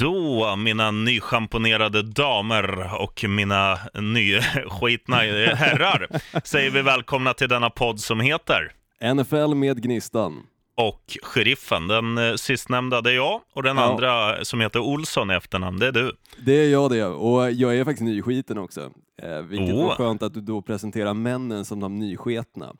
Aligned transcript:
Då, 0.00 0.56
mina 0.56 0.90
nyschamponerade 0.90 2.02
damer 2.02 2.94
och 3.02 3.24
mina 3.28 3.78
nyskitna 4.00 5.16
herrar, 5.54 6.08
säger 6.44 6.70
vi 6.70 6.82
välkomna 6.82 7.34
till 7.34 7.48
denna 7.48 7.70
podd 7.70 8.00
som 8.00 8.20
heter 8.20 8.72
NFL 9.14 9.54
med 9.54 9.82
Gnistan. 9.82 10.42
Och 10.76 11.02
Sheriffen, 11.22 11.88
den 11.88 12.18
eh, 12.18 12.34
sistnämnda 12.34 13.00
det 13.00 13.10
är 13.10 13.14
jag 13.14 13.40
och 13.54 13.62
den 13.62 13.76
Ja. 13.76 13.82
andra 13.92 14.44
som 14.44 14.60
heter 14.60 14.78
Olsson 14.80 15.30
i 15.30 15.34
efternamn, 15.34 15.78
det 15.78 15.86
är 15.86 15.92
du. 15.92 16.12
Det 16.44 16.52
är 16.52 16.68
jag 16.70 16.90
det, 16.90 17.04
och 17.06 17.50
jag 17.52 17.76
är 17.76 17.84
faktiskt 17.84 18.04
nyskiten 18.04 18.58
också. 18.58 18.90
Eh, 19.22 19.40
vilket 19.42 19.74
Åh. 19.74 19.86
var 19.86 19.94
skönt 19.94 20.22
att 20.22 20.34
du 20.34 20.40
då 20.40 20.62
presenterar 20.62 21.14
männen 21.14 21.64
som 21.64 21.80
de 21.80 21.98
nysketna. 21.98 22.72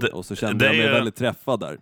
Det- 0.00 0.08
och 0.08 0.24
så 0.24 0.36
kände 0.36 0.58
det 0.64 0.66
jag 0.66 0.76
mig 0.76 0.86
är- 0.86 0.92
väldigt 0.92 1.16
träffad 1.16 1.60
där. 1.60 1.78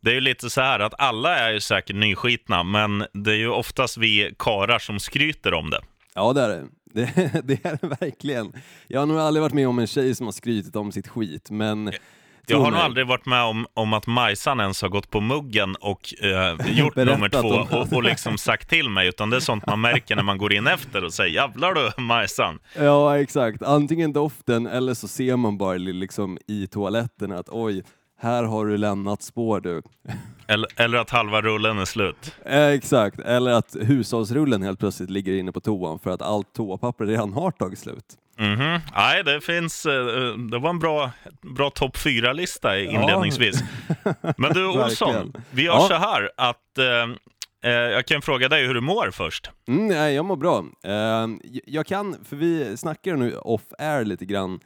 Det 0.00 0.10
är 0.10 0.14
ju 0.14 0.20
lite 0.20 0.50
så 0.50 0.60
här 0.60 0.80
att 0.80 0.94
alla 0.98 1.38
är 1.38 1.52
ju 1.52 1.60
säkert 1.60 1.96
nyskitna, 1.96 2.62
men 2.62 3.04
det 3.12 3.30
är 3.30 3.36
ju 3.36 3.48
oftast 3.48 3.96
vi 3.96 4.34
karar 4.38 4.78
som 4.78 5.00
skryter 5.00 5.54
om 5.54 5.70
det. 5.70 5.80
Ja, 6.14 6.32
det 6.32 6.42
är 6.42 6.48
det. 6.48 6.64
Det, 6.94 7.04
det 7.44 7.64
är 7.64 7.78
det 7.80 7.96
verkligen. 8.00 8.52
Jag 8.88 9.00
har 9.00 9.06
nog 9.06 9.18
aldrig 9.18 9.42
varit 9.42 9.52
med 9.52 9.68
om 9.68 9.78
en 9.78 9.86
tjej 9.86 10.14
som 10.14 10.26
har 10.26 10.32
skrytit 10.32 10.76
om 10.76 10.92
sitt 10.92 11.08
skit, 11.08 11.50
men 11.50 11.92
Jag 12.46 12.60
har 12.60 12.70
nog 12.70 12.80
aldrig 12.80 13.06
varit 13.06 13.26
med 13.26 13.42
om, 13.42 13.66
om 13.74 13.92
att 13.92 14.06
Majsan 14.06 14.60
ens 14.60 14.82
har 14.82 14.88
gått 14.88 15.10
på 15.10 15.20
muggen 15.20 15.74
och 15.80 16.14
eh, 16.24 16.76
gjort 16.78 16.96
nummer 16.96 17.28
två 17.28 17.76
och, 17.78 17.92
och 17.92 18.02
liksom 18.02 18.38
sagt 18.38 18.68
till 18.68 18.88
mig, 18.90 19.08
utan 19.08 19.30
det 19.30 19.36
är 19.36 19.40
sånt 19.40 19.66
man 19.66 19.80
märker 19.80 20.16
när 20.16 20.22
man 20.22 20.38
går 20.38 20.52
in 20.52 20.66
efter 20.66 21.04
och 21.04 21.14
säger 21.14 21.34
jävlar 21.34 21.74
du 21.74 22.02
Majsan. 22.02 22.58
Ja, 22.76 23.18
exakt. 23.18 23.62
Antingen 23.62 24.12
doften 24.12 24.66
eller 24.66 24.94
så 24.94 25.08
ser 25.08 25.36
man 25.36 25.58
bara 25.58 25.76
liksom 25.76 26.38
i 26.46 26.66
toaletten 26.66 27.32
att 27.32 27.48
oj, 27.48 27.82
här 28.20 28.42
har 28.44 28.66
du 28.66 28.76
lämnat 28.76 29.22
spår 29.22 29.60
du. 29.60 29.82
Eller, 30.46 30.68
eller 30.80 30.98
att 30.98 31.10
halva 31.10 31.40
rullen 31.42 31.78
är 31.78 31.84
slut. 31.84 32.34
Eh, 32.44 32.66
exakt, 32.66 33.18
eller 33.20 33.50
att 33.50 33.76
hushållsrullen 33.80 34.62
helt 34.62 34.78
plötsligt 34.80 35.10
ligger 35.10 35.32
inne 35.32 35.52
på 35.52 35.60
toan 35.60 35.98
för 35.98 36.10
att 36.10 36.22
allt 36.22 36.52
toapapper 36.54 37.06
redan 37.06 37.32
har 37.32 37.50
tagit 37.50 37.78
slut. 37.78 38.04
Mhm. 38.38 38.80
Nej, 38.94 39.24
det 39.24 39.40
finns, 39.40 39.86
eh, 39.86 40.32
det 40.50 40.58
var 40.58 40.70
en 40.70 40.78
bra, 40.78 41.10
bra 41.56 41.70
topp 41.70 41.96
fyra-lista 41.96 42.78
inledningsvis. 42.80 43.60
Men 44.36 44.52
du 44.54 44.66
Olsson, 44.84 45.32
vi 45.50 45.62
gör 45.62 45.72
Ja. 45.74 45.80
så 45.88 45.94
här 45.94 46.30
att 46.36 46.78
eh, 46.78 47.70
eh, 47.72 47.78
jag 47.78 48.06
kan 48.06 48.22
fråga 48.22 48.48
dig 48.48 48.66
hur 48.66 48.74
du 48.74 48.80
mår 48.80 49.10
först. 49.12 49.50
Mm, 49.68 50.14
jag 50.14 50.24
mår 50.24 50.36
bra. 50.36 50.64
Eh, 50.84 51.28
jag 51.66 51.86
kan, 51.86 52.16
för 52.24 52.36
vi 52.36 52.76
snackar 52.76 53.16
nu 53.16 53.36
off-air 53.36 54.04
lite 54.04 54.24
grann 54.24 54.60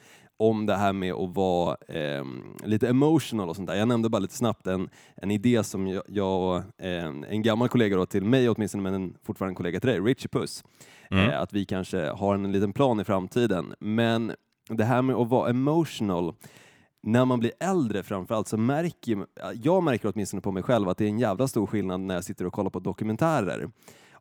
om 0.49 0.67
det 0.67 0.75
här 0.77 0.93
med 0.93 1.13
att 1.13 1.35
vara 1.35 1.77
eh, 1.89 2.25
lite 2.65 2.89
emotional 2.89 3.49
och 3.49 3.57
sånt 3.57 3.69
där. 3.69 3.75
Jag 3.75 3.89
nämnde 3.89 4.09
bara 4.09 4.19
lite 4.19 4.35
snabbt 4.37 4.67
en, 4.67 4.89
en 5.17 5.31
idé 5.31 5.65
som 5.65 5.87
jag, 5.87 6.03
jag 6.07 6.57
eh, 6.79 7.07
en 7.29 7.43
gammal 7.43 7.69
kollega 7.69 7.97
då, 7.97 8.07
till 8.07 8.25
mig 8.25 8.49
åtminstone, 8.49 8.83
men 8.83 8.95
en 8.95 9.15
fortfarande 9.23 9.57
kollega 9.57 9.81
till 9.81 9.91
dig, 9.91 10.01
Richie 10.01 10.29
Puss, 10.29 10.65
Mm. 11.11 11.31
eh, 11.31 11.41
att 11.41 11.53
vi 11.53 11.65
kanske 11.65 12.11
har 12.11 12.35
en 12.35 12.53
liten 12.53 12.73
plan 12.73 13.01
i 13.01 13.05
framtiden. 13.05 13.75
Men 13.79 14.33
det 14.69 14.85
här 14.85 15.03
med 15.03 15.17
att 15.17 15.29
vara 15.29 15.51
emotional, 15.51 16.35
när 17.03 17.25
man 17.25 17.41
blir 17.41 17.53
äldre 17.61 18.03
framförallt 18.03 18.49
så 18.49 18.57
märker 18.57 19.27
jag 19.63 19.83
märker 19.83 20.13
åtminstone 20.15 20.41
på 20.43 20.53
mig 20.53 20.63
själv 20.63 20.89
att 20.89 20.99
det 20.99 21.05
är 21.05 21.09
en 21.09 21.19
jävla 21.19 21.49
stor 21.49 21.67
skillnad 21.67 22.01
när 22.01 22.15
jag 22.15 22.25
sitter 22.25 22.47
och 22.47 22.53
kollar 22.53 22.71
på 22.71 22.81
dokumentärer 22.81 23.69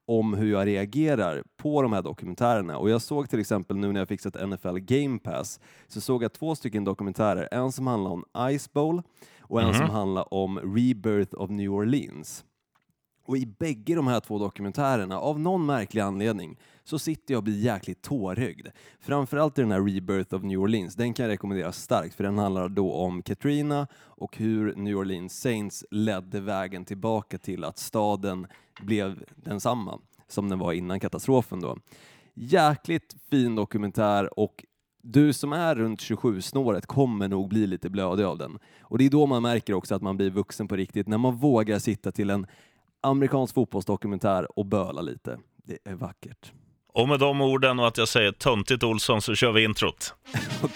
om 0.07 0.33
hur 0.33 0.51
jag 0.51 0.67
reagerar 0.67 1.43
på 1.57 1.81
de 1.81 1.93
här 1.93 2.01
dokumentärerna. 2.01 2.77
Och 2.77 2.89
jag 2.89 3.01
såg 3.01 3.29
till 3.29 3.39
exempel 3.39 3.77
nu 3.77 3.91
när 3.91 3.99
jag 4.01 4.07
fixat 4.07 4.49
NFL 4.49 4.77
Game 4.77 5.19
Pass 5.19 5.59
så 5.87 6.01
såg 6.01 6.23
jag 6.23 6.33
två 6.33 6.55
stycken 6.55 6.83
dokumentärer. 6.83 7.47
En 7.51 7.71
som 7.71 7.87
handlar 7.87 8.11
om 8.11 8.25
Ice 8.57 8.73
Bowl 8.73 9.01
och 9.41 9.61
en 9.61 9.67
Mhm. 9.67 9.77
som 9.77 9.89
handlar 9.89 10.33
om 10.33 10.59
Rebirth 10.59 11.35
of 11.35 11.49
New 11.49 11.71
Orleans. 11.73 12.45
Och 13.25 13.37
i 13.37 13.45
bägge 13.45 13.95
de 13.95 14.07
här 14.07 14.19
två 14.19 14.39
dokumentärerna, 14.39 15.19
av 15.19 15.39
någon 15.39 15.65
märklig 15.65 16.01
anledning, 16.01 16.57
så 16.83 16.99
sitter 16.99 17.33
jag 17.33 17.39
och 17.39 17.43
blir 17.43 17.59
jäkligt 17.59 18.01
tårögd. 18.01 18.67
Framförallt 18.99 19.57
i 19.57 19.61
den 19.61 19.71
här 19.71 19.81
Rebirth 19.81 20.35
of 20.35 20.43
New 20.43 20.59
Orleans, 20.59 20.95
den 20.95 21.13
kan 21.13 21.23
jag 21.23 21.33
rekommendera 21.33 21.71
starkt 21.71 22.15
för 22.15 22.23
den 22.23 22.37
handlar 22.37 22.69
då 22.69 22.93
om 22.93 23.21
Katrina 23.21 23.87
och 23.95 24.37
hur 24.37 24.75
New 24.75 24.97
Orleans 24.97 25.39
Saints 25.39 25.85
ledde 25.91 26.39
vägen 26.39 26.85
tillbaka 26.85 27.37
till 27.37 27.63
att 27.63 27.77
staden 27.77 28.47
blev 28.81 29.23
densamma 29.35 29.99
som 30.27 30.49
den 30.49 30.59
var 30.59 30.73
innan 30.73 30.99
katastrofen 30.99 31.59
då. 31.59 31.77
Jäkligt 32.33 33.15
fin 33.29 33.55
dokumentär 33.55 34.39
och 34.39 34.65
du 35.03 35.33
som 35.33 35.53
är 35.53 35.75
runt 35.75 35.99
27-snåret 35.99 36.85
kommer 36.85 37.27
nog 37.27 37.49
bli 37.49 37.67
lite 37.67 37.89
blödig 37.89 38.23
av 38.23 38.37
den. 38.37 38.59
Och 38.81 38.97
det 38.97 39.05
är 39.05 39.09
då 39.09 39.25
man 39.25 39.41
märker 39.41 39.73
också 39.73 39.95
att 39.95 40.01
man 40.01 40.17
blir 40.17 40.29
vuxen 40.29 40.67
på 40.67 40.75
riktigt, 40.75 41.07
när 41.07 41.17
man 41.17 41.35
vågar 41.35 41.79
sitta 41.79 42.11
till 42.11 42.29
en 42.29 42.47
amerikansk 43.01 43.53
fotbollsdokumentär 43.53 44.59
och 44.59 44.65
böla 44.65 45.01
lite. 45.01 45.39
Det 45.63 45.77
är 45.83 45.95
vackert. 45.95 46.53
Och 46.93 47.07
med 47.07 47.19
de 47.19 47.41
orden 47.41 47.79
och 47.79 47.87
att 47.87 47.97
jag 47.97 48.07
säger 48.07 48.31
töntigt 48.31 48.83
Olsson 48.83 49.21
så 49.21 49.35
kör 49.35 49.51
vi 49.51 49.63
introt. 49.63 50.13
Oh, 50.63 50.69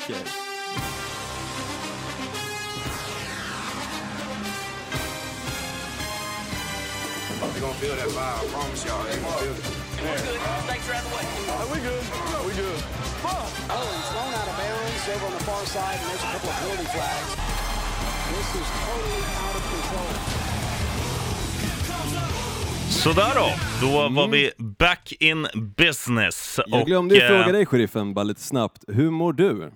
flags. 16.96 17.36
This 18.30 18.50
is 18.62 18.68
totally 18.86 19.24
out 19.44 19.56
of 19.56 19.64
control. 19.72 20.45
Sådär 23.06 23.32
då, 23.36 23.54
då 23.82 24.10
var 24.10 24.28
vi 24.28 24.52
back 24.58 25.14
in 25.20 25.48
business. 25.78 26.60
Jag 26.68 26.82
och, 26.82 26.88
glömde 26.88 27.16
ju 27.16 27.22
eh, 27.22 27.28
fråga 27.28 27.52
dig, 27.52 27.66
sheriffen, 27.66 28.14
bara 28.14 28.24
lite 28.24 28.42
snabbt. 28.42 28.84
Hur 28.88 29.12
mår 29.12 29.34
du? 29.34 29.72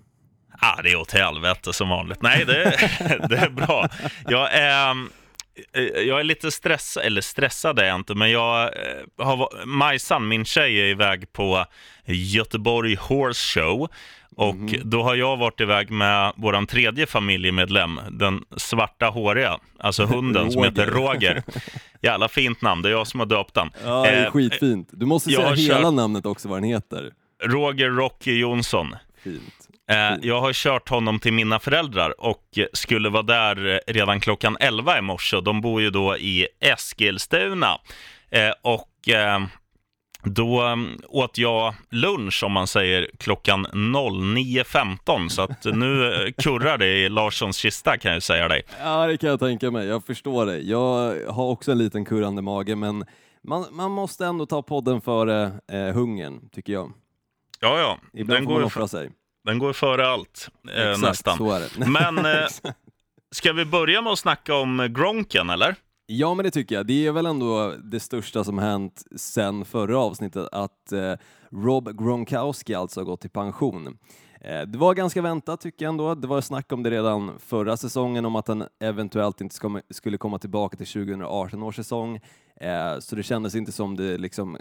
Ah, 0.59 0.81
det 0.81 0.91
är 0.91 0.95
åt 0.95 1.11
helvete 1.11 1.73
som 1.73 1.89
vanligt. 1.89 2.21
Nej, 2.21 2.45
det, 2.45 2.53
det 3.29 3.37
är 3.37 3.49
bra. 3.49 3.89
Jag 4.27 4.53
är, 4.53 4.89
eh, 5.73 5.83
jag 5.83 6.19
är 6.19 6.23
lite 6.23 6.51
stressad, 6.51 7.03
eller 7.03 7.21
stressad 7.21 7.79
är 7.79 7.85
jag 7.85 7.95
inte, 7.95 8.15
men 8.15 8.31
jag 8.31 8.63
eh, 8.63 9.25
har, 9.25 9.65
Majsan, 9.65 10.27
min 10.27 10.45
tjej, 10.45 10.79
är 10.79 10.85
iväg 10.85 11.33
på 11.33 11.65
Göteborg 12.05 12.95
Horse 12.95 13.59
Show. 13.59 13.89
Och 14.39 14.55
då 14.83 15.03
har 15.03 15.15
jag 15.15 15.37
varit 15.37 15.61
iväg 15.61 15.91
med 15.91 16.33
vår 16.35 16.65
tredje 16.65 17.05
familjemedlem, 17.05 17.99
den 18.11 18.43
svarta 18.57 19.05
håriga, 19.05 19.59
alltså 19.79 20.05
hunden 20.05 20.51
som 20.51 20.63
heter 20.63 20.85
Roger. 20.85 21.43
Jävla 22.01 22.27
fint 22.27 22.61
namn, 22.61 22.81
det 22.81 22.89
är 22.89 22.91
jag 22.93 23.07
som 23.07 23.19
har 23.19 23.27
döpt 23.27 23.53
den. 23.53 23.69
Ja, 23.85 24.01
det 24.03 24.09
är 24.09 24.25
Eh, 24.25 24.31
skitfint. 24.31 24.89
Du 24.91 25.05
måste 25.05 25.29
säga 25.29 25.53
hela 25.53 25.81
kört- 25.83 25.93
namnet 25.93 26.25
också, 26.25 26.47
vad 26.49 26.57
den 26.57 26.63
heter. 26.69 27.11
Roger 27.43 27.89
Rocky 27.89 28.39
Jonsson. 28.39 28.95
Fint. 29.23 29.53
Eh, 29.91 29.97
jag 30.21 30.41
har 30.41 30.53
kört 30.53 30.89
honom 30.89 31.19
till 31.19 31.33
mina 31.33 31.59
föräldrar 31.59 32.21
och 32.21 32.43
skulle 32.73 33.09
vara 33.09 33.23
där 33.23 33.81
redan 33.87 34.19
klockan 34.19 34.57
11 34.59 34.97
i 34.97 35.01
morse. 35.01 35.41
De 35.41 35.61
bor 35.61 35.81
ju 35.81 35.89
då 35.89 36.17
i 36.17 36.47
Eskilstuna. 36.59 37.77
Eh, 38.31 38.51
och 38.61 39.09
eh, 39.09 39.41
då 40.29 40.61
mm, 40.61 40.99
åt 41.07 41.37
jag 41.37 41.73
lunch, 41.89 42.43
om 42.43 42.51
man 42.51 42.67
säger, 42.67 43.09
klockan 43.17 43.67
09.15. 43.67 45.29
Så 45.29 45.41
att 45.41 45.65
nu 45.65 46.13
eh, 46.13 46.31
kurrar 46.37 46.77
det 46.77 46.87
i 46.87 47.09
Larssons 47.09 47.57
kista 47.57 47.97
kan 47.97 48.13
jag 48.13 48.23
säga 48.23 48.47
dig. 48.47 48.61
Ja, 48.83 49.07
det 49.07 49.17
kan 49.17 49.29
jag 49.29 49.39
tänka 49.39 49.71
mig. 49.71 49.87
Jag 49.87 50.05
förstår 50.05 50.45
dig. 50.45 50.69
Jag 50.69 51.15
har 51.31 51.49
också 51.49 51.71
en 51.71 51.77
liten 51.77 52.05
kurrande 52.05 52.41
mage, 52.41 52.75
men 52.75 53.05
man, 53.43 53.65
man 53.71 53.91
måste 53.91 54.25
ändå 54.25 54.45
ta 54.45 54.61
podden 54.61 55.01
före 55.01 55.51
eh, 55.71 55.93
hungern, 55.93 56.49
tycker 56.49 56.73
jag. 56.73 56.91
Ja, 57.59 57.79
ja, 57.79 57.97
Ibland 58.13 58.39
den 58.39 58.45
får 58.45 58.51
man 58.51 58.61
går, 58.61 58.65
offra 58.67 58.87
sig. 58.87 59.09
den 59.45 59.59
går 59.59 59.73
före 59.73 60.07
allt, 60.07 60.49
eh, 60.75 60.91
Exakt, 60.91 61.01
nästan. 61.01 61.61
Men 61.93 62.17
eh, 62.25 62.47
ska 63.31 63.53
vi 63.53 63.65
börja 63.65 64.01
med 64.01 64.13
att 64.13 64.19
snacka 64.19 64.55
om 64.55 64.87
Gronken, 64.89 65.49
eller? 65.49 65.75
Ja, 66.11 66.33
men 66.33 66.43
det 66.43 66.51
tycker 66.51 66.75
jag. 66.75 66.87
Det 66.87 67.07
är 67.07 67.11
väl 67.11 67.25
ändå 67.25 67.73
det 67.83 67.99
största 67.99 68.43
som 68.43 68.57
hänt 68.59 69.03
sen 69.15 69.65
förra 69.65 69.99
avsnittet, 69.99 70.47
att 70.51 70.91
eh, 70.91 71.13
Rob 71.51 71.97
Gronkowski 72.03 72.73
alltså 72.73 72.99
har 72.99 73.05
gått 73.05 73.25
i 73.25 73.29
pension. 73.29 73.97
Eh, 74.41 74.61
det 74.61 74.77
var 74.77 74.93
ganska 74.93 75.21
väntat 75.21 75.61
tycker 75.61 75.85
jag 75.85 75.89
ändå. 75.89 76.15
Det 76.15 76.27
var 76.27 76.41
snack 76.41 76.71
om 76.71 76.83
det 76.83 76.89
redan 76.91 77.39
förra 77.39 77.77
säsongen 77.77 78.25
om 78.25 78.35
att 78.35 78.47
han 78.47 78.63
eventuellt 78.79 79.41
inte 79.41 79.55
ska, 79.55 79.81
skulle 79.89 80.17
komma 80.17 80.39
tillbaka 80.39 80.77
till 80.77 80.87
2018 80.87 81.63
års 81.63 81.75
säsong. 81.75 82.19
Eh, 82.61 82.99
så 82.99 83.15
det 83.15 83.23
kändes 83.23 83.55
inte 83.55 83.71
som 83.71 83.95
det 83.95 84.17
liksom 84.17 84.57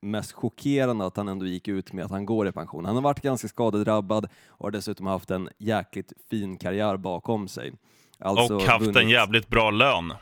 mest 0.00 0.32
chockerande 0.32 1.06
att 1.06 1.16
han 1.16 1.28
ändå 1.28 1.46
gick 1.46 1.68
ut 1.68 1.92
med 1.92 2.04
att 2.04 2.10
han 2.10 2.26
går 2.26 2.48
i 2.48 2.52
pension. 2.52 2.84
Han 2.84 2.94
har 2.94 3.02
varit 3.02 3.20
ganska 3.22 3.48
skadedrabbad 3.48 4.28
och 4.48 4.64
har 4.66 4.70
dessutom 4.70 5.06
haft 5.06 5.30
en 5.30 5.48
jäkligt 5.58 6.12
fin 6.30 6.56
karriär 6.56 6.96
bakom 6.96 7.48
sig. 7.48 7.72
Alltså 8.18 8.54
och 8.56 8.62
haft 8.62 8.84
vunnit- 8.86 8.96
en 9.02 9.08
jävligt 9.10 9.48
bra 9.48 9.70
lön. 9.70 10.12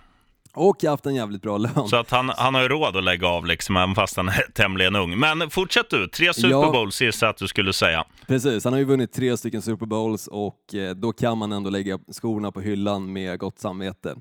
Och 0.55 0.83
haft 0.83 1.07
en 1.07 1.15
jävligt 1.15 1.43
bra 1.43 1.59
lön. 1.59 1.89
Så 1.89 1.97
att 1.97 2.11
han, 2.11 2.29
han 2.37 2.55
har 2.55 2.63
ju 2.63 2.69
råd 2.69 2.97
att 2.97 3.05
lägga 3.05 3.29
av, 3.29 3.47
liksom, 3.47 3.77
även 3.77 3.95
fast 3.95 4.17
han 4.17 4.29
är 4.29 4.47
tämligen 4.55 4.97
ung. 4.97 5.19
Men 5.19 5.51
fortsätt 5.51 5.91
du, 5.91 6.09
tre 6.09 6.35
Super 6.35 6.49
Ja. 6.49 6.71
Bowls 6.73 7.03
gissar 7.03 7.27
jag 7.27 7.31
att 7.33 7.37
du 7.39 7.49
skulle 7.49 7.73
säga. 7.73 8.05
Precis, 8.27 8.65
han 8.65 8.73
har 8.73 8.81
ju 8.81 8.85
vunnit 8.87 9.13
tre 9.13 9.37
stycken 9.37 9.63
Super 9.63 9.87
Bowls 9.87 10.27
och 10.27 10.75
eh, 10.75 10.95
då 10.95 11.13
kan 11.13 11.39
man 11.39 11.53
ändå 11.53 11.71
lägga 11.71 11.99
skorna 12.13 12.53
på 12.53 12.61
hyllan 12.61 13.13
med 13.13 13.39
gott 13.39 13.59
samvete. 13.59 14.17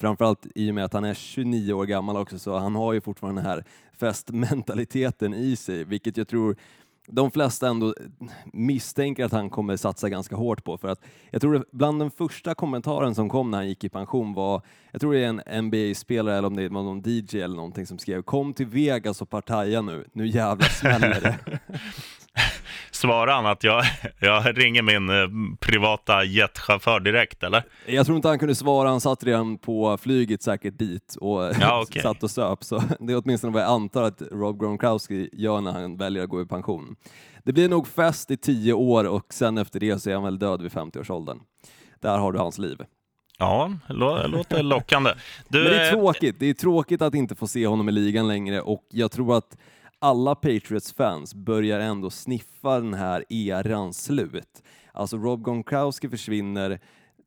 Framförallt 0.00 0.46
i 0.54 0.70
och 0.70 0.74
med 0.74 0.84
att 0.84 0.92
han 0.92 1.04
är 1.04 1.14
29 1.14 1.72
år 1.72 1.84
gammal 1.84 2.16
också, 2.16 2.38
så 2.38 2.58
han 2.58 2.74
har 2.74 2.92
ju 2.92 3.00
fortfarande 3.00 3.42
den 3.42 3.50
här 3.50 3.64
festmentaliteten 4.00 5.34
i 5.34 5.56
sig, 5.56 5.84
vilket 5.84 6.16
jag 6.16 6.28
tror 6.28 6.56
de 7.06 7.30
flesta 7.30 7.68
ändå 7.68 7.94
misstänker 8.52 9.24
att 9.24 9.32
han 9.32 9.50
kommer 9.50 9.76
satsa 9.76 10.08
ganska 10.08 10.36
hårt 10.36 10.64
på. 10.64 10.78
För 10.78 10.88
att 10.88 11.00
jag 11.30 11.40
tror 11.40 11.64
bland 11.70 12.00
den 12.00 12.10
första 12.10 12.54
kommentaren 12.54 13.14
som 13.14 13.28
kom 13.28 13.50
när 13.50 13.58
han 13.58 13.68
gick 13.68 13.84
i 13.84 13.88
pension 13.88 14.34
var, 14.34 14.62
jag 14.92 15.00
tror 15.00 15.14
det 15.14 15.24
är 15.24 15.28
en 15.28 15.64
NBA-spelare 15.64 16.38
eller 16.38 16.48
om 16.48 16.56
det 16.56 16.68
var 16.68 16.82
någon 16.82 17.02
DJ 17.04 17.40
eller 17.40 17.56
någonting 17.56 17.86
som 17.86 17.98
skrev 17.98 18.22
kom 18.22 18.54
till 18.54 18.66
Vegas 18.66 19.22
och 19.22 19.30
partaja 19.30 19.82
nu, 19.82 20.04
nu 20.12 20.26
jävla 20.26 20.64
smäller 20.64 21.20
det. 21.20 21.58
Svarar 23.04 23.32
han 23.34 23.46
att 23.46 23.64
jag, 23.64 23.84
jag 24.20 24.58
ringer 24.58 24.82
min 24.82 25.08
eh, 25.10 25.56
privata 25.60 26.24
jetchaufför 26.24 27.00
direkt, 27.00 27.42
eller? 27.42 27.62
Jag 27.86 28.06
tror 28.06 28.16
inte 28.16 28.28
han 28.28 28.38
kunde 28.38 28.54
svara, 28.54 28.88
han 28.88 29.00
satt 29.00 29.24
redan 29.24 29.58
på 29.58 29.96
flyget 29.98 30.42
säkert 30.42 30.78
dit 30.78 31.16
och 31.20 31.42
Ja, 31.60 31.82
okej. 31.82 32.02
satt 32.02 32.22
och 32.22 32.30
söp. 32.30 32.64
Så 32.64 32.82
det 33.00 33.12
är 33.12 33.22
åtminstone 33.24 33.52
vad 33.52 33.62
jag 33.62 33.70
antar 33.70 34.02
att 34.02 34.22
Rob 34.32 34.60
Gronkowski 34.60 35.30
gör 35.32 35.60
när 35.60 35.72
han 35.72 35.96
väljer 35.96 36.22
att 36.22 36.28
gå 36.28 36.42
i 36.42 36.46
pension. 36.46 36.96
Det 37.44 37.52
blir 37.52 37.68
nog 37.68 37.88
fest 37.88 38.30
i 38.30 38.36
tio 38.36 38.72
år 38.72 39.04
och 39.04 39.26
sen 39.34 39.58
efter 39.58 39.80
det 39.80 39.98
så 39.98 40.10
är 40.10 40.14
han 40.14 40.24
väl 40.24 40.38
död 40.38 40.62
vid 40.62 40.72
50-årsåldern. 40.72 41.38
Där 42.00 42.18
har 42.18 42.32
du 42.32 42.38
hans 42.38 42.58
liv. 42.58 42.78
Ja, 43.38 43.72
lå- 43.88 44.26
låter 44.28 44.62
lockande. 44.62 45.10
Du, 45.48 45.62
Men 45.62 45.72
det 45.72 45.78
är 45.80 45.84
eh, 45.84 45.90
tråkigt. 46.00 46.36
Det 46.38 46.46
är 46.46 46.54
tråkigt 46.54 47.02
att 47.02 47.14
inte 47.14 47.34
få 47.34 47.46
se 47.46 47.66
honom 47.66 47.88
i 47.88 47.92
ligan 47.92 48.28
längre 48.28 48.60
och 48.60 48.86
jag 48.90 49.10
tror 49.10 49.36
att 49.36 49.56
alla 50.04 50.34
Patriots-fans 50.34 51.34
börjar 51.34 51.80
ändå 51.80 52.10
sniffa 52.10 52.80
den 52.80 52.94
här 52.94 53.24
erans 53.28 54.04
slut. 54.04 54.62
Alltså 54.92 55.16
Rob 55.16 55.44
Gronkowski 55.44 56.08
försvinner, 56.08 56.80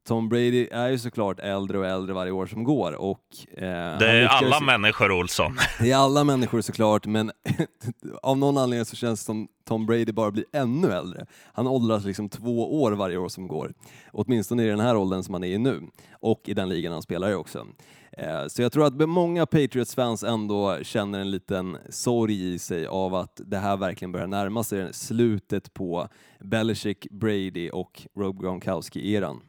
Tom 0.08 0.30
Brady 0.30 0.68
är 0.72 0.90
ju 0.90 1.00
såklart 1.00 1.40
äldre 1.40 1.78
och 1.80 1.86
äldre 1.86 2.14
varje 2.14 2.32
år 2.32 2.46
som 2.46 2.64
går 2.64 2.92
och 3.02 3.20
eh, 3.58 3.98
det 4.00 4.08
är 4.12 4.28
alla 4.28 4.60
människor, 4.60 5.12
Olsson. 5.12 5.58
det 5.80 5.92
är 5.92 5.96
alla 5.98 6.24
människor 6.24 6.62
såklart, 6.62 7.06
men 7.06 7.32
av 8.24 8.38
någon 8.38 8.58
anledning 8.58 8.86
så 8.86 8.96
känns 8.96 9.20
det 9.20 9.26
som 9.26 9.48
Tom 9.68 9.86
Brady 9.86 10.12
bara 10.12 10.32
blir 10.32 10.46
ännu 10.54 10.92
äldre. 10.92 11.26
Han 11.54 11.68
åldras 11.68 12.06
liksom 12.06 12.30
två 12.30 12.82
år 12.82 12.92
varje 12.92 13.18
år 13.18 13.30
som 13.30 13.48
går. 13.48 13.74
Åtminstone 14.12 14.64
i 14.64 14.68
den 14.68 14.80
här 14.80 14.98
åldern 14.98 15.24
som 15.24 15.34
han 15.34 15.44
är 15.44 15.48
i 15.48 15.58
nu. 15.58 15.82
Och 16.20 16.42
i 16.46 16.54
den 16.54 16.70
ligan 16.70 16.94
han 16.94 17.02
spelar 17.02 17.32
i 17.32 17.34
också. 17.34 17.68
Eh, 18.12 18.48
Så 18.48 18.62
jag 18.62 18.72
tror 18.72 18.86
att 18.86 19.10
många 19.10 19.46
Patriots-fans 19.46 20.24
ändå 20.24 20.78
känner 20.84 21.20
en 21.20 21.32
liten 21.32 21.78
sorg 21.90 22.54
i 22.54 22.60
sig 22.60 22.88
av 22.88 23.16
att 23.16 23.42
det 23.46 23.58
här 23.58 23.78
verkligen 23.78 24.12
börjar 24.12 24.28
närma 24.28 24.64
sig 24.64 24.94
slutet 24.94 25.74
på 25.74 26.08
Belichick, 26.40 27.08
Brady 27.12 27.70
och 27.70 28.02
Rob 28.18 28.42
Gronkowski-eran. 28.42 29.40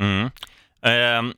Mm. 0.00 0.32
Ehm, 0.82 1.34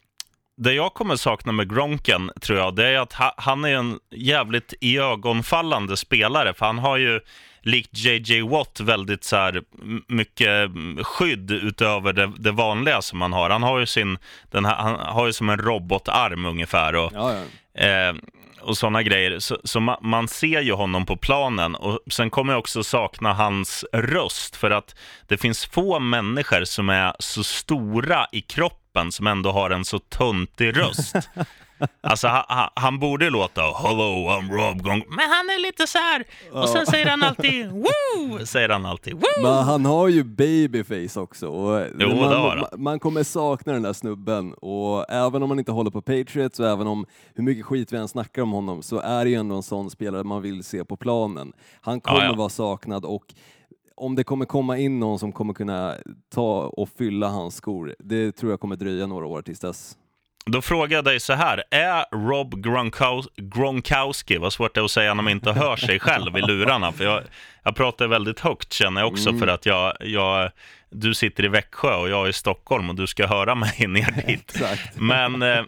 det 0.62 0.72
jag 0.72 0.94
kommer 0.94 1.16
sakna 1.16 1.52
med 1.52 1.74
Gronken, 1.74 2.30
tror 2.40 2.58
jag, 2.58 2.74
det 2.74 2.86
är 2.86 2.98
att 2.98 3.12
ha, 3.12 3.34
han 3.36 3.64
är 3.64 3.74
en 3.74 3.98
jävligt 4.10 4.74
iögonfallande 4.80 5.96
spelare, 5.96 6.54
för 6.54 6.66
han 6.66 6.78
har 6.78 6.96
ju 6.96 7.20
likt 7.62 7.98
JJ 7.98 8.40
Watt 8.42 8.80
väldigt 8.80 9.24
så 9.24 9.36
här, 9.36 9.62
mycket 10.08 10.70
skydd 11.02 11.50
utöver 11.50 12.12
det, 12.12 12.32
det 12.38 12.50
vanliga 12.52 13.02
som 13.02 13.20
han 13.20 13.32
har. 13.32 13.50
Han 13.50 13.62
har 13.62 13.78
ju 13.78 13.86
sin, 13.86 14.18
den 14.50 14.64
här, 14.64 14.74
han 14.76 14.94
har 15.00 15.26
ju 15.26 15.32
som 15.32 15.48
en 15.48 15.58
robotarm 15.58 16.46
ungefär. 16.46 16.94
Och, 16.94 17.12
Ja, 17.14 17.34
ja. 17.74 17.82
eh, 17.84 18.14
och 18.60 18.76
sådana 18.76 19.02
grejer. 19.02 19.38
Så, 19.38 19.58
så 19.64 19.80
ma, 19.80 19.98
man 20.02 20.28
ser 20.28 20.60
ju 20.60 20.72
honom 20.72 21.06
på 21.06 21.16
planen. 21.16 21.74
Och 21.74 21.98
Sen 22.10 22.30
kommer 22.30 22.52
jag 22.52 22.60
också 22.60 22.84
sakna 22.84 23.32
hans 23.32 23.84
röst, 23.92 24.56
för 24.56 24.70
att 24.70 24.94
det 25.28 25.36
finns 25.36 25.66
få 25.66 25.98
människor 25.98 26.64
som 26.64 26.88
är 26.88 27.12
så 27.18 27.44
stora 27.44 28.26
i 28.32 28.40
kroppen 28.40 28.81
som 29.12 29.26
ändå 29.26 29.50
har 29.50 29.70
en 29.70 29.84
så 29.84 29.98
töntig 29.98 30.76
röst. 30.78 31.14
Alltså 32.00 32.28
ha, 32.28 32.46
ha, 32.48 32.72
han 32.76 32.98
borde 32.98 33.30
låta 33.30 33.60
“Hello, 33.62 34.28
I'm 34.28 34.50
Rob 34.52 34.82
Gronk”, 34.84 35.04
men 35.08 35.18
han 35.30 35.50
är 35.50 35.62
lite 35.62 35.86
så 35.86 35.98
här. 35.98 36.24
Och 36.52 36.68
sen 36.68 36.86
säger 36.86 37.06
han 37.06 37.22
alltid 37.22 37.70
“Woo!” 37.70 38.46
säger 38.46 38.68
han 38.68 38.86
alltid 38.86 39.12
“Woo!” 39.14 39.42
Men 39.42 39.52
han 39.64 39.84
har 39.84 40.08
ju 40.08 40.24
babyface 40.24 41.20
också. 41.20 41.46
Och 41.48 41.86
Jo, 41.98 42.08
man, 42.08 42.30
det 42.30 42.36
har 42.36 42.56
han. 42.56 42.82
man 42.82 42.98
kommer 43.00 43.22
sakna 43.22 43.72
den 43.72 43.82
där 43.82 43.92
snubben. 43.92 44.52
Och 44.54 45.10
även 45.10 45.42
om 45.42 45.48
man 45.48 45.58
inte 45.58 45.72
håller 45.72 45.90
på 45.90 46.02
Patriots 46.02 46.60
och 46.60 46.66
även 46.68 46.86
om 46.86 47.06
hur 47.34 47.44
mycket 47.44 47.64
skit 47.66 47.92
vi 47.92 47.96
än 47.96 48.08
snackar 48.08 48.42
om 48.42 48.52
honom 48.52 48.82
så 48.82 48.98
är 48.98 49.24
det 49.24 49.30
ju 49.30 49.36
ändå 49.36 49.56
en 49.56 49.62
sån 49.62 49.90
spelare 49.90 50.24
man 50.24 50.42
vill 50.42 50.64
se 50.64 50.84
på 50.84 50.96
planen. 50.96 51.52
Han 51.80 52.00
kommer 52.00 52.20
Ja, 52.20 52.26
ja. 52.26 52.34
vara 52.34 52.48
saknad 52.48 53.04
och 53.04 53.24
om 54.02 54.14
det 54.14 54.24
kommer 54.24 54.44
komma 54.44 54.78
in 54.78 55.00
någon 55.00 55.18
som 55.18 55.32
kommer 55.32 55.54
kunna 55.54 55.96
ta 56.34 56.66
och 56.66 56.88
fylla 56.98 57.28
hans 57.28 57.56
skor, 57.56 57.94
det 57.98 58.32
tror 58.32 58.52
jag 58.52 58.60
kommer 58.60 58.76
dröja 58.76 59.06
några 59.06 59.26
år 59.26 59.42
tills 59.42 59.60
dess. 59.60 59.96
Då 60.46 60.62
frågar 60.62 60.96
jag 60.96 61.04
dig 61.04 61.20
så 61.20 61.32
här, 61.32 61.64
är 61.70 62.04
Rob 62.28 62.62
Gronkowski, 62.62 63.30
Gronkowski 63.36 64.38
vad 64.38 64.52
svårt 64.52 64.74
det 64.74 64.80
är 64.80 64.84
att 64.84 64.90
säga 64.90 65.14
när 65.14 65.22
man 65.22 65.32
inte 65.32 65.52
hör 65.52 65.76
sig 65.76 66.00
själv 66.00 66.38
i 66.38 66.40
lurarna, 66.40 66.92
för 66.92 67.04
jag, 67.04 67.22
jag 67.62 67.76
pratar 67.76 68.06
väldigt 68.06 68.40
högt 68.40 68.72
känner 68.72 69.00
jag 69.00 69.12
också 69.12 69.38
för 69.38 69.46
att 69.46 69.66
jag, 69.66 69.96
jag, 70.00 70.50
du 70.90 71.14
sitter 71.14 71.44
i 71.44 71.48
Växjö 71.48 71.94
och 71.94 72.08
jag 72.08 72.24
är 72.24 72.30
i 72.30 72.32
Stockholm 72.32 72.90
och 72.90 72.94
du 72.94 73.06
ska 73.06 73.26
höra 73.26 73.54
mig 73.54 73.74
ner 73.88 74.26
dit. 74.26 74.62
Men 74.94 75.42
eh, 75.42 75.64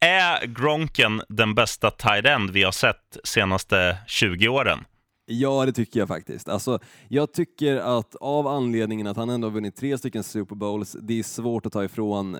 är 0.00 0.46
Gronken 0.46 1.22
den 1.28 1.54
bästa 1.54 1.90
tight 1.90 2.26
end 2.26 2.50
vi 2.50 2.62
har 2.62 2.72
sett 2.72 3.16
senaste 3.24 3.96
20 4.06 4.48
åren? 4.48 4.84
Ja, 5.26 5.66
det 5.66 5.72
tycker 5.72 6.00
jag 6.00 6.08
faktiskt. 6.08 6.48
Alltså, 6.48 6.78
jag 7.08 7.32
tycker 7.32 7.76
att 7.76 8.14
av 8.14 8.46
anledningen 8.46 9.06
att 9.06 9.16
han 9.16 9.30
ändå 9.30 9.46
har 9.46 9.52
vunnit 9.52 9.76
tre 9.76 9.98
stycken 9.98 10.22
Super 10.22 10.56
Bowls, 10.56 10.96
det 11.00 11.18
är 11.18 11.22
svårt 11.22 11.66
att 11.66 11.72
ta 11.72 11.84
ifrån 11.84 12.38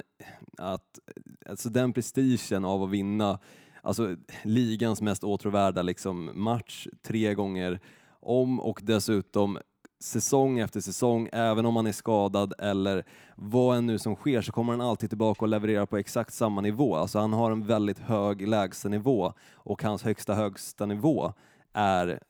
att 0.59 0.99
alltså 1.49 1.69
den 1.69 1.93
prestigen 1.93 2.65
av 2.65 2.83
att 2.83 2.91
vinna 2.91 3.39
alltså, 3.83 4.17
ligans 4.43 5.03
mest 5.03 5.25
åtråvärda 5.25 5.83
liksom, 5.83 6.31
match 6.35 6.87
tre 7.03 7.35
gånger 7.35 7.81
om 8.21 8.61
och 8.61 8.81
dessutom 8.83 9.59
säsong 10.01 10.59
efter 10.59 10.81
säsong, 10.81 11.29
även 11.33 11.67
om 11.67 11.77
han 11.77 11.87
är 11.87 11.93
skadad 11.93 12.53
eller 12.59 13.05
vad 13.37 13.77
än 13.77 13.87
nu 13.87 13.99
som 13.99 14.17
sker 14.17 14.43
så 14.43 14.53
kommer 14.53 14.73
han 14.73 14.81
alltid 14.81 15.11
tillbaka 15.11 15.45
och 15.45 15.49
levererar 15.49 15.87
på 15.87 15.97
exakt 15.97 16.35
samma 16.35 16.61
nivå. 16.61 16.97
Alltså 16.97 17.19
han 17.19 17.33
har 17.33 17.51
en 17.51 17.67
väldigt 17.67 17.99
hög 17.99 18.49
lägstanivå 18.49 19.33
och 19.53 19.83
hans 19.83 20.03
högsta 20.03 20.35
högsta 20.35 20.87
nivå 20.87 21.33
är 21.73 22.21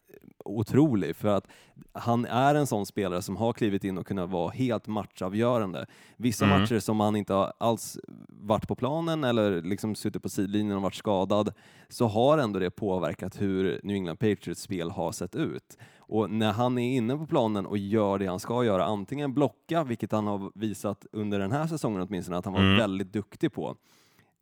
otrolig 0.44 1.17
för 1.17 1.29
att 1.29 1.46
han 1.93 2.25
är 2.25 2.55
en 2.55 2.67
sån 2.67 2.87
spelare 2.87 3.23
som 3.23 3.37
har 3.37 3.52
klivit 3.52 3.85
in 3.85 3.99
och 3.99 4.06
kunnat 4.06 4.31
vara 4.31 4.50
helt 4.50 4.87
matchavgörande. 4.87 5.87
Vissa 6.17 6.44
Mm. 6.44 6.61
matcher 6.61 6.79
som 6.79 7.00
han 7.00 7.17
inte 7.17 7.35
har 7.35 7.52
alls 7.58 7.99
varit 8.29 8.69
på 8.69 8.75
planen 8.75 9.25
eller 9.25 9.62
liksom 9.62 9.94
suttit 9.94 10.23
på 10.23 10.29
sidlinjen 10.29 10.76
och 10.76 10.82
varit 10.82 10.94
skadad 10.94 11.52
så 11.88 12.06
har 12.06 12.38
ändå 12.38 12.58
det 12.58 12.70
påverkat 12.70 13.41
hur 13.41 13.81
New 13.82 13.96
England 13.96 14.17
Patriots 14.17 14.61
spel 14.61 14.91
har 14.91 15.12
sett 15.12 15.35
ut. 15.37 15.79
Och 15.99 16.31
när 16.31 16.52
han 16.52 16.79
är 16.79 16.96
inne 16.96 17.17
på 17.17 17.27
planen 17.27 17.67
och 17.67 17.79
gör 17.79 18.19
det 18.19 18.27
han 18.27 18.41
ska 18.41 18.65
göra, 18.65 18.84
antingen 18.84 19.34
blocka, 19.34 19.84
vilket 19.84 20.13
han 20.13 20.27
har 20.27 20.51
visat 20.55 21.06
under 21.13 21.39
den 21.39 21.53
här 21.53 21.67
säsongen 21.67 22.03
åtminstone 22.03 22.39
att 22.39 22.44
han 22.44 22.55
var 22.55 22.60
Mm. 22.60 22.77
väldigt 22.77 23.13
duktig 23.13 23.53
på, 23.53 23.77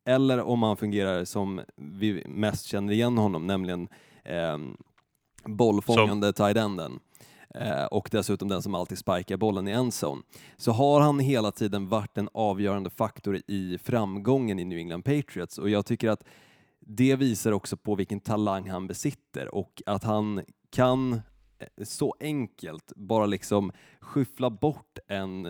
eller 0.05 0.41
om 0.41 0.63
han 0.63 0.77
fungerar 0.77 1.25
som 1.25 1.61
vi 1.75 2.23
mest 2.27 2.65
känner 2.65 2.93
igen 2.93 3.17
honom, 3.17 3.47
nämligen 3.47 3.87
ehm, 4.23 4.77
bollfångande 5.45 6.33
tight 6.33 6.57
enden 6.57 6.99
eh, 7.55 7.85
och 7.85 8.09
dessutom 8.11 8.47
den 8.47 8.61
som 8.61 8.75
alltid 8.75 8.97
spikar 8.97 9.37
bollen 9.37 9.67
i 9.67 9.71
endzone, 9.71 10.21
så 10.57 10.71
har 10.71 11.01
han 11.01 11.19
hela 11.19 11.51
tiden 11.51 11.87
varit 11.87 12.17
en 12.17 12.29
avgörande 12.33 12.89
faktor 12.89 13.39
i 13.47 13.77
framgången 13.77 14.59
i 14.59 14.65
New 14.65 14.77
England 14.77 15.03
Patriots. 15.03 15.57
Och 15.57 15.69
jag 15.69 15.85
tycker 15.85 16.09
att 16.09 16.23
det 16.79 17.15
visar 17.15 17.51
också 17.51 17.77
på 17.77 17.95
vilken 17.95 18.19
talang 18.19 18.69
han 18.69 18.87
besitter 18.87 19.55
och 19.55 19.81
att 19.85 20.03
han 20.03 20.41
kan 20.71 21.13
eh, 21.13 21.83
så 21.83 22.15
enkelt 22.19 22.93
bara 22.95 23.25
liksom 23.25 23.71
skyffla 23.99 24.49
bort 24.49 24.97
en 25.07 25.49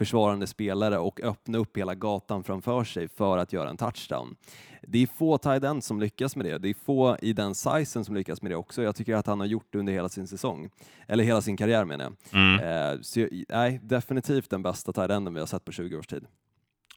försvarande 0.00 0.46
spelare 0.46 0.98
och 0.98 1.20
öppna 1.20 1.58
upp 1.58 1.76
hela 1.76 1.94
gatan 1.94 2.44
framför 2.44 2.84
sig 2.84 3.08
för 3.08 3.38
att 3.38 3.52
göra 3.52 3.70
en 3.70 3.76
touchdown. 3.76 4.36
Det 4.82 5.02
är 5.02 5.06
få 5.06 5.38
tight 5.38 5.64
ends 5.64 5.86
som 5.86 6.00
lyckas 6.00 6.36
med 6.36 6.46
det. 6.46 6.58
Det 6.58 6.68
är 6.68 6.74
få 6.84 7.16
i 7.22 7.32
den 7.32 7.54
sizen 7.54 8.04
som 8.04 8.14
lyckas 8.14 8.42
med 8.42 8.52
det 8.52 8.56
också. 8.56 8.82
Jag 8.82 8.96
tycker 8.96 9.14
att 9.14 9.26
han 9.26 9.40
har 9.40 9.46
gjort 9.46 9.66
det 9.70 9.78
under 9.78 9.92
hela 9.92 10.08
sin 10.08 10.26
säsong. 10.26 10.70
Eller 11.08 11.24
hela 11.24 11.42
sin 11.42 11.56
karriär 11.56 11.84
menar 11.84 12.04
jag. 12.04 12.40
Mm. 12.40 12.60
Eh, 12.94 13.00
så 13.00 13.28
nej, 13.48 13.80
definitivt 13.82 14.50
den 14.50 14.62
bästa 14.62 14.92
tight 14.92 15.10
enden 15.10 15.34
vi 15.34 15.40
har 15.40 15.46
sett 15.46 15.64
på 15.64 15.72
20 15.72 15.96
års 15.96 16.06
tid. 16.06 16.26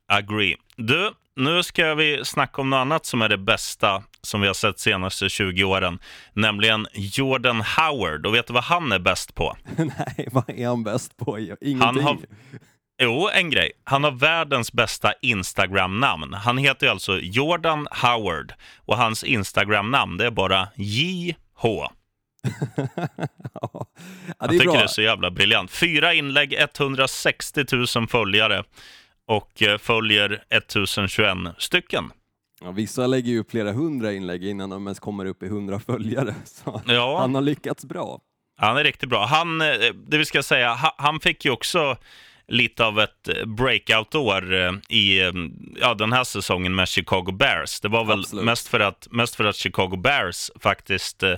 Agree. 0.08 0.56
Du, 0.78 1.12
nu 1.36 1.64
ska 1.64 1.96
vi 1.96 2.26
snacka 2.26 2.62
om 2.62 2.70
något 2.70 2.78
annat 2.78 3.06
som 3.06 3.22
är 3.22 3.30
det 3.30 3.38
bästa 3.38 4.04
som 4.22 4.42
vi 4.42 4.48
har 4.48 4.54
sett 4.54 4.80
senaste 4.80 5.30
20 5.30 5.64
åren, 5.64 6.00
nämligen 6.34 6.88
Jordan 6.94 7.62
Howard. 7.62 8.26
Och 8.26 8.36
vet 8.36 8.48
du 8.48 8.54
vad 8.54 8.64
han 8.64 8.92
är 8.92 9.00
bäst 9.00 9.36
på? 9.36 9.56
nej, 9.78 10.28
vad 10.32 10.50
är 10.50 10.68
han 10.68 10.84
bäst 10.84 11.18
på? 11.18 11.40
Ingenting. 11.40 11.80
Han 11.80 12.00
har, 12.00 12.18
Jo, 13.02 13.30
en 13.34 13.50
grej. 13.50 13.72
Han 13.84 14.04
har 14.04 14.12
världens 14.12 14.74
bästa 14.74 15.14
Instagram-namn. 15.22 16.34
Han 16.34 16.58
heter 16.58 16.88
alltså 16.88 17.20
Jordan 17.20 17.88
Howard 17.92 18.54
och 18.86 18.98
hans 18.98 19.24
Instagram-namn 19.24 20.18
det 20.18 20.26
är 20.26 20.32
bara 20.32 20.68
JH. 20.76 21.36
ja, 23.54 23.86
Jag 24.40 24.50
tycker 24.50 24.66
bra. 24.66 24.74
det 24.74 24.84
är 24.84 24.88
så 24.88 25.02
jävla 25.02 25.32
briljant. 25.32 25.72
Fyra 25.72 26.14
inlägg, 26.14 26.54
160 26.54 27.64
000 27.98 28.08
följare 28.08 28.64
och 29.28 29.62
eh, 29.64 29.78
följer 29.78 30.44
1021 30.50 31.38
stycken. 31.58 32.12
Ja, 32.62 32.72
vissa 32.72 33.08
lägger 33.08 33.32
ju 33.32 33.40
upp 33.40 33.52
flera 33.52 33.72
hundra 33.72 34.14
inlägg 34.14 34.44
innan 34.44 34.70
de 34.70 34.88
ens 34.88 35.00
kommer 35.00 35.26
upp 35.26 35.44
i 35.44 35.48
hundra 35.50 35.80
följare. 35.80 36.36
Så 36.46 36.82
Ja. 36.88 37.20
Han 37.20 37.36
har 37.36 37.42
lyckats 37.42 37.86
bra. 37.86 38.20
Han 38.58 38.78
är 38.78 38.84
riktigt 38.84 39.10
bra. 39.10 39.26
Han, 39.26 39.62
eh, 39.62 39.68
det 40.08 40.18
vi 40.18 40.26
ska 40.26 40.44
säga, 40.44 40.74
ha- 40.74 40.96
han 40.98 41.20
fick 41.20 41.46
ju 41.46 41.52
också 41.52 41.98
lite 42.48 42.86
av 42.86 43.00
ett 43.00 43.28
eh, 43.28 43.46
breakout-år 43.46 44.54
eh, 44.54 44.72
i 44.90 45.20
eh, 45.22 45.32
ja, 45.82 45.94
den 45.94 46.14
här 46.14 46.24
säsongen 46.24 46.76
med 46.76 46.88
Chicago 46.88 47.32
Bears. 47.32 47.80
Det 47.80 47.88
var 47.88 48.06
väl 48.06 48.20
Absolut. 48.20 48.46
mest 48.46 48.68
för, 48.68 48.80
att, 48.80 49.08
mest 49.12 49.36
för 49.36 49.44
att 49.44 49.56
Chicago 49.56 49.96
Bears 49.98 50.52
faktiskt 50.60 51.24
eh, 51.24 51.36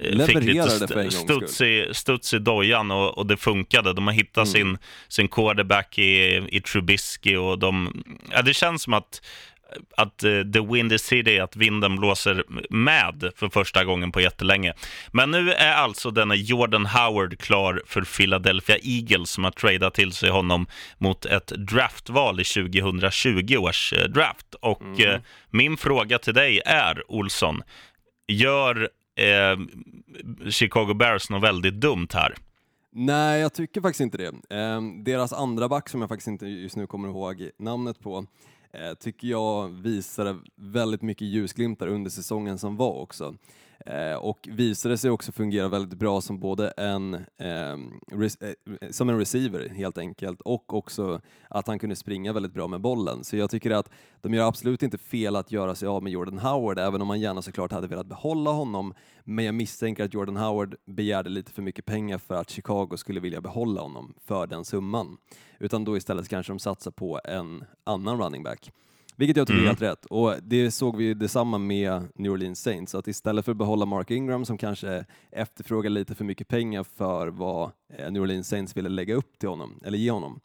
fick 0.00 0.14
Levererade 0.14 1.04
lite 1.04 1.16
studs 1.16 1.60
i, 1.60 1.88
studs 1.92 2.34
i 2.34 2.38
dojan 2.38 2.90
och, 2.90 3.18
och 3.18 3.26
det 3.26 3.36
funkade. 3.36 3.92
De 3.92 4.06
har 4.06 4.14
hittat 4.14 4.36
Mm. 4.36 4.52
sin, 4.52 4.78
sin 5.08 5.28
quarterback 5.28 5.98
i, 5.98 6.46
i 6.48 6.60
Trubisky 6.60 7.36
och 7.36 7.58
de, 7.58 8.02
ja, 8.30 8.42
det 8.42 8.54
känns 8.54 8.82
som 8.82 8.94
att 8.94 9.22
att 9.96 10.24
eh, 10.24 10.42
the 10.52 10.60
windy 10.60 10.98
city, 10.98 11.38
att 11.38 11.56
vinden 11.56 11.96
blåser 11.96 12.44
med 12.70 13.32
för 13.36 13.48
första 13.48 13.84
gången 13.84 14.12
på 14.12 14.20
jättelänge. 14.20 14.72
Men 15.12 15.30
nu 15.30 15.52
är 15.52 15.74
alltså 15.74 16.10
denna 16.10 16.34
Jordan 16.34 16.86
Howard 16.86 17.38
klar 17.38 17.82
för 17.86 18.02
Philadelphia 18.02 18.76
Eagles 18.82 19.30
som 19.30 19.44
har 19.44 19.50
tradat 19.50 19.94
till 19.94 20.12
sig 20.12 20.30
honom 20.30 20.66
mot 20.98 21.26
ett 21.26 21.46
draftval 21.46 22.40
i 22.40 22.44
2020 22.44 23.56
års 23.56 23.92
eh, 23.92 24.04
draft. 24.04 24.54
Och 24.54 25.00
eh, 25.00 25.20
min 25.50 25.76
fråga 25.76 26.18
till 26.18 26.34
dig 26.34 26.60
är, 26.66 27.02
Olsson, 27.08 27.62
gör 28.28 28.88
eh, 29.16 29.58
Chicago 30.50 30.94
Bears 30.94 31.30
något 31.30 31.42
väldigt 31.42 31.74
dumt 31.74 32.08
här? 32.14 32.34
Nej, 32.98 33.40
jag 33.40 33.54
tycker 33.54 33.80
faktiskt 33.80 34.00
inte 34.00 34.18
det. 34.18 34.56
Ehm, 34.56 35.04
deras 35.04 35.32
andra 35.32 35.68
back, 35.68 35.88
som 35.88 36.00
jag 36.00 36.08
faktiskt 36.08 36.28
inte 36.28 36.46
just 36.46 36.76
nu 36.76 36.86
kommer 36.86 37.08
ihåg 37.08 37.50
namnet 37.58 38.00
på, 38.00 38.18
eh, 38.18 38.24
Eh, 38.78 38.94
tycker 38.94 39.28
jag 39.28 39.68
visade 39.68 40.36
väldigt 40.56 41.02
mycket 41.02 41.28
ljusglimtar 41.28 41.86
under 41.86 42.10
säsongen 42.10 42.58
som 42.58 42.76
var 42.76 43.00
också. 43.00 43.34
Eh, 43.86 44.14
och 44.14 44.48
visade 44.52 44.98
sig 44.98 45.10
också 45.10 45.32
fungera 45.32 45.68
väldigt 45.68 45.98
bra 45.98 46.20
som 46.20 46.38
både 46.38 46.68
en, 46.68 47.14
ehm, 47.38 47.92
eh, 48.12 48.48
eh, 48.48 48.90
som 48.90 49.08
en 49.08 49.18
receiver 49.18 49.68
helt 49.68 49.98
enkelt 49.98 50.40
och 50.40 50.74
också 50.74 51.20
att 51.50 51.66
han 51.66 51.78
kunde 51.78 51.96
springa 51.96 52.32
väldigt 52.32 52.52
bra 52.52 52.66
med 52.66 52.80
bollen. 52.80 53.24
Så 53.24 53.36
jag 53.36 53.50
tycker 53.50 53.70
att 53.70 53.90
de 54.20 54.34
gör 54.34 54.48
absolut 54.48 54.82
inte 54.82 54.98
fel 54.98 55.36
att 55.36 55.52
göra 55.52 55.74
sig 55.74 55.88
av 55.88 56.02
med 56.02 56.12
Jordan 56.12 56.38
Howard, 56.38 56.78
även 56.78 57.02
om 57.02 57.08
man 57.08 57.20
gärna 57.20 57.42
såklart 57.42 57.72
hade 57.72 57.86
velat 57.86 58.06
behålla 58.06 58.50
honom. 58.50 58.94
Men 59.24 59.44
jag 59.44 59.54
misstänker 59.54 60.04
att 60.04 60.14
Jordan 60.14 60.36
Howard 60.36 60.76
begärde 60.84 61.30
lite 61.30 61.52
för 61.52 61.62
mycket 61.62 61.84
pengar 61.84 62.18
för 62.18 62.34
att 62.34 62.50
Chicago 62.50 62.96
skulle 62.96 63.20
vilja 63.20 63.40
behålla 63.40 63.80
honom 63.80 64.14
för 64.24 64.46
den 64.46 64.64
summan. 64.64 65.16
Utan 65.58 65.84
då 65.84 65.96
istället 65.96 66.28
kanske 66.28 66.52
de 66.52 66.58
satsar 66.58 66.90
på 66.90 67.20
en 67.24 67.64
annan 67.84 68.20
running 68.20 68.42
back. 68.42 68.72
Vilket 69.16 69.36
jag 69.36 69.46
tycker 69.46 69.58
är 69.58 69.62
Mm. 69.62 69.68
helt 69.68 69.82
rätt. 69.82 70.04
Och 70.04 70.34
det 70.42 70.70
såg 70.70 70.96
vi 70.96 71.04
ju 71.04 71.14
detsamma 71.14 71.58
med 71.58 72.02
New 72.14 72.32
Orleans 72.32 72.60
Saints, 72.60 72.94
att 72.94 73.08
istället 73.08 73.44
för 73.44 73.52
att 73.52 73.58
behålla 73.58 73.86
Mark 73.86 74.10
Ingram 74.10 74.44
som 74.44 74.58
kanske 74.58 75.04
efterfrågar 75.30 75.90
lite 75.90 76.14
för 76.14 76.24
mycket 76.24 76.48
pengar 76.48 76.82
för 76.82 77.28
vad 77.28 77.70
eh, 77.96 78.10
New 78.10 78.22
Orleans 78.22 78.48
Saints 78.48 78.76
ville 78.76 78.88
lägga 78.88 79.14
upp 79.14 79.38
till 79.38 79.48
honom, 79.48 79.80
eller 79.84 79.98
ge 79.98 80.10
honom, 80.10 80.40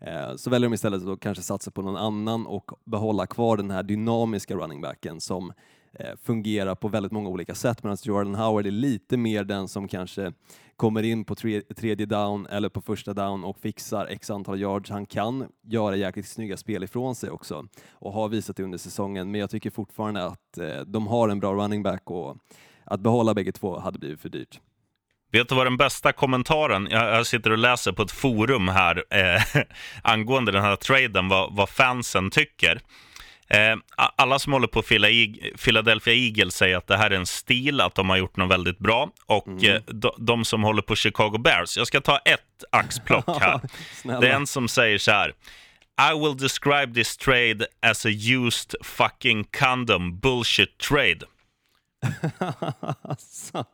eh, 0.00 0.36
så 0.36 0.50
väljer 0.50 0.68
de 0.68 0.74
istället 0.74 1.06
att 1.06 1.20
kanske 1.20 1.42
satsa 1.42 1.70
på 1.70 1.82
någon 1.82 1.96
annan 1.96 2.46
och 2.46 2.70
behålla 2.84 3.26
kvar 3.26 3.56
den 3.56 3.70
här 3.70 3.82
dynamiska 3.82 4.54
running 4.54 4.80
backen 4.80 5.20
som 5.20 5.52
Eh, 5.98 6.04
fungera 6.04 6.16
fungerar 6.24 6.74
på 6.74 6.88
väldigt 6.88 7.12
många 7.12 7.28
olika 7.28 7.54
sätt 7.54 7.82
medan 7.82 7.96
Jordan 8.02 8.34
Howard 8.34 8.66
är 8.66 8.70
lite 8.70 9.16
mer 9.16 9.44
den 9.44 9.68
som 9.68 9.88
kanske 9.88 10.32
kommer 10.76 11.02
in 11.02 11.24
på 11.24 11.34
tre, 11.34 11.60
tredje 11.60 12.06
down 12.06 12.46
eller 12.46 12.68
på 12.68 12.80
första 12.80 13.14
down 13.14 13.44
och 13.44 13.58
fixar 13.58 14.06
x 14.06 14.30
antal 14.30 14.60
yards. 14.60 14.90
Han 14.90 15.06
kan 15.06 15.48
göra 15.62 15.96
jäkligt 15.96 16.28
snygga 16.28 16.56
spel 16.56 16.84
ifrån 16.84 17.14
sig 17.14 17.30
också 17.30 17.66
och 17.90 18.12
har 18.12 18.28
visat 18.28 18.56
det 18.56 18.62
under 18.62 18.78
säsongen 18.78 19.30
men 19.30 19.40
jag 19.40 19.50
tycker 19.50 19.70
fortfarande 19.70 20.24
att 20.24 20.58
eh, 20.58 20.80
de 20.86 21.06
har 21.06 21.28
en 21.28 21.40
bra 21.40 21.54
running 21.54 21.82
back 21.82 22.10
och 22.10 22.36
att 22.84 23.00
behålla 23.00 23.34
bägge 23.34 23.52
två 23.52 23.78
hade 23.78 23.98
blivit 23.98 24.20
för 24.20 24.28
dyrt. 24.28 24.60
Vet 25.32 25.48
du 25.48 25.54
vad 25.54 25.66
den 25.66 25.76
bästa 25.76 26.12
kommentaren, 26.12 26.88
jag, 26.90 27.18
jag 27.18 27.26
sitter 27.26 27.50
och 27.50 27.58
läser 27.58 27.92
på 27.92 28.02
ett 28.02 28.10
forum 28.10 28.68
här 28.68 29.04
eh, 29.10 29.62
angående 30.02 30.52
den 30.52 30.62
här 30.62 30.76
traden, 30.76 31.28
vad, 31.28 31.56
vad 31.56 31.68
fansen 31.68 32.30
tycker. 32.30 32.80
Eh, 33.48 33.76
alla 33.96 34.38
som 34.38 34.52
håller 34.52 34.66
på 34.66 34.82
Philadelphia 35.64 36.14
Eagles 36.14 36.54
säger 36.54 36.76
att 36.76 36.86
det 36.86 36.96
här 36.96 37.10
är 37.10 37.16
en 37.16 37.26
stil, 37.26 37.80
att 37.80 37.94
de 37.94 38.10
har 38.10 38.16
gjort 38.16 38.36
något 38.36 38.50
väldigt 38.50 38.78
bra. 38.78 39.10
Och 39.26 39.64
eh, 39.64 39.80
de, 39.86 40.10
de 40.18 40.44
som 40.44 40.62
håller 40.62 40.82
på 40.82 40.96
Chicago 40.96 41.38
Bears, 41.38 41.76
jag 41.76 41.86
ska 41.86 42.00
ta 42.00 42.18
ett 42.18 42.64
axplock 42.70 43.40
här. 43.40 43.60
Det 44.20 44.28
är 44.28 44.34
en 44.34 44.46
som 44.46 44.68
säger 44.68 44.98
så 44.98 45.10
här. 45.10 45.32
I 46.10 46.18
will 46.18 46.36
describe 46.36 46.94
this 46.94 47.16
trade 47.16 47.66
as 47.82 48.06
a 48.06 48.08
used 48.08 48.74
fucking 48.82 49.44
condom 49.44 50.18
bullshit 50.18 50.78
trade. 50.78 51.20
Alltså, 53.02 53.64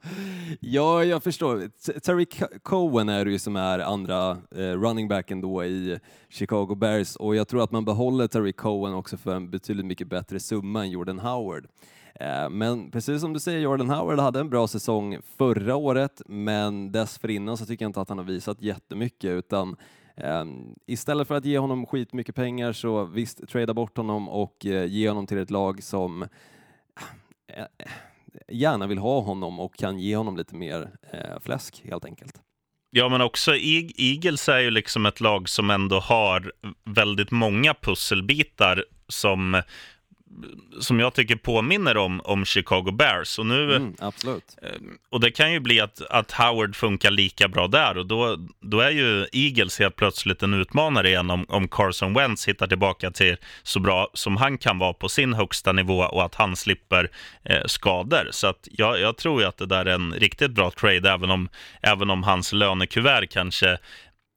ja, 0.60 1.04
jag 1.04 1.22
förstår. 1.22 1.68
Terry 2.00 2.26
Cohen 2.62 3.08
är 3.08 3.24
det 3.24 3.30
ju 3.30 3.38
som 3.38 3.56
är 3.56 3.78
andra 3.78 4.30
eh, 4.30 4.56
running 4.56 5.08
backen 5.08 5.40
då 5.40 5.64
i 5.64 5.98
Chicago 6.28 6.74
Bears 6.74 7.16
och 7.16 7.36
jag 7.36 7.48
tror 7.48 7.62
att 7.62 7.70
man 7.70 7.84
behåller 7.84 8.28
Terry 8.28 8.52
Cohen 8.52 8.94
också 8.94 9.16
för 9.16 9.34
en 9.34 9.50
betydligt 9.50 9.86
mycket 9.86 10.08
bättre 10.08 10.40
summa 10.40 10.80
än 10.80 10.90
Jordan 10.90 11.18
Howard. 11.18 11.66
Eh, 12.14 12.50
men 12.50 12.90
precis 12.90 13.20
som 13.20 13.32
du 13.32 13.40
säger, 13.40 13.60
Jordan 13.60 13.90
Howard 13.90 14.18
hade 14.18 14.40
en 14.40 14.50
bra 14.50 14.68
säsong 14.68 15.18
förra 15.36 15.76
året, 15.76 16.22
men 16.26 16.92
dessförinnan 16.92 17.56
så 17.56 17.66
tycker 17.66 17.84
jag 17.84 17.88
inte 17.88 18.00
att 18.00 18.08
han 18.08 18.18
har 18.18 18.24
visat 18.24 18.62
jättemycket 18.62 19.30
utan 19.30 19.76
Um, 20.16 20.74
istället 20.86 21.28
för 21.28 21.34
att 21.34 21.44
ge 21.44 21.58
honom 21.58 21.86
skitmycket 21.86 22.34
pengar 22.34 22.72
så 22.72 23.04
visst, 23.04 23.48
trada 23.48 23.74
bort 23.74 23.96
honom 23.96 24.28
och 24.28 24.66
eh, 24.66 24.84
ge 24.84 25.08
honom 25.08 25.26
till 25.26 25.38
ett 25.38 25.50
lag 25.50 25.82
som 25.82 26.22
eh, 26.22 27.58
eh, 27.78 27.88
gärna 28.52 28.86
vill 28.86 28.98
ha 28.98 29.20
honom 29.20 29.60
och 29.60 29.76
kan 29.76 29.98
ge 29.98 30.16
honom 30.16 30.36
lite 30.36 30.54
mer 30.54 30.90
eh, 31.12 31.40
fläsk 31.40 31.82
helt 31.84 32.04
enkelt. 32.04 32.34
Ja, 32.90 33.08
men 33.08 33.20
också 33.20 33.54
Eagles 33.96 34.48
är 34.48 34.58
ju 34.58 34.70
liksom 34.70 35.06
ett 35.06 35.20
lag 35.20 35.48
som 35.48 35.70
ändå 35.70 36.00
har 36.00 36.52
väldigt 36.84 37.30
många 37.30 37.74
pusselbitar 37.74 38.84
som, 39.08 39.62
som 40.80 41.00
jag 41.00 41.14
tycker 41.14 41.36
påminner 41.36 41.96
om, 41.96 42.20
om 42.24 42.44
Chicago 42.44 42.90
Bears. 42.92 43.38
Och, 43.38 43.46
nu, 43.46 43.62
Mm, 43.76 43.94
absolut. 43.98 44.56
och 45.10 45.20
det 45.20 45.30
kan 45.30 45.52
ju 45.52 45.60
bli 45.60 45.80
att, 45.80 46.02
att 46.10 46.32
Howard 46.32 46.76
funkar 46.76 47.10
lika 47.10 47.48
bra 47.48 47.66
där 47.68 47.98
och 47.98 48.06
då, 48.06 48.36
då 48.60 48.80
är 48.80 48.90
ju 48.90 49.26
Eagles 49.32 49.78
helt 49.78 49.96
plötsligt 49.96 50.42
en 50.42 50.54
utmanare 50.54 51.08
igen 51.08 51.30
om, 51.30 51.44
om 51.48 51.68
Carson 51.68 52.14
Wentz 52.14 52.48
hittar 52.48 52.66
tillbaka 52.66 53.10
till 53.10 53.36
så 53.62 53.80
bra 53.80 54.08
som 54.14 54.36
han 54.36 54.58
kan 54.58 54.78
vara 54.78 54.92
på 54.92 55.08
sin 55.08 55.34
högsta 55.34 55.72
nivå 55.72 55.98
och 55.98 56.24
att 56.24 56.34
han 56.34 56.56
slipper 56.56 57.10
eh, 57.44 57.62
skador. 57.66 58.28
Så 58.30 58.46
att 58.46 58.68
jag, 58.70 59.00
jag 59.00 59.16
tror 59.16 59.40
ju 59.40 59.48
att 59.48 59.56
det 59.56 59.66
där 59.66 59.86
är 59.86 59.94
en 59.94 60.12
riktigt 60.12 60.50
bra 60.50 60.70
trade 60.70 61.10
även 61.10 61.30
om, 61.30 61.48
även 61.82 62.10
om 62.10 62.22
hans 62.22 62.52
lönekuvert 62.52 63.26
kanske 63.30 63.78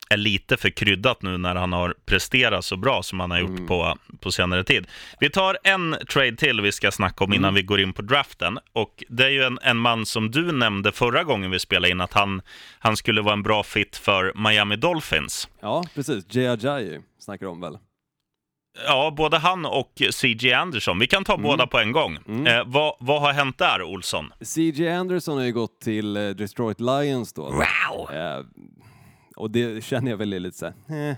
är 0.09 0.17
lite 0.17 0.57
för 0.57 0.69
kryddat 0.69 1.21
nu 1.21 1.37
när 1.37 1.55
han 1.55 1.73
har 1.73 1.95
presterat 2.05 2.65
så 2.65 2.77
bra 2.77 3.03
som 3.03 3.19
han 3.19 3.31
har 3.31 3.39
gjort 3.39 3.67
på, 3.67 3.97
på 4.19 4.31
senare 4.31 4.63
tid. 4.63 4.87
Vi 5.19 5.29
tar 5.29 5.57
en 5.63 5.95
trade 6.13 6.35
till 6.35 6.61
vi 6.61 6.71
ska 6.71 6.91
snacka 6.91 7.23
om 7.23 7.33
innan 7.33 7.53
vi 7.53 7.61
går 7.61 7.79
in 7.79 7.93
på 7.93 8.01
draften. 8.01 8.59
Och 8.73 9.03
det 9.09 9.25
är 9.25 9.29
ju 9.29 9.43
en, 9.43 9.59
en 9.61 9.77
man 9.77 10.05
som 10.05 10.31
du 10.31 10.51
nämnde 10.51 10.91
förra 10.91 11.23
gången 11.23 11.51
vi 11.51 11.59
spelade 11.59 11.89
in, 11.89 12.01
att 12.01 12.13
han, 12.13 12.41
han 12.79 12.97
skulle 12.97 13.21
vara 13.21 13.33
en 13.33 13.43
bra 13.43 13.63
fit 13.63 13.97
för 13.97 14.49
Miami 14.49 14.75
Dolphins. 14.75 15.49
Ja, 15.61 15.83
precis. 15.95 16.35
Jay 16.35 16.47
Ajayi 16.47 16.99
snackar 17.19 17.45
om 17.45 17.61
väl? 17.61 17.77
Ja, 18.87 19.13
både 19.17 19.37
han 19.37 19.65
och 19.65 20.01
C.J. 20.11 20.53
Anderson. 20.53 20.99
Vi 20.99 21.07
kan 21.07 21.23
ta 21.23 21.37
båda 21.37 21.67
på 21.67 21.79
en 21.79 21.91
gång. 21.91 22.15
Eh, 22.47 22.63
vad, 22.65 22.95
vad 22.99 23.21
har 23.21 23.33
hänt 23.33 23.57
där, 23.57 23.81
Olsson? 23.83 24.33
CJ 24.41 24.89
Anderson 24.89 25.37
har 25.37 25.43
ju 25.45 25.53
gått 25.53 25.81
till 25.81 26.17
eh, 26.17 26.29
Detroit 26.29 26.79
Lions 26.79 27.33
då. 27.33 27.43
Wow! 27.43 28.15
Eh, 28.15 28.39
och 29.35 29.51
det 29.51 29.83
känner 29.83 30.11
jag 30.11 30.17
väl 30.17 30.33
är 30.33 30.39
lite 30.39 30.57
så 30.57 30.65
här, 30.87 31.09
eh. 31.09 31.15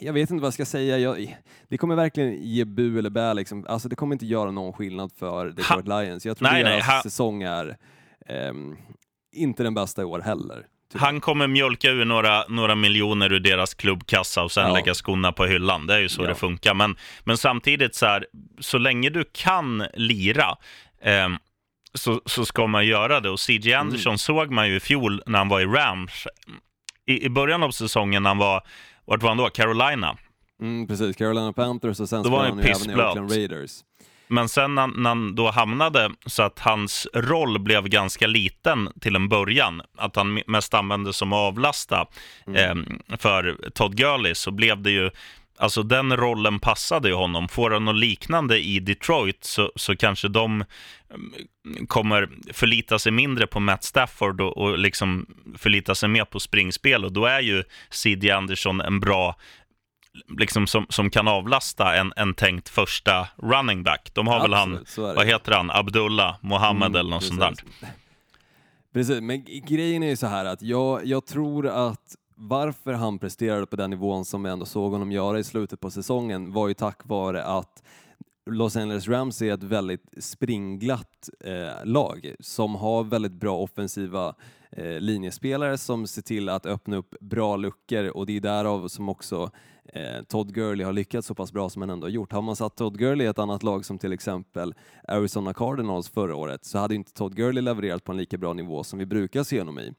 Jag 0.00 0.12
vet 0.12 0.30
inte 0.30 0.40
vad 0.42 0.46
jag 0.46 0.54
ska 0.54 0.64
säga. 0.64 0.98
Jag, 0.98 1.38
det 1.68 1.78
kommer 1.78 1.96
verkligen 1.96 2.42
ge 2.42 2.64
bu 2.64 2.98
eller 2.98 3.10
bä. 3.10 3.34
Liksom. 3.34 3.66
Alltså, 3.68 3.88
det 3.88 3.96
kommer 3.96 4.14
inte 4.14 4.26
göra 4.26 4.50
någon 4.50 4.72
skillnad 4.72 5.12
för 5.18 5.46
Detroit 5.50 5.88
Lions. 5.88 6.26
Jag 6.26 6.36
tror 6.36 6.48
Nej, 6.48 6.62
nej, 6.64 6.72
deras 6.72 6.86
ha- 6.86 7.02
säsong 7.02 7.42
är 7.42 7.76
ehm, 8.26 8.76
inte 9.32 9.62
den 9.62 9.74
bästa 9.74 10.02
i 10.02 10.04
år 10.04 10.20
heller. 10.20 10.66
tyvärr. 10.92 11.04
Han 11.06 11.20
kommer 11.20 11.46
mjölka 11.46 11.90
ur 11.90 12.04
några, 12.04 12.44
några 12.48 12.74
miljoner 12.74 13.32
ur 13.32 13.40
deras 13.40 13.74
klubbkassa 13.74 14.42
och 14.42 14.52
sen 14.52 14.66
Ja. 14.66 14.72
lägga 14.74 14.94
skorna 14.94 15.32
på 15.32 15.46
hyllan. 15.46 15.86
Det 15.86 15.94
är 15.94 16.00
ju 16.00 16.08
så 16.08 16.22
Ja. 16.22 16.28
det 16.28 16.34
funkar. 16.34 16.74
Men, 16.74 16.96
men 17.24 17.36
samtidigt, 17.36 17.94
så, 17.94 18.06
här, 18.06 18.26
så 18.60 18.78
länge 18.78 19.10
du 19.10 19.24
kan 19.32 19.84
lira 19.94 20.56
ehm, 21.02 21.36
så, 21.94 22.20
så 22.26 22.44
ska 22.44 22.66
man 22.66 22.86
göra 22.86 23.20
det. 23.20 23.30
Och 23.30 23.40
C.J. 23.40 23.74
Anderson 23.74 24.18
såg 24.18 24.50
man 24.50 24.68
ju 24.68 24.76
i 24.76 24.80
fjol 24.80 25.22
när 25.26 25.38
han 25.38 25.48
var 25.48 25.60
i 25.60 25.66
Rams. 25.66 26.26
I, 27.06 27.24
I 27.24 27.28
början 27.28 27.62
av 27.62 27.70
säsongen 27.70 28.22
när 28.22 28.30
han 28.30 28.38
var, 28.38 28.62
vart 29.04 29.22
var 29.22 29.28
han 29.28 29.38
då? 29.38 29.50
Carolina. 29.50 30.16
Mm, 30.60 30.86
precis, 30.86 31.16
Carolina 31.16 31.52
Panthers 31.52 32.00
och 32.00 32.08
sen 32.08 32.22
Då 32.22 32.30
var 32.30 32.44
han 32.44 32.58
ju 32.58 32.64
även 32.64 32.90
i. 32.90 32.94
Oakland 32.94 33.30
Raiders. 33.30 33.84
Men 34.28 34.48
sen 34.48 34.74
när, 34.74 34.86
när 34.86 35.10
han 35.10 35.34
då 35.34 35.50
hamnade 35.50 36.10
så 36.26 36.42
att 36.42 36.58
hans 36.58 37.06
roll 37.14 37.58
blev 37.58 37.88
ganska 37.88 38.26
liten 38.26 38.88
till 39.00 39.16
en 39.16 39.28
början, 39.28 39.82
att 39.98 40.16
han 40.16 40.42
mest 40.46 40.74
användes 40.74 41.16
som 41.16 41.32
avlasta 41.32 42.06
eh, 42.54 42.74
för 43.18 43.70
Todd 43.74 43.96
Gurley, 43.96 44.34
så 44.34 44.50
blev 44.50 44.82
det 44.82 44.90
ju 44.90 45.10
Alltså 45.56 45.82
den 45.82 46.16
rollen 46.16 46.60
passade 46.60 47.08
ju 47.08 47.14
honom. 47.14 47.48
Får 47.48 47.70
han 47.70 47.84
något 47.84 47.96
liknande 47.96 48.58
i 48.58 48.80
Detroit 48.80 49.44
så, 49.44 49.72
så 49.76 49.96
kanske 49.96 50.28
de 50.28 50.64
mm, 51.14 51.86
kommer 51.86 52.28
förlita 52.52 52.98
sig 52.98 53.12
mindre 53.12 53.46
på 53.46 53.60
Matt 53.60 53.84
Stafford 53.84 54.40
och, 54.40 54.56
och 54.58 54.78
liksom 54.78 55.26
förlita 55.58 55.94
sig 55.94 56.08
mer 56.08 56.24
på 56.24 56.40
springspel 56.40 57.04
och 57.04 57.12
då 57.12 57.26
är 57.26 57.40
ju 57.40 57.64
C.D. 57.90 58.30
Anderson 58.30 58.80
en 58.80 59.00
bra 59.00 59.36
liksom 60.38 60.66
som, 60.66 60.86
som 60.88 61.10
kan 61.10 61.28
avlasta 61.28 61.94
en, 61.96 62.12
en 62.16 62.34
tänkt 62.34 62.68
första 62.68 63.28
running 63.36 63.82
back. 63.82 64.10
De 64.14 64.26
har 64.26 64.40
väl 64.40 64.52
han, 64.52 64.76
Absolut, 64.76 65.08
är 65.08 65.12
det. 65.12 65.16
vad 65.16 65.26
heter 65.26 65.52
han, 65.52 65.70
Abdullah 65.70 66.36
Mohammed 66.40 66.86
Mm, 66.86 67.00
eller 67.00 67.10
något 67.10 67.24
sånt 67.24 67.40
där. 67.40 67.48
precis. 67.50 67.64
Precis, 68.94 69.20
men 69.20 69.44
grejen 69.66 70.02
är 70.02 70.08
ju 70.08 70.16
så 70.16 70.26
här 70.26 70.44
att 70.44 70.62
jag, 70.62 71.06
jag 71.06 71.26
tror 71.26 71.66
att 71.66 72.14
varför 72.34 72.92
han 72.92 73.18
presterade 73.18 73.66
på 73.66 73.76
den 73.76 73.90
nivån 73.90 74.24
som 74.24 74.42
vi 74.42 74.50
ändå 74.50 74.66
såg 74.66 74.92
honom 74.92 75.12
göra 75.12 75.38
i 75.38 75.44
slutet 75.44 75.80
på 75.80 75.90
säsongen 75.90 76.52
var 76.52 76.68
ju 76.68 76.74
tack 76.74 77.00
vare 77.04 77.44
att 77.44 77.82
Los 78.50 78.76
Angeles 78.76 79.08
Rams 79.08 79.42
är 79.42 79.54
ett 79.54 79.62
väldigt 79.62 80.14
springglatt 80.18 81.30
eh, 81.44 81.84
lag 81.84 82.34
som 82.40 82.74
har 82.74 83.04
väldigt 83.04 83.32
bra 83.32 83.58
offensiva 83.58 84.34
eh, 84.70 85.00
linjespelare 85.00 85.78
som 85.78 86.06
ser 86.06 86.22
till 86.22 86.48
att 86.48 86.66
öppna 86.66 86.96
upp 86.96 87.14
bra 87.20 87.56
luckor 87.56 88.08
och 88.08 88.26
det 88.26 88.36
är 88.36 88.40
därav 88.40 88.88
som 88.88 89.08
också 89.08 89.50
eh, 89.84 90.22
Todd 90.28 90.54
Gurley 90.54 90.84
har 90.86 90.92
lyckats 90.92 91.26
så 91.26 91.34
pass 91.34 91.52
bra 91.52 91.70
som 91.70 91.82
han 91.82 91.90
ändå 91.90 92.06
har 92.06 92.10
gjort. 92.10 92.32
Har 92.32 92.42
man 92.42 92.56
satt 92.56 92.76
Todd 92.76 92.98
Gurley 92.98 93.26
i 93.26 93.30
ett 93.30 93.38
annat 93.38 93.62
lag 93.62 93.84
som 93.84 93.98
till 93.98 94.12
exempel 94.12 94.74
Arizona 95.08 95.54
Cardinals 95.54 96.08
förra 96.08 96.36
året 96.36 96.64
så 96.64 96.78
hade 96.78 96.94
inte 96.94 97.12
Todd 97.12 97.36
Gurley 97.36 97.62
levererat 97.62 98.04
på 98.04 98.12
en 98.12 98.18
lika 98.18 98.38
bra 98.38 98.52
nivå 98.52 98.84
som 98.84 98.98
vi 98.98 99.06
brukar 99.06 99.42
se 99.42 99.58
honom 99.58 99.78
i. 99.78 99.94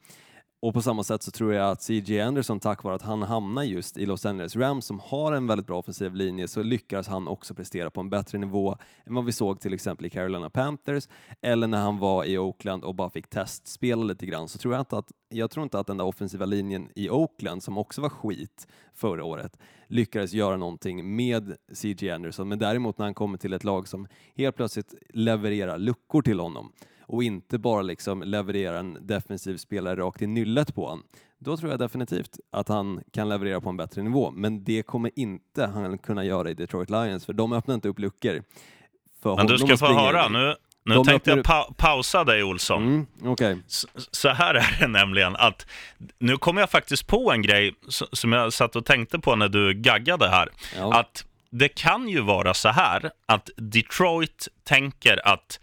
Och 0.65 0.73
på 0.73 0.81
samma 0.81 1.03
sätt 1.03 1.23
så 1.23 1.31
tror 1.31 1.53
jag 1.53 1.71
att 1.71 1.81
CJ 1.81 2.21
Anderson, 2.21 2.59
tack 2.59 2.83
vare 2.83 2.95
att 2.95 3.01
han 3.01 3.23
hamnar 3.23 3.63
just 3.63 3.97
i 3.97 4.05
Los 4.05 4.25
Angeles 4.25 4.55
Rams 4.55 4.85
som 4.85 4.99
har 4.99 5.33
en 5.33 5.47
väldigt 5.47 5.67
bra 5.67 5.79
offensiv 5.79 6.15
linje, 6.15 6.47
så 6.47 6.63
lyckas 6.63 7.07
han 7.07 7.27
också 7.27 7.55
prestera 7.55 7.89
på 7.89 8.01
en 8.01 8.09
bättre 8.09 8.37
nivå 8.37 8.77
än 9.05 9.15
vad 9.15 9.25
vi 9.25 9.31
såg 9.31 9.59
till 9.59 9.73
exempel 9.73 10.05
i 10.05 10.09
Carolina 10.09 10.49
Panthers 10.49 11.07
eller 11.41 11.67
när 11.67 11.77
han 11.77 11.97
var 11.97 12.25
i 12.25 12.37
Oakland 12.37 12.83
och 12.83 12.95
bara 12.95 13.09
fick 13.09 13.27
testspela 13.27 14.03
lite 14.03 14.25
grann. 14.25 14.47
Så 14.47 14.57
tror 14.57 14.73
jag 14.73 14.81
inte 14.81 14.97
att, 14.97 15.11
jag 15.29 15.51
tror 15.51 15.63
inte 15.63 15.79
att 15.79 15.87
den 15.87 15.97
där 15.97 16.05
offensiva 16.05 16.45
linjen 16.45 16.89
i 16.95 17.09
Oakland, 17.09 17.63
som 17.63 17.77
också 17.77 18.01
var 18.01 18.09
skit 18.09 18.67
förra 18.93 19.23
året, 19.23 19.57
lyckades 19.87 20.33
göra 20.33 20.57
någonting 20.57 21.15
med 21.15 21.55
CJ 21.73 22.09
Anderson. 22.09 22.47
Men 22.47 22.59
däremot 22.59 22.97
när 22.97 23.05
han 23.05 23.13
kommer 23.13 23.37
till 23.37 23.53
ett 23.53 23.63
lag 23.63 23.87
som 23.87 24.07
helt 24.35 24.55
plötsligt 24.55 24.93
levererar 25.09 25.77
luckor 25.77 26.21
till 26.21 26.39
honom 26.39 26.71
och 27.07 27.23
inte 27.23 27.57
bara 27.57 27.81
liksom 27.81 28.23
leverera 28.23 28.79
en 28.79 28.97
defensiv 29.07 29.57
spelare 29.57 29.95
rakt 29.95 30.21
i 30.21 30.27
nyllet 30.27 30.75
på 30.75 30.81
honom. 30.87 31.03
Då 31.39 31.57
tror 31.57 31.71
jag 31.71 31.79
definitivt 31.79 32.39
att 32.51 32.67
han 32.67 33.03
kan 33.13 33.29
leverera 33.29 33.61
på 33.61 33.69
en 33.69 33.77
bättre 33.77 34.01
nivå, 34.01 34.31
men 34.31 34.63
det 34.63 34.83
kommer 34.83 35.11
inte 35.15 35.65
han 35.65 35.97
kunna 35.97 36.23
göra 36.23 36.49
i 36.49 36.53
Detroit 36.53 36.89
Lions, 36.89 37.25
för 37.25 37.33
de 37.33 37.53
öppnar 37.53 37.75
inte 37.75 37.89
upp 37.89 37.99
luckor 37.99 38.43
för 39.21 39.35
Men 39.35 39.47
du 39.47 39.57
ska 39.57 39.77
få 39.77 39.85
höra, 39.93 40.27
nu, 40.29 40.55
nu 40.85 40.95
De 40.95 41.05
tänkte 41.05 41.29
jag 41.29 41.43
pa 41.43 41.73
pausa 41.77 42.23
dig 42.23 42.43
Olsson. 42.43 42.83
Mm, 42.83 43.05
Okej. 43.23 43.57
S- 43.67 43.85
Så 44.11 44.29
här 44.29 44.53
är 44.55 44.77
det 44.79 44.87
nämligen 44.87 45.35
att 45.35 45.67
nu 46.19 46.37
kommer 46.37 46.61
jag 46.61 46.69
faktiskt 46.69 47.07
på 47.07 47.31
en 47.31 47.41
grej 47.41 47.75
som 48.11 48.31
jag 48.31 48.53
satt 48.53 48.75
och 48.75 48.85
tänkte 48.85 49.19
på 49.19 49.35
när 49.35 49.47
du 49.49 49.73
gaggade 49.73 50.27
här. 50.29 50.49
Ja. 50.77 50.99
Att 50.99 51.25
det 51.49 51.67
kan 51.67 52.09
ju 52.09 52.21
vara 52.21 52.53
så 52.53 52.69
här 52.69 53.11
att 53.25 53.49
Detroit 53.57 54.47
tänker 54.63 55.27
att 55.27 55.59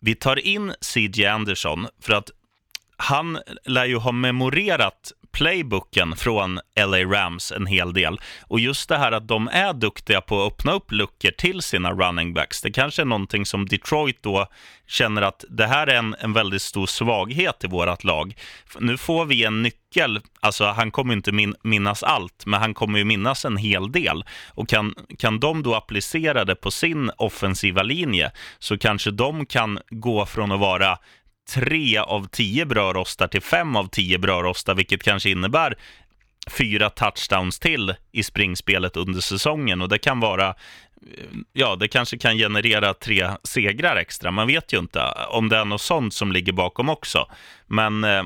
vi 0.00 0.14
tar 0.14 0.38
in 0.38 0.74
C.J. 0.80 1.26
Anderson 1.26 1.86
för 2.00 2.12
att 2.12 2.30
han 2.96 3.38
lär 3.64 3.84
ju 3.84 3.96
ha 3.96 4.12
memorerat 4.12 5.12
playbooken 5.36 6.16
från 6.16 6.60
LA 6.86 6.98
Rams 6.98 7.52
en 7.52 7.66
hel 7.66 7.92
del. 7.92 8.20
Och 8.42 8.60
just 8.60 8.88
det 8.88 8.98
här 8.98 9.12
att 9.12 9.28
de 9.28 9.48
är 9.48 9.72
duktiga 9.72 10.20
på 10.20 10.42
att 10.42 10.52
öppna 10.52 10.72
upp 10.72 10.92
luckor 10.92 11.30
till 11.30 11.62
sina 11.62 11.92
running 11.92 12.34
backs, 12.34 12.62
det 12.62 12.70
kanske 12.70 13.02
är 13.02 13.06
någonting 13.06 13.46
som 13.46 13.66
Detroit 13.66 14.22
då 14.22 14.46
känner 14.86 15.22
att 15.22 15.44
det 15.48 15.66
här 15.66 15.86
är 15.86 15.94
en, 15.94 16.16
en 16.18 16.32
väldigt 16.32 16.62
stor 16.62 16.86
svaghet 16.86 17.64
i 17.64 17.66
vårt 17.66 18.04
lag. 18.04 18.34
Nu 18.78 18.96
får 18.96 19.24
vi 19.24 19.44
en 19.44 19.62
nyckel, 19.62 20.20
alltså 20.40 20.64
han 20.64 20.90
kommer 20.90 21.14
inte 21.14 21.32
min, 21.32 21.54
minnas 21.62 22.02
allt, 22.02 22.46
men 22.46 22.60
han 22.60 22.74
kommer 22.74 22.98
ju 22.98 23.04
minnas 23.04 23.44
en 23.44 23.56
hel 23.56 23.92
del. 23.92 24.24
Och 24.48 24.68
kan, 24.68 24.94
kan 25.18 25.40
de 25.40 25.62
då 25.62 25.74
applicera 25.74 26.44
det 26.44 26.54
på 26.54 26.70
sin 26.70 27.10
offensiva 27.16 27.82
linje 27.82 28.30
så 28.58 28.78
kanske 28.78 29.10
de 29.10 29.46
kan 29.46 29.78
gå 29.90 30.26
från 30.26 30.52
att 30.52 30.60
vara 30.60 30.98
tre 31.54 31.98
av 31.98 32.28
tio 32.28 32.66
brödrostar 32.66 33.28
till 33.28 33.42
fem 33.42 33.76
av 33.76 33.88
tio 33.88 34.18
brödrostar, 34.18 34.74
vilket 34.74 35.02
kanske 35.02 35.30
innebär 35.30 35.78
fyra 36.50 36.90
touchdowns 36.90 37.58
till 37.58 37.94
i 38.12 38.22
springspelet 38.22 38.96
under 38.96 39.20
säsongen. 39.20 39.82
Och 39.82 39.88
det 39.88 39.98
kan 39.98 40.20
vara, 40.20 40.54
ja, 41.52 41.76
det 41.76 41.88
kanske 41.88 42.18
kan 42.18 42.36
generera 42.36 42.94
tre 42.94 43.30
segrar 43.42 43.96
extra. 43.96 44.30
Man 44.30 44.46
vet 44.46 44.72
ju 44.72 44.78
inte 44.78 45.02
om 45.28 45.48
det 45.48 45.56
är 45.56 45.64
något 45.64 45.80
sånt 45.80 46.14
som 46.14 46.32
ligger 46.32 46.52
bakom 46.52 46.88
också. 46.88 47.30
Men 47.66 48.04
eh, 48.04 48.24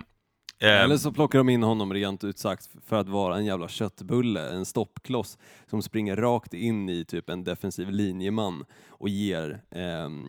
eller 0.68 0.96
så 0.96 1.12
plockar 1.12 1.38
de 1.38 1.49
in 1.49 1.62
honom 1.62 1.92
rent 1.94 2.25
ut 2.25 2.38
sagt 2.38 2.70
för 2.87 2.96
att 2.96 3.09
vara 3.09 3.37
en 3.37 3.44
jävla 3.44 3.68
köttbulle, 3.68 4.51
en 4.51 4.64
stoppkloss 4.64 5.38
som 5.66 5.83
springer 5.83 6.16
rakt 6.16 6.55
in 6.55 6.88
i 6.88 7.05
typ 7.05 7.31
en 7.31 7.44
defensiv 7.44 7.90
linjeman 7.90 8.64
och 8.88 9.09
ger 9.09 9.62
ehm, 9.70 10.27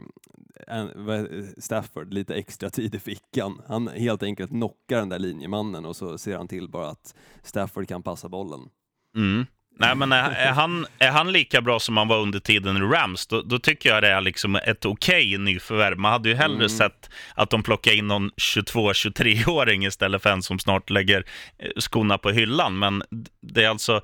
vad- 0.96 1.28
Stafford 1.58 2.13
lite 2.13 2.36
extra 2.36 2.70
tid 2.70 2.96
i 2.96 3.00
fickan. 3.00 3.62
Han 3.67 3.88
helt 3.88 4.24
enkelt 4.24 4.52
knockar 4.52 5.00
den 5.00 5.10
där 5.10 5.20
linjemannen 5.20 5.86
och 5.86 5.96
så 5.96 6.17
ser 6.17 6.38
han 6.38 6.48
till 6.48 6.70
bara 6.70 6.89
att 6.89 7.15
Stafford 7.44 7.88
kan 7.88 8.04
passa 8.04 8.30
bollen. 8.30 8.70
Mm. 9.15 9.46
Nej, 9.82 9.96
men 9.96 10.12
är, 10.12 10.32
är, 10.32 10.52
han, 10.52 10.86
är 11.00 11.12
han 11.12 11.32
lika 11.32 11.62
bra 11.62 11.80
som 11.80 11.98
han 11.98 12.08
var 12.08 12.20
under 12.20 12.39
tiden 12.39 12.78
i 12.78 12.80
Rams, 12.80 13.28
då, 13.28 13.41
då 13.41 13.60
tycker 13.60 13.89
jag 13.89 14.04
det 14.04 14.10
är 14.10 14.22
liksom 14.22 14.56
ett 14.56 14.86
okej 14.86 15.38
nyförvärv. 15.38 15.98
Man 15.98 16.12
hade 16.12 16.30
ju 16.30 16.36
hellre 16.36 16.70
sett 16.70 17.10
att 17.36 17.50
de 17.50 17.63
plockar 17.63 17.91
in 17.91 18.08
någon 18.08 18.32
22-23-åring 18.32 19.86
istället 19.86 20.24
för 20.24 20.30
en 20.30 20.44
som 20.44 20.60
snart 20.60 20.89
lägger 20.89 21.26
eh, 21.60 21.70
skorna 21.80 22.17
på 22.17 22.30
hyllan. 22.30 22.80
Men 22.80 23.04
det 23.41 23.63
är 23.63 23.70
alltså, 23.70 24.02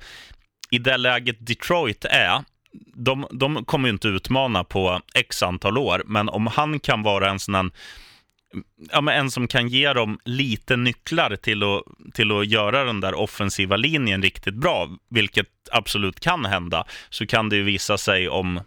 i 0.70 0.78
det 0.78 0.96
läget 0.96 1.46
Detroit 1.46 2.04
är, 2.04 2.44
de, 2.94 3.26
de 3.30 3.64
kommer 3.64 3.88
ju 3.88 3.92
inte 3.92 4.08
utmana 4.08 4.64
på 4.64 5.00
x 5.14 5.42
antal 5.42 5.78
år, 5.78 6.02
men 6.06 6.28
om 6.28 6.46
han 6.46 6.80
kan 6.80 7.02
vara 7.02 7.30
en 7.30 7.38
sån 7.38 7.54
här 7.54 7.70
ja, 8.92 9.00
men 9.00 9.18
en 9.20 9.30
som 9.30 9.48
kan 9.48 9.68
ge 9.68 9.92
dem 9.92 10.18
lite 10.24 10.76
nycklar 10.76 11.36
till 11.36 11.62
att, 11.62 11.82
till 12.14 12.32
att 12.32 12.46
göra 12.46 12.84
den 12.84 13.00
där 13.00 13.14
offensiva 13.14 13.76
linjen 13.76 14.22
riktigt 14.22 14.54
bra, 14.54 14.88
vilket 15.08 15.48
absolut 15.72 16.20
kan 16.20 16.44
hända, 16.44 16.86
så 17.10 17.26
kan 17.26 17.48
det 17.48 17.56
ju 17.56 17.62
visa 17.62 17.98
sig 17.98 18.28
om 18.28 18.60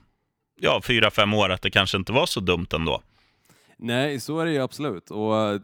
ja, 0.60 0.82
fyra, 0.84 1.12
fem 1.12 1.34
år 1.34 1.50
att 1.50 1.62
det 1.62 1.72
kanske 1.72 1.98
inte 1.98 2.12
var 2.12 2.26
så 2.26 2.40
dumt 2.40 2.68
ändå. 2.74 3.02
Nej, 3.78 4.20
så 4.20 4.40
är 4.40 4.46
det 4.46 4.52
ju 4.52 4.62
absolut. 4.62 5.12
Och 5.12 5.38
eh, 5.38 5.62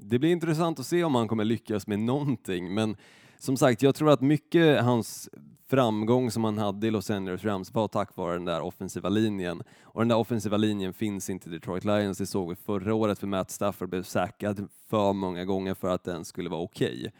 det 0.00 0.18
blir 0.18 0.30
intressant 0.30 0.80
att 0.80 0.86
se 0.86 1.04
om 1.04 1.14
han 1.14 1.28
kommer 1.28 1.44
lyckas 1.44 1.86
med 1.86 1.98
någonting. 1.98 2.74
Men 2.74 2.96
som 3.38 3.56
sagt, 3.56 3.82
jag 3.82 3.94
tror 3.94 4.10
att 4.10 4.20
mycket 4.20 4.82
hans 4.82 5.28
framgång 5.70 6.30
som 6.30 6.44
han 6.44 6.58
hade 6.58 6.86
i 6.86 6.90
Los 6.90 7.10
Angeles 7.10 7.44
Rams 7.44 7.74
var 7.74 7.88
tack 7.88 8.16
vare 8.16 8.32
den 8.32 8.44
där 8.44 8.60
offensiva 8.60 9.08
linjen. 9.08 9.62
Och 9.82 10.00
den 10.00 10.08
där 10.08 10.16
offensiva 10.16 10.56
linjen 10.56 10.92
finns 10.92 11.30
inte 11.30 11.48
i 11.48 11.52
Detroit 11.52 11.84
Lions. 11.84 12.18
Det 12.18 12.26
såg 12.26 12.48
vi 12.48 12.54
förra 12.54 12.94
året 12.94 13.18
för 13.18 13.26
Matt 13.26 13.50
Stafford 13.50 13.88
blev 13.88 14.02
säkrad 14.02 14.68
för 14.88 15.12
många 15.12 15.44
gånger 15.44 15.74
för 15.74 15.88
att 15.88 16.04
den 16.04 16.24
skulle 16.24 16.50
vara 16.50 16.60
okej. 16.60 17.12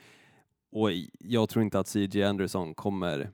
Och 0.72 0.90
jag 1.18 1.48
tror 1.48 1.64
inte 1.64 1.78
att 1.78 1.88
CJ 1.88 2.22
Anderson 2.22 2.74
kommer 2.74 3.30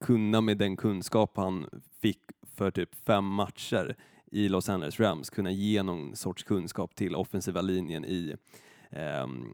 kunna 0.00 0.40
med 0.40 0.58
den 0.58 0.76
kunskap 0.76 1.36
han 1.36 1.66
fick 2.00 2.20
för 2.56 2.70
typ 2.70 2.94
fem 3.06 3.24
matcher 3.24 3.96
i 4.30 4.48
Los 4.48 4.68
Angeles 4.68 5.00
Rams 5.00 5.30
kunna 5.30 5.50
ge 5.50 5.82
någon 5.82 6.16
sorts 6.16 6.42
kunskap 6.42 6.94
till 6.94 7.14
offensiva 7.14 7.60
linjen 7.60 8.04
i 8.04 8.36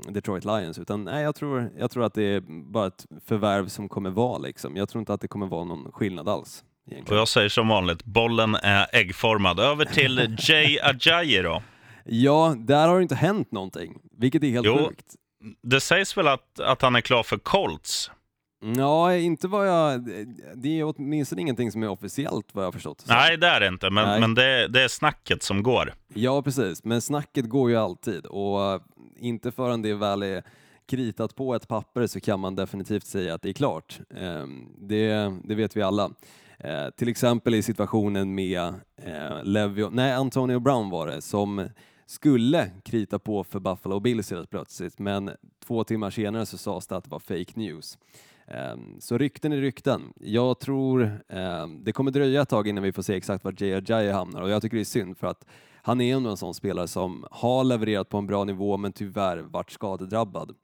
Detroit 0.09 0.45
Lions. 0.45 0.79
Utan 0.79 1.05
nej, 1.05 1.23
jag 1.23 1.35
tror, 1.35 1.71
jag 1.79 1.91
tror 1.91 2.05
att 2.05 2.15
det 2.15 2.23
är 2.23 2.41
bara 2.73 2.87
ett 2.87 3.07
förvärv 3.27 3.69
som 3.69 3.89
kommer 3.89 4.11
vara 4.11 4.39
liksom. 4.39 4.77
Jag 4.77 4.89
tror 4.89 5.01
inte 5.01 5.15
att 5.15 5.21
det 5.21 5.29
kommer 5.29 5.47
vara 5.47 5.65
någon 5.65 5.93
skillnad 5.93 6.29
alls. 6.29 6.65
Och 6.87 6.93
Egentligen. 6.93 7.19
jag 7.19 7.29
säger 7.29 7.49
som 7.49 7.69
vanligt, 7.69 8.05
bollen 8.05 8.55
är 8.55 8.87
äggformad. 8.93 9.61
Över 9.61 9.85
till 9.85 10.37
Jay 10.49 10.79
Ajayi 10.81 11.43
då. 11.43 11.63
Ja, 12.05 12.55
där 12.59 12.89
har 12.89 12.97
det 12.97 13.03
inte 13.03 13.15
hänt 13.15 13.53
någonting, 13.53 13.99
vilket 14.19 14.43
är 14.43 14.49
helt 14.51 14.67
Jo. 14.67 14.77
sjukt. 14.89 15.15
Det 15.63 15.81
sägs 15.81 16.17
väl 16.17 16.29
att, 16.29 16.61
att 16.61 16.83
han 16.83 16.97
är 16.97 17.01
klar 17.01 17.23
för 17.23 17.39
Colts? 17.39 18.11
Ja, 18.77 19.15
inte 19.15 19.49
vad 19.49 19.69
jag... 19.69 20.09
Det 20.55 20.81
är 20.81 20.95
åtminstone 20.97 21.41
ingenting 21.43 21.73
som 21.73 21.83
är 21.83 21.89
officiellt 21.89 22.47
vad 22.53 22.65
jag 22.65 22.67
har 22.67 22.73
förstått. 22.73 23.01
Så- 23.01 23.13
Nej, 23.13 23.37
det 23.37 23.47
är 23.47 23.61
det 23.61 23.67
inte, 23.69 23.91
men, 23.91 24.09
Nej. 24.09 24.21
men 24.21 24.35
det, 24.35 24.69
det 24.69 24.83
är 24.83 24.89
snacket 24.89 25.43
som 25.43 25.63
går. 25.63 25.95
Ja, 26.15 26.43
precis. 26.43 26.85
Men 26.85 27.01
snacket 27.01 27.49
går 27.49 27.71
ju 27.71 27.77
alltid 27.77 28.27
och 28.27 28.83
inte 29.19 29.53
förrän 29.53 29.83
det 29.83 29.95
väl 29.95 30.23
är 30.23 30.43
kritat 30.87 31.37
på 31.37 31.55
ett 31.55 31.69
papper 31.69 32.07
så 32.07 32.21
kan 32.21 32.41
man 32.41 32.57
definitivt 32.57 33.07
säga 33.07 33.35
att 33.35 33.43
det 33.43 33.49
är 33.49 33.53
klart. 33.53 34.01
Ehm, 34.17 34.69
det, 34.79 35.33
det 35.45 35.55
vet 35.55 35.77
vi 35.77 35.83
alla. 35.83 36.11
Eh, 36.59 36.91
till 36.91 37.09
exempel 37.09 37.55
i 37.55 37.63
situationen 37.63 38.35
med 38.35 38.75
eh, 38.97 39.45
Levio, 39.45 39.91
nej 39.91 40.13
Antonio 40.13 40.59
Brown 40.59 40.91
var 40.91 41.07
det, 41.07 41.23
som 41.23 41.69
skulle 42.07 42.71
krita 42.85 43.19
på 43.19 43.45
för 43.45 43.61
Buffalo 43.61 44.01
Bills 44.01 44.31
helt 44.31 44.51
plötsligt, 44.51 44.99
men 44.99 45.31
två 45.65 45.85
timmar 45.85 46.11
senare 46.11 46.47
så 46.47 46.59
sades 46.59 46.87
det 46.87 46.97
att 46.97 47.05
det 47.05 47.11
var 47.11 47.19
fake 47.19 47.53
news. 47.55 47.99
Ehm, 48.47 49.01
så 49.01 49.19
rykten 49.19 49.53
är 49.53 49.57
rykten. 49.57 50.13
Jag 50.21 50.61
tror 50.61 51.21
ehm, 51.29 51.85
det 51.85 51.93
kommer 51.93 52.11
dröja 52.11 52.43
ett 52.43 52.49
tag 52.49 52.69
innan 52.69 52.85
vi 52.85 52.93
får 52.93 53.03
se 53.03 53.15
exakt 53.15 53.45
var 53.45 53.55
Jay 53.59 53.75
Ajayi 53.75 54.11
hamnar 54.11 54.43
och 54.43 54.51
jag 54.51 54.63
tycker 54.63 54.77
det 54.77 54.83
är 54.83 54.85
synd 54.85 55.19
för 55.19 55.27
att 55.27 55.47
han 55.87 56.01
är 56.01 56.17
ändå 56.17 56.31
en 56.31 56.37
sån 56.37 56.55
spelare 56.55 56.89
som 56.89 57.27
har 57.31 57.65
levererat 57.65 58.09
på 58.09 58.19
en 58.19 58.27
bra 58.27 58.45
nivå 58.45 58.77
men 58.77 58.93
tyvärr 58.93 59.39
varit 59.39 59.71
skadedrabbad. 59.71 60.57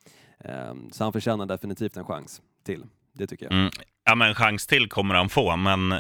Ehm, 0.45 0.91
så 0.91 1.05
han 1.05 1.13
förtjänar 1.13 1.47
definitivt 1.47 1.97
en 1.97 2.05
chans 2.05 2.43
till. 2.65 2.85
Det 3.13 3.27
tycker 3.27 3.47
jag. 3.47 3.53
Mm. 3.53 3.71
Ja, 4.05 4.15
men 4.15 4.29
en 4.29 4.35
chans 4.35 4.67
till 4.67 4.89
kommer 4.89 5.15
han 5.15 5.29
få, 5.29 5.57
men... 5.57 5.95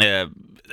Eh, 0.00 0.28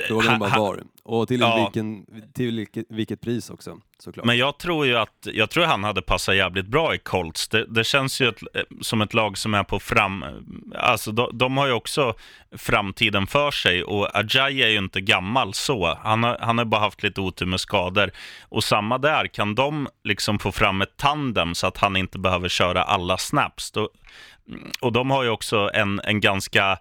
Frågan 0.08 0.34
är 0.34 0.40
bara 0.40 0.60
var. 0.60 0.84
Och 1.04 1.28
till, 1.28 1.40
Ja. 1.40 1.56
vilken, 1.56 2.06
till 2.34 2.56
vilket, 2.56 2.86
vilket 2.90 3.22
pris 3.22 3.50
också 3.50 3.78
såklart. 4.00 4.26
Men 4.26 4.38
jag 4.38 4.58
tror 4.60 4.86
ju 4.86 4.98
att 4.98 5.28
jag 5.34 5.50
tror 5.50 5.66
han 5.66 5.84
hade 5.84 6.02
passat 6.02 6.36
jävligt 6.36 6.68
bra 6.68 6.96
i 6.96 6.98
Colts. 6.98 7.48
Det, 7.48 7.66
det 7.66 7.84
känns 7.84 8.22
ju 8.22 8.28
ett, 8.28 8.38
som 8.82 9.02
ett 9.02 9.14
lag 9.14 9.38
som 9.38 9.54
är 9.54 9.64
på 9.64 9.80
fram... 9.80 10.26
Alltså 10.76 11.12
de, 11.12 11.38
de 11.38 11.58
har 11.58 11.68
ju 11.68 11.74
också 11.74 12.14
framtiden 12.58 13.28
för 13.28 13.52
sig 13.52 13.84
och 13.84 14.16
Ajayi 14.16 14.64
är 14.64 14.70
ju 14.70 14.78
inte 14.78 15.02
gammal 15.02 15.54
så. 15.54 15.98
Han 16.04 16.24
har, 16.24 16.38
han 16.42 16.58
har 16.58 16.66
bara 16.66 16.82
haft 16.82 17.04
lite 17.04 17.22
otur 17.22 17.46
med 17.46 17.60
skador. 17.60 18.12
Och 18.50 18.64
samma 18.64 18.98
där, 18.98 19.28
kan 19.28 19.56
de 19.56 19.88
liksom 20.04 20.40
få 20.40 20.52
fram 20.52 20.82
ett 20.82 20.98
tandem 20.98 21.56
så 21.56 21.68
att 21.68 21.78
han 21.78 21.96
inte 21.96 22.20
behöver 22.20 22.50
köra 22.50 22.84
alla 22.84 23.18
snaps? 23.18 23.72
Då, 23.72 23.90
och 24.82 24.92
de 24.94 25.12
har 25.12 25.24
ju 25.24 25.30
också 25.30 25.70
en, 25.74 26.00
en 26.04 26.20
ganska 26.20 26.78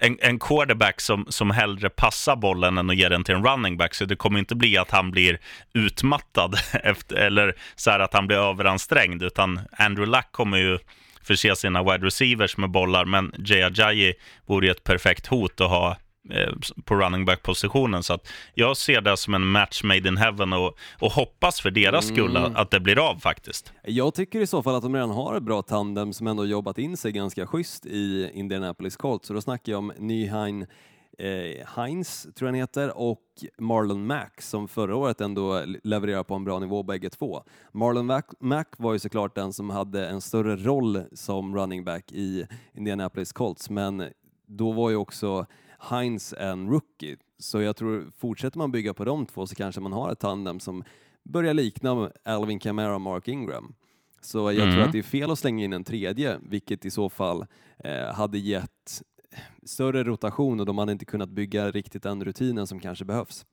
en, 0.00 0.18
en 0.20 0.38
quarterback 0.38 1.00
som, 1.00 1.26
som 1.28 1.50
hellre 1.50 1.88
passar 1.88 2.36
bollen 2.36 2.78
än 2.78 2.90
att 2.90 2.96
ge 2.96 3.08
den 3.08 3.24
till 3.24 3.34
en 3.34 3.46
running 3.46 3.76
back. 3.76 3.94
Så 3.94 4.04
det 4.04 4.16
kommer 4.16 4.38
inte 4.38 4.54
bli 4.54 4.78
att 4.78 4.90
han 4.90 5.10
blir 5.10 5.38
utmattad 5.74 6.54
efter, 6.72 7.16
eller 7.16 7.54
så 7.74 7.90
här 7.90 8.00
att 8.00 8.14
han 8.14 8.26
blir 8.26 8.36
överansträngd. 8.36 9.22
Utan 9.22 9.60
Andrew 9.72 10.16
Luck 10.16 10.32
kommer 10.32 10.58
ju 10.58 10.78
förse 11.22 11.56
sina 11.56 11.82
wide 11.82 12.06
receivers 12.06 12.56
med 12.56 12.70
bollar. 12.70 13.04
Men 13.04 13.32
Jay 13.38 13.62
Ajayi 13.62 14.14
vore 14.46 14.66
ju 14.66 14.70
ett 14.70 14.84
perfekt 14.84 15.26
hot 15.26 15.60
att 15.60 15.70
ha 15.70 15.96
på 16.84 16.94
running 16.94 17.24
back-positionen. 17.24 18.02
Så 18.02 18.14
att 18.14 18.28
jag 18.54 18.76
ser 18.76 19.00
det 19.00 19.16
som 19.16 19.34
en 19.34 19.46
match 19.46 19.82
made 19.84 20.08
in 20.08 20.16
heaven 20.16 20.52
och, 20.52 20.76
och 21.00 21.12
hoppas 21.12 21.60
för 21.60 21.70
deras 21.70 22.06
skull 22.08 22.36
att- 22.36 22.56
att 22.56 22.70
det 22.70 22.80
blir 22.80 23.10
av 23.10 23.16
faktiskt. 23.18 23.72
Jag 23.84 24.14
tycker 24.14 24.40
i 24.40 24.46
så 24.46 24.62
fall 24.62 24.74
att 24.74 24.82
de 24.82 24.94
redan 24.94 25.10
har 25.10 25.36
ett 25.36 25.42
bra 25.42 25.62
tandem 25.62 26.12
som 26.12 26.26
ändå 26.26 26.46
jobbat 26.46 26.78
in 26.78 26.96
sig 26.96 27.12
ganska 27.12 27.46
schysst 27.46 27.86
i 27.86 28.30
Indianapolis 28.34 28.96
Colts. 28.96 29.28
Så 29.28 29.34
då 29.34 29.40
snackar 29.40 29.72
jag 29.72 29.78
om 29.78 29.92
Nyheim 29.98 30.66
eh, 31.18 31.66
Heinz, 31.76 32.22
tror 32.22 32.34
jag 32.38 32.46
han 32.46 32.54
heter, 32.54 32.98
och 32.98 33.20
Marlon 33.58 34.06
Mack 34.06 34.42
som 34.42 34.68
förra 34.68 34.96
året 34.96 35.20
ändå 35.20 35.62
levererar 35.84 36.22
på 36.22 36.34
en 36.34 36.44
bra 36.44 36.58
nivå 36.58 36.82
bägge 36.82 37.10
två. 37.10 37.42
Marlon 37.72 38.06
Mack, 38.06 38.26
Mack 38.40 38.68
var 38.78 38.92
ju 38.92 38.98
såklart 38.98 39.34
den 39.34 39.52
som 39.52 39.70
hade 39.70 40.08
en 40.08 40.20
större 40.20 40.56
roll 40.56 41.02
som 41.12 41.56
running 41.56 41.84
back 41.84 42.12
i 42.12 42.46
Indianapolis 42.74 43.32
Colts, 43.32 43.70
men 43.70 44.04
då 44.48 44.72
var 44.72 44.90
ju 44.90 44.96
också 44.96 45.46
Heinz 45.78 46.34
en 46.38 46.68
rookie. 46.70 47.16
Så 47.38 47.60
jag 47.60 47.76
tror, 47.76 48.10
fortsätter 48.16 48.58
man 48.58 48.72
bygga 48.72 48.94
på 48.94 49.04
de 49.04 49.26
två 49.26 49.46
så 49.46 49.54
kanske 49.54 49.80
man 49.80 49.92
har 49.92 50.12
ett 50.12 50.18
tandem 50.18 50.60
som 50.60 50.84
börjar 51.22 51.54
likna 51.54 52.10
Alvin 52.24 52.58
Kamara 52.58 52.94
och 52.94 53.00
Mark 53.00 53.28
Ingram. 53.28 53.74
Så 54.20 54.38
jag 54.38 54.56
tror 54.56 54.66
Mm. 54.72 54.82
att 54.82 54.92
det 54.92 54.98
är 54.98 55.02
fel 55.02 55.30
att 55.30 55.38
slänga 55.38 55.64
in 55.64 55.72
en 55.72 55.84
tredje, 55.84 56.38
vilket 56.42 56.84
i 56.84 56.90
så 56.90 57.08
fall 57.08 57.46
eh, 57.84 58.14
hade 58.14 58.38
gett 58.38 59.02
större 59.64 60.04
rotation 60.04 60.60
och 60.60 60.66
de 60.66 60.78
hade 60.78 60.92
inte 60.92 61.04
kunnat 61.04 61.28
bygga 61.28 61.70
riktigt 61.70 62.02
den 62.02 62.24
rutinen 62.24 62.66
som 62.66 62.80
kanske 62.80 63.04
behövs. 63.04 63.46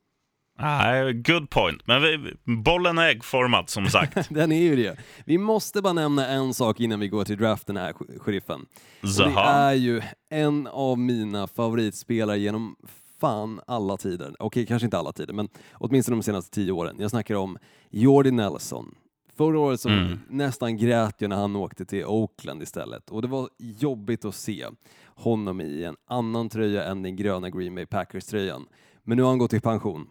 Ah, 0.57 1.11
good 1.11 1.49
point. 1.49 1.87
Men 1.87 2.01
vi, 2.01 2.33
bollen 2.45 2.97
är 2.97 3.07
äggformad 3.09 3.69
som 3.69 3.85
sagt. 3.87 4.29
Den 4.29 4.51
är 4.51 4.61
ju 4.61 4.75
det. 4.75 4.97
Vi 5.25 5.37
måste 5.37 5.81
bara 5.81 5.93
nämna 5.93 6.27
en 6.27 6.53
sak 6.53 6.79
innan 6.79 6.99
vi 6.99 7.07
går 7.07 7.25
till 7.25 7.37
draften 7.37 7.77
här, 7.77 7.93
sh- 7.93 8.19
sheriffen. 8.19 8.65
Det 9.01 9.39
är 9.39 9.73
ju 9.73 10.01
en 10.29 10.67
av 10.67 10.97
mina 10.99 11.47
favoritspelare 11.47 12.39
genom 12.39 12.75
fan 13.21 13.59
alla 13.67 13.97
tider. 13.97 14.35
Okej, 14.39 14.65
kanske 14.65 14.85
inte 14.85 14.97
alla 14.97 15.11
tider, 15.11 15.33
men 15.33 15.47
åtminstone 15.73 16.17
de 16.17 16.23
senaste 16.23 16.51
tio 16.55 16.71
åren. 16.71 16.95
Jag 16.99 17.09
snackar 17.09 17.35
om 17.35 17.57
Jordi 17.89 18.31
Nelson. 18.31 18.95
Förra 19.37 19.59
året 19.59 19.79
så 19.79 19.89
Mm. 19.89 20.19
nästan 20.29 20.77
grät 20.77 21.15
jag 21.21 21.29
när 21.29 21.35
han 21.35 21.55
åkte 21.55 21.85
till 21.85 22.05
Oakland 22.05 22.63
istället 22.63 23.09
och 23.09 23.21
det 23.21 23.27
var 23.27 23.49
jobbigt 23.57 24.25
att 24.25 24.35
se 24.35 24.65
honom 25.05 25.61
i 25.61 25.83
en 25.83 25.95
annan 26.09 26.49
tröja 26.49 26.83
än 26.83 27.01
den 27.01 27.15
gröna 27.15 27.49
Green 27.49 27.75
Bay 27.75 27.85
Packers-tröjan. 27.85 28.65
Men 29.03 29.17
nu 29.17 29.23
har 29.23 29.29
han 29.29 29.37
gått 29.39 29.53
i 29.53 29.59
pension 29.59 30.07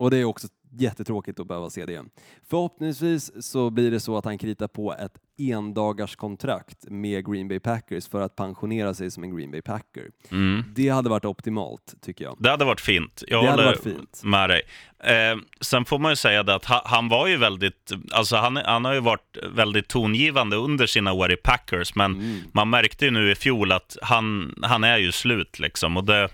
och 0.00 0.10
det 0.10 0.16
är 0.16 0.24
också 0.24 0.48
jättetråkigt 0.72 1.40
att 1.40 1.46
behöva 1.46 1.70
se 1.70 1.86
det. 1.86 2.04
Förhoppningsvis 2.50 3.44
så 3.46 3.70
blir 3.70 3.90
det 3.90 4.00
så 4.00 4.16
att 4.16 4.24
han 4.24 4.38
kritar 4.38 4.68
på 4.68 4.94
ett 4.94 5.12
endagars 5.38 6.16
kontrakt 6.16 6.76
med 6.90 7.26
Green 7.32 7.48
Bay 7.48 7.60
Packers 7.60 8.08
för 8.08 8.20
att 8.20 8.36
pensionera 8.36 8.94
sig 8.94 9.10
som 9.10 9.22
en 9.24 9.36
Green 9.36 9.50
Bay 9.50 9.62
Packer. 9.62 10.10
Mm. 10.30 10.64
Det 10.74 10.88
hade 10.88 11.10
varit 11.10 11.24
optimalt 11.24 11.94
tycker 12.02 12.24
jag. 12.24 12.36
Det 12.38 12.50
hade 12.50 12.64
varit 12.64 12.80
fint. 12.80 13.22
Jag 13.28 13.44
Det 13.44 13.50
hade 13.50 13.62
håller 13.62 13.76
varit 13.76 13.96
fint. 13.96 14.20
med 14.24 14.50
dig. 14.50 14.62
Eh, 15.04 15.38
sen 15.60 15.84
får 15.84 15.98
man 15.98 16.12
ju 16.12 16.16
säga 16.16 16.42
det 16.42 16.54
att 16.54 16.64
ha, 16.64 16.82
han 16.84 17.08
var 17.08 17.26
ju 17.26 17.36
väldigt, 17.36 17.92
alltså 18.12 18.36
han, 18.36 18.56
han 18.56 18.84
har 18.84 18.94
ju 18.94 19.00
varit 19.00 19.36
väldigt 19.52 19.88
tongivande 19.88 20.56
under 20.56 20.86
sina 20.86 21.12
år 21.12 21.32
i 21.32 21.36
Packers, 21.36 21.94
men 21.94 22.12
Mm. 22.14 22.38
man 22.52 22.70
märkte 22.70 23.04
ju 23.04 23.10
nu 23.10 23.30
i 23.30 23.34
fjol 23.34 23.72
att 23.72 23.96
han, 24.02 24.54
han 24.62 24.84
är 24.84 24.98
ju 24.98 25.12
slut 25.12 25.58
liksom. 25.58 25.96
Och 25.96 26.04
det, 26.04 26.28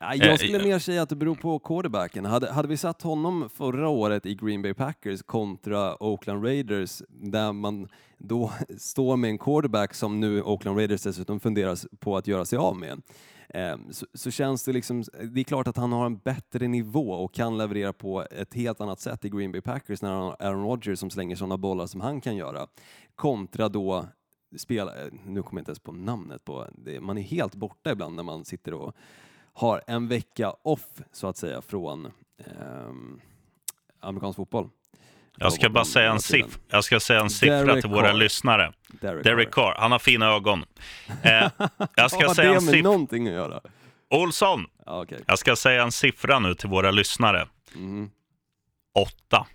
Jag 0.00 0.38
skulle 0.38 0.58
mer 0.64 0.78
säga 0.78 1.02
att 1.02 1.08
det 1.08 1.16
beror 1.16 1.34
på 1.34 1.58
quarterbacken. 1.58 2.24
Hade, 2.24 2.52
hade 2.52 2.68
vi 2.68 2.76
satt 2.76 3.02
honom 3.02 3.48
förra 3.54 3.88
året 3.88 4.26
i 4.26 4.34
Green 4.34 4.62
Bay 4.62 4.74
Packers 4.74 5.22
kontra 5.22 6.02
Oakland 6.02 6.44
Raiders 6.44 7.02
där 7.08 7.52
man 7.52 7.88
då 8.18 8.52
står 8.78 9.16
med 9.16 9.30
en 9.30 9.38
quarterback 9.38 9.94
som 9.94 10.20
nu 10.20 10.42
Oakland 10.42 10.78
Raiders 10.78 11.02
dessutom 11.02 11.40
funderar 11.40 11.96
på 11.98 12.16
att 12.16 12.26
göra 12.26 12.44
sig 12.44 12.58
av 12.58 12.76
med. 12.76 13.02
eh, 13.48 13.76
Så, 13.90 14.06
så 14.14 14.30
känns 14.30 14.64
det 14.64 14.72
liksom, 14.72 15.04
det 15.32 15.40
är 15.40 15.44
klart 15.44 15.66
att 15.68 15.76
han 15.76 15.92
har 15.92 16.06
en 16.06 16.18
bättre 16.18 16.68
nivå 16.68 17.10
och 17.12 17.34
kan 17.34 17.58
leverera 17.58 17.92
på 17.92 18.24
ett 18.30 18.54
helt 18.54 18.80
annat 18.80 19.00
sätt 19.00 19.24
i 19.24 19.28
Green 19.28 19.52
Bay 19.52 19.60
Packers 19.60 20.02
när 20.02 20.10
han 20.12 20.22
har 20.22 20.36
Aaron 20.40 20.62
Rodgers 20.64 20.98
som 20.98 21.10
slänger 21.10 21.36
sådana 21.36 21.56
bollar 21.58 21.86
som 21.86 22.00
han 22.00 22.20
kan 22.20 22.36
göra. 22.36 22.66
Kontra 23.14 23.68
då 23.68 24.06
spela, 24.56 25.04
eh, 25.04 25.12
nu 25.26 25.42
kommer 25.42 25.60
jag 25.60 25.62
inte 25.62 25.70
ens 25.70 25.78
på 25.80 25.92
namnet 25.92 26.44
på 26.44 26.66
det, 26.74 27.00
man 27.00 27.18
är 27.18 27.22
helt 27.22 27.54
borta 27.54 27.92
ibland 27.92 28.16
när 28.16 28.22
man 28.22 28.44
sitter 28.44 28.74
och 28.74 28.94
har 29.52 29.82
en 29.86 30.08
vecka 30.08 30.50
off 30.62 30.86
så 31.12 31.26
att 31.28 31.36
säga 31.36 31.62
från 31.62 32.12
ehm, 32.38 33.20
amerikansk 34.00 34.36
fotboll. 34.36 34.68
jag 35.36 35.52
ska 35.52 35.68
bara 35.70 35.84
säga 35.84 36.10
en, 36.12 36.20
siff, 36.20 36.58
jag 36.68 36.84
ska 36.84 37.00
säga 37.00 37.20
en 37.20 37.30
siffra 37.30 37.64
Derek 37.64 37.80
till 37.82 37.90
våra 37.90 38.06
Carr. 38.08 38.14
lyssnare. 38.14 38.72
Derek, 39.00 39.24
Derek 39.24 39.50
Carr, 39.50 39.74
han 39.78 39.92
har 39.92 39.98
fina 39.98 40.26
ögon. 40.26 40.64
Eh, 41.22 41.50
jag 41.96 42.10
ska 42.10 42.26
har 42.26 42.34
säga 42.34 42.48
en 42.48 42.54
det 42.54 42.60
med 42.60 42.74
siffra. 42.74 42.82
någonting 42.90 43.26
att 43.28 43.34
göra? 43.34 43.60
Olsson, 44.10 44.66
Ja, 44.86 45.02
okej. 45.02 45.20
jag 45.26 45.38
ska 45.38 45.56
säga 45.56 45.82
en 45.82 45.92
siffra 45.92 46.38
nu 46.38 46.54
till 46.54 46.68
våra 46.68 46.90
lyssnare. 46.90 47.48
Mhm. 47.74 48.10
Åtta. 48.94 49.46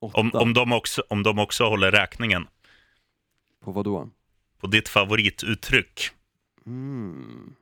Åtta. 0.00 0.20
Om, 0.20 0.30
om, 0.34 0.54
de 0.54 0.72
också, 0.72 1.02
om 1.08 1.22
de 1.22 1.38
också 1.38 1.64
håller 1.68 1.90
räkningen 1.92 2.48
På 3.64 3.72
vad 3.72 3.84
då? 3.84 4.08
på 4.60 4.66
ditt 4.66 4.88
favorituttryck. 4.88 6.10
Mm. 6.66 7.54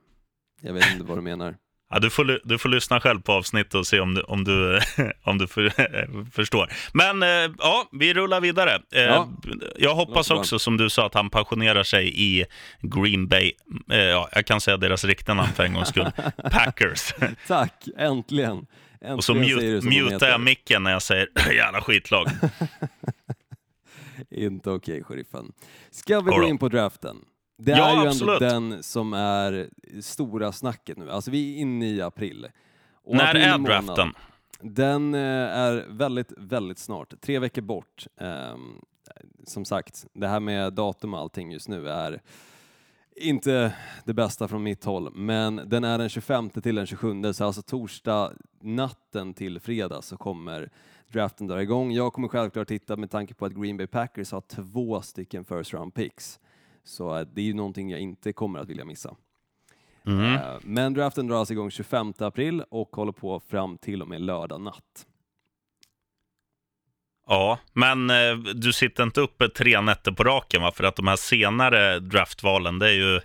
Jag 0.61 0.73
vet 0.73 0.91
inte 0.91 1.03
vad 1.05 1.17
du 1.17 1.21
menar. 1.21 1.55
Ja, 1.89 1.99
du, 1.99 2.09
får, 2.09 2.39
du 2.43 2.57
får 2.57 2.69
lyssna 2.69 2.99
själv 2.99 3.21
på 3.21 3.31
avsnittet 3.33 3.73
och 3.75 3.87
se 3.87 3.99
om 3.99 4.13
du, 4.13 4.21
om 4.21 4.43
du, 4.43 4.79
om 5.23 5.37
du 5.37 5.47
för, 5.47 5.71
förstår. 6.31 6.73
Men 6.93 7.23
eh, 7.23 7.55
ja, 7.59 7.89
vi 7.91 8.13
rullar 8.13 8.41
vidare. 8.41 8.81
Eh, 8.91 9.01
Ja. 9.03 9.29
Jag 9.77 9.95
hoppas 9.95 10.31
också, 10.31 10.59
som 10.59 10.77
du 10.77 10.89
sa, 10.89 11.05
att 11.05 11.13
han 11.13 11.29
pensionerar 11.29 11.83
sig 11.83 12.13
i 12.21 12.45
Green 12.81 13.27
Bay. 13.27 13.51
Eh, 13.91 13.97
ja, 13.97 14.29
jag 14.31 14.45
kan 14.45 14.61
säga 14.61 14.77
deras 14.77 15.03
riktiga 15.05 15.35
namn 15.35 15.53
för 15.53 15.63
en 15.63 15.73
gångs 15.73 15.87
skull. 15.89 16.11
Packers. 16.51 17.13
Tack, 17.47 17.87
äntligen! 17.97 18.57
äntligen 19.01 19.15
Och 19.17 19.23
så 19.23 19.33
mute, 19.33 19.87
mutar 19.87 20.29
jag 20.29 20.41
micken 20.41 20.83
när 20.83 20.91
jag 20.91 21.01
säger 21.01 21.27
jävla 21.53 21.81
skitlag. 21.81 22.27
Inte 24.31 24.69
okej, 24.69 25.03
sheriffen. 25.03 25.51
Ska 25.91 26.21
vi 26.21 26.31
gå 26.31 26.43
in 26.43 26.57
på 26.57 26.69
draften? 26.69 27.17
Det 27.57 27.71
Ja, 27.71 27.89
är 27.99 28.01
ju 28.03 28.07
absolut. 28.07 28.41
ändå 28.41 28.53
den 28.53 28.83
som 28.83 29.13
är 29.13 29.69
stora 30.01 30.51
snacket 30.51 30.97
nu. 30.97 31.11
Alltså 31.11 31.31
vi 31.31 31.55
är 31.55 31.61
inne 31.61 31.89
i 31.89 32.01
april. 32.01 32.47
Och 32.93 33.15
när 33.15 33.29
april 33.29 33.43
är 33.43 33.57
månad, 33.57 33.85
draften? 33.85 34.13
Den 34.61 35.13
eh, 35.13 35.21
är 35.57 35.85
väldigt, 35.89 36.33
väldigt 36.37 36.79
snart. 36.79 37.21
Tre 37.21 37.39
veckor 37.39 37.61
bort. 37.61 38.07
Ehm, 38.17 38.81
som 39.43 39.65
sagt, 39.65 40.05
det 40.13 40.27
här 40.27 40.39
med 40.39 40.73
datum 40.73 41.13
och 41.13 41.19
allting 41.19 41.51
just 41.51 41.67
nu 41.67 41.89
är 41.89 42.21
inte 43.15 43.73
det 44.05 44.13
bästa 44.13 44.47
från 44.47 44.63
mitt 44.63 44.83
håll, 44.85 45.11
men 45.13 45.61
den 45.65 45.83
är 45.83 45.97
den 45.97 46.09
25 46.09 46.49
till 46.49 46.75
den 46.75 46.85
27, 46.85 47.33
så 47.33 47.45
alltså 47.45 47.61
torsdag 47.61 48.31
natten 48.61 49.33
till 49.33 49.59
fredag 49.59 50.01
så 50.01 50.17
kommer 50.17 50.69
draften 51.07 51.47
drar 51.47 51.57
igång. 51.57 51.91
Jag 51.91 52.13
kommer 52.13 52.27
självklart 52.27 52.67
titta 52.67 52.95
med 52.95 53.11
tanke 53.11 53.33
på 53.33 53.45
att 53.45 53.53
Green 53.53 53.77
Bay 53.77 53.87
Packers 53.87 54.31
har 54.31 54.41
två 54.41 55.01
stycken 55.01 55.45
first 55.45 55.73
round 55.73 55.93
picks. 55.93 56.39
Så 56.87 57.17
eh, 57.17 57.27
det 57.33 57.41
är 57.41 57.45
ju 57.45 57.53
någonting 57.53 57.89
jag 57.89 57.99
inte 57.99 58.33
kommer 58.33 58.59
att 58.59 58.69
vilja 58.69 58.85
missa. 58.85 59.15
Mm. 60.05 60.35
Eh, 60.35 60.57
Men 60.61 60.93
draften 60.93 61.27
dras 61.27 61.51
igång 61.51 61.71
25 61.71 62.13
april 62.19 62.63
och 62.69 62.95
håller 62.95 63.11
på 63.11 63.39
fram 63.39 63.77
till 63.77 64.01
och 64.01 64.07
med 64.07 64.21
lördag 64.21 64.61
natt. 64.61 65.05
Ja, 67.27 67.59
men 67.73 68.09
eh, 68.09 68.35
du 68.55 68.73
sitter 68.73 69.03
inte 69.03 69.21
uppe 69.21 69.49
tre 69.49 69.81
nätter 69.81 70.11
på 70.11 70.23
raken 70.23 70.61
va? 70.61 70.71
För 70.71 70.83
att 70.83 70.95
de 70.95 71.07
här 71.07 71.15
senare 71.15 71.99
draftvalen, 71.99 72.79
det 72.79 72.87
är 72.87 72.93
ju, 72.93 73.21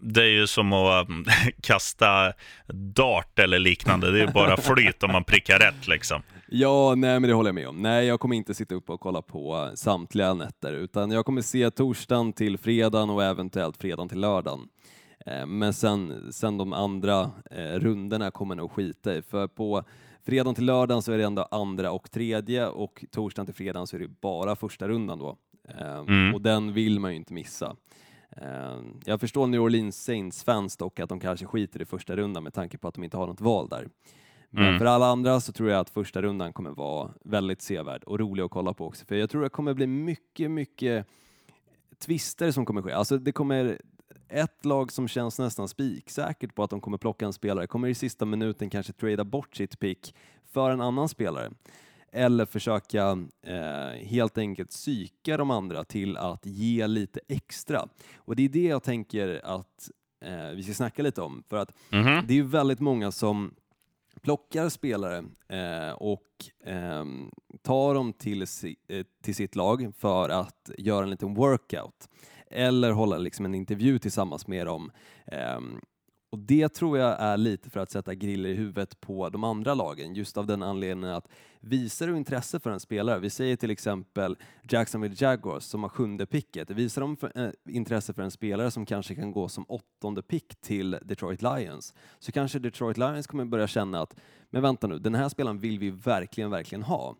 det 0.00 0.22
är 0.22 0.26
ju 0.40 0.46
som 0.46 0.72
att 0.72 1.08
mm, 1.08 1.24
kasta 1.62 2.32
dart 2.94 3.38
eller 3.38 3.58
liknande. 3.58 4.10
Det 4.10 4.22
är 4.22 4.32
bara 4.32 4.56
flyt 4.56 5.02
om 5.02 5.12
man 5.12 5.24
prickar 5.24 5.58
rätt 5.58 5.88
liksom. 5.88 6.22
Ja, 6.48 6.94
nej 6.96 7.20
men 7.20 7.28
det 7.28 7.34
håller 7.34 7.48
jag 7.48 7.54
med 7.54 7.68
om. 7.68 7.82
Nej, 7.82 8.06
jag 8.06 8.20
kommer 8.20 8.36
inte 8.36 8.54
sitta 8.54 8.74
upp 8.74 8.90
och 8.90 9.00
kolla 9.00 9.22
på 9.22 9.56
eh, 9.56 9.74
samtliga 9.74 10.34
nätter, 10.34 10.72
utan 10.72 11.10
jag 11.10 11.24
kommer 11.26 11.42
se 11.42 11.70
torsdagen 11.70 12.32
till 12.32 12.58
fredagen 12.58 13.10
och 13.10 13.24
eventuellt 13.24 13.76
fredagen 13.76 14.08
till 14.08 14.20
lördagen. 14.20 14.68
Eh, 15.26 15.46
Men 15.46 15.72
sen, 15.74 16.32
sen 16.32 16.58
de 16.58 16.72
andra 16.72 17.30
eh, 17.50 17.62
rundorna 17.78 18.30
kommer 18.30 18.54
nog 18.54 18.72
skita 18.72 19.14
i, 19.14 19.22
för 19.22 19.46
på 19.48 19.84
fredagen 20.26 20.54
till 20.54 20.64
lördagen 20.64 21.02
så 21.02 21.12
är 21.12 21.18
det 21.18 21.24
ändå 21.24 21.42
andra 21.50 21.90
och 21.92 22.10
tredje 22.10 22.66
och 22.66 23.04
torsdagen 23.12 23.46
till 23.46 23.54
fredagen 23.54 23.86
så 23.86 23.96
är 23.96 24.00
det 24.00 24.20
bara 24.20 24.56
första 24.56 24.88
rundan 24.88 25.18
då. 25.18 25.36
Eh, 25.78 25.98
Mm. 25.98 26.34
Och 26.34 26.42
den 26.42 26.72
vill 26.72 27.00
man 27.00 27.10
ju 27.10 27.16
inte 27.16 27.32
missa. 27.32 27.76
Eh, 28.42 28.78
Jag 29.04 29.20
förstår 29.20 29.46
New 29.46 29.60
Orleans 29.60 30.04
Saints-fans 30.04 30.76
dock 30.76 31.00
att 31.00 31.08
de 31.08 31.20
kanske 31.20 31.46
skiter 31.46 31.82
i 31.82 31.84
första 31.84 32.16
rundan 32.16 32.42
med 32.42 32.54
tanke 32.54 32.78
på 32.78 32.88
att 32.88 32.94
de 32.94 33.04
inte 33.04 33.16
har 33.16 33.26
något 33.26 33.40
val 33.40 33.68
där. 33.68 33.88
Men 34.50 34.66
Mm. 34.66 34.78
för 34.78 34.86
alla 34.86 35.06
andra 35.06 35.40
så 35.40 35.52
tror 35.52 35.70
jag 35.70 35.80
att 35.80 35.90
första 35.90 36.22
rundan 36.22 36.52
kommer 36.52 36.70
vara 36.70 37.10
väldigt 37.24 37.62
sevärd 37.62 38.04
och 38.04 38.18
rolig 38.18 38.42
att 38.42 38.50
kolla 38.50 38.72
på 38.74 38.86
också. 38.86 39.04
För 39.06 39.14
jag 39.14 39.30
tror 39.30 39.42
det 39.42 39.48
kommer 39.48 39.74
bli 39.74 39.86
mycket, 39.86 40.50
mycket 40.50 41.06
twister 41.98 42.50
som 42.50 42.66
kommer 42.66 42.82
ske. 42.82 42.92
Alltså 42.92 43.18
det 43.18 43.32
kommer 43.32 43.78
ett 44.28 44.64
lag 44.64 44.92
som 44.92 45.08
känns 45.08 45.38
nästan 45.38 45.68
spiksäkert 45.68 46.54
på 46.54 46.62
att 46.62 46.70
de 46.70 46.80
kommer 46.80 46.98
plocka 46.98 47.26
en 47.26 47.32
spelare, 47.32 47.66
kommer 47.66 47.88
i 47.88 47.94
sista 47.94 48.24
minuten 48.24 48.70
kanske 48.70 48.92
trada 48.92 49.24
bort 49.24 49.56
sitt 49.56 49.78
pick 49.78 50.14
för 50.52 50.70
en 50.70 50.80
annan 50.80 51.08
spelare. 51.08 51.50
Eller 52.12 52.46
försöka 52.46 53.18
eh, 53.46 54.06
helt 54.06 54.38
enkelt 54.38 54.70
psyka 54.70 55.36
de 55.36 55.50
andra 55.50 55.84
till 55.84 56.16
att 56.16 56.46
ge 56.46 56.86
lite 56.86 57.20
extra. 57.28 57.88
Och 58.16 58.36
det 58.36 58.42
är 58.44 58.48
det 58.48 58.64
jag 58.64 58.82
tänker 58.82 59.40
att 59.44 59.90
eh, 60.24 60.48
vi 60.54 60.62
ska 60.62 60.74
snacka 60.74 61.02
lite 61.02 61.22
om. 61.22 61.42
För 61.48 61.56
att 61.56 61.72
Mhm. 61.90 62.24
det 62.28 62.38
är 62.38 62.42
väldigt 62.42 62.80
många 62.80 63.10
som 63.12 63.54
plockar 64.22 64.68
spelare 64.68 65.24
eh, 65.48 65.92
och 65.92 66.24
ehm, 66.64 67.30
tar 67.62 67.94
dem 67.94 68.12
till, 68.12 68.46
si, 68.46 68.76
eh, 68.88 69.06
till 69.22 69.34
sitt 69.34 69.56
lag 69.56 69.92
för 69.96 70.28
att 70.28 70.70
göra 70.78 71.02
en 71.04 71.10
liten 71.10 71.34
workout 71.34 72.08
eller 72.50 72.92
hålla 72.92 73.18
liksom 73.18 73.44
en 73.44 73.54
intervju 73.54 73.98
tillsammans 73.98 74.46
med 74.46 74.66
dem. 74.66 74.90
Och 76.30 76.38
det 76.38 76.68
tror 76.68 76.98
jag 76.98 77.20
är 77.20 77.36
lite 77.36 77.70
för 77.70 77.80
att 77.80 77.90
sätta 77.90 78.14
griller 78.14 78.48
i 78.48 78.54
huvudet 78.54 79.00
på 79.00 79.28
de 79.28 79.44
andra 79.44 79.74
lagen, 79.74 80.14
just 80.14 80.36
av 80.36 80.46
den 80.46 80.62
anledningen 80.62 81.14
att 81.16 81.28
visar 81.60 82.06
du 82.06 82.16
intresse 82.16 82.60
för 82.60 82.70
en 82.70 82.80
spelare, 82.80 83.18
vi 83.18 83.30
säger 83.30 83.56
till 83.56 83.70
exempel 83.70 84.36
Jacksonville 84.70 85.14
Jaguars 85.18 85.62
som 85.62 85.82
har 85.82 85.90
sjunde 85.90 86.26
picket, 86.26 86.70
visar 86.70 87.00
de 87.00 87.16
för, 87.16 87.32
eh, 87.34 87.50
intresse 87.68 88.12
för 88.12 88.22
en 88.22 88.30
spelare 88.30 88.70
som 88.70 88.86
kanske 88.86 89.14
kan 89.14 89.32
gå 89.32 89.48
som 89.48 89.64
åttonde 89.68 90.22
pick 90.22 90.60
till 90.60 90.98
Detroit 91.02 91.42
Lions, 91.42 91.94
så 92.18 92.32
kanske 92.32 92.58
Detroit 92.58 92.98
Lions 92.98 93.26
kommer 93.26 93.44
börja 93.44 93.66
känna 93.66 94.00
att 94.00 94.16
men 94.50 94.62
vänta 94.62 94.86
nu, 94.86 94.98
den 94.98 95.14
här 95.14 95.28
spelaren 95.28 95.58
vill 95.58 95.78
vi 95.78 95.90
verkligen, 95.90 96.50
verkligen 96.50 96.82
ha. 96.82 97.16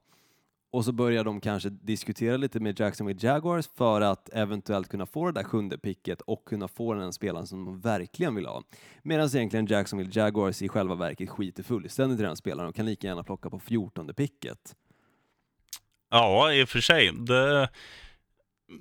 Och 0.70 0.84
så 0.84 0.92
börjar 0.92 1.24
de 1.24 1.40
kanske 1.40 1.68
diskutera 1.68 2.36
lite 2.36 2.60
med 2.60 2.80
Jacksonville 2.80 3.20
Jaguars 3.22 3.68
för 3.76 4.00
att 4.00 4.28
eventuellt 4.28 4.88
kunna 4.88 5.06
få 5.06 5.26
det 5.26 5.32
där 5.32 5.44
sjunde 5.44 5.78
picket 5.78 6.20
och 6.20 6.44
kunna 6.44 6.68
få 6.68 6.94
den 6.94 7.12
spelaren 7.12 7.46
som 7.46 7.64
de 7.64 7.80
verkligen 7.80 8.34
vill 8.34 8.46
ha. 8.46 8.62
Medan 9.02 9.28
egentligen 9.36 9.66
Jacksonville 9.66 10.10
Jaguars 10.12 10.62
i 10.62 10.68
själva 10.68 10.94
verket 10.94 11.30
skiter 11.30 11.62
fullständigt 11.62 12.20
i 12.20 12.22
den 12.22 12.36
spelaren 12.36 12.68
och 12.68 12.74
kan 12.74 12.86
lika 12.86 13.06
gärna 13.06 13.24
plocka 13.24 13.50
på 13.50 13.58
fjortonde 13.58 14.14
picket. 14.14 14.74
Ja, 16.10 16.52
i 16.52 16.64
och 16.64 16.68
för 16.68 16.80
sig. 16.80 17.12
Det, 17.12 17.68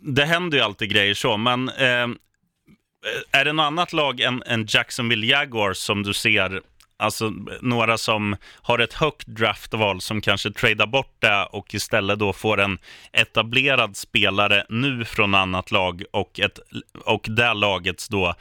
det 0.01 0.25
händer 0.25 0.57
ju 0.57 0.63
alltid 0.63 0.89
grejer 0.89 1.13
så, 1.13 1.37
men 1.37 1.69
eh, 1.69 2.07
är 3.31 3.45
det 3.45 3.53
något 3.53 3.63
annat 3.63 3.93
lag 3.93 4.19
än, 4.19 4.43
än 4.45 4.65
Jacksonville 4.69 5.27
Jaguars 5.27 5.77
som 5.77 6.03
du 6.03 6.13
ser, 6.13 6.61
alltså 6.97 7.33
några 7.61 7.97
som 7.97 8.35
har 8.61 8.79
ett 8.79 8.93
högt 8.93 9.27
draftval 9.27 10.01
som 10.01 10.21
kanske 10.21 10.51
tradar 10.51 10.87
bort 10.87 11.15
det 11.19 11.45
och 11.51 11.73
istället 11.73 12.19
då 12.19 12.33
får 12.33 12.59
en 12.59 12.77
etablerad 13.11 13.97
spelare 13.97 14.65
nu 14.69 15.05
från 15.05 15.35
annat 15.35 15.71
lag 15.71 16.03
och, 16.11 16.39
ett, 16.39 16.59
och 17.05 17.25
det 17.29 17.53
lagets 17.53 18.07
då 18.07 18.33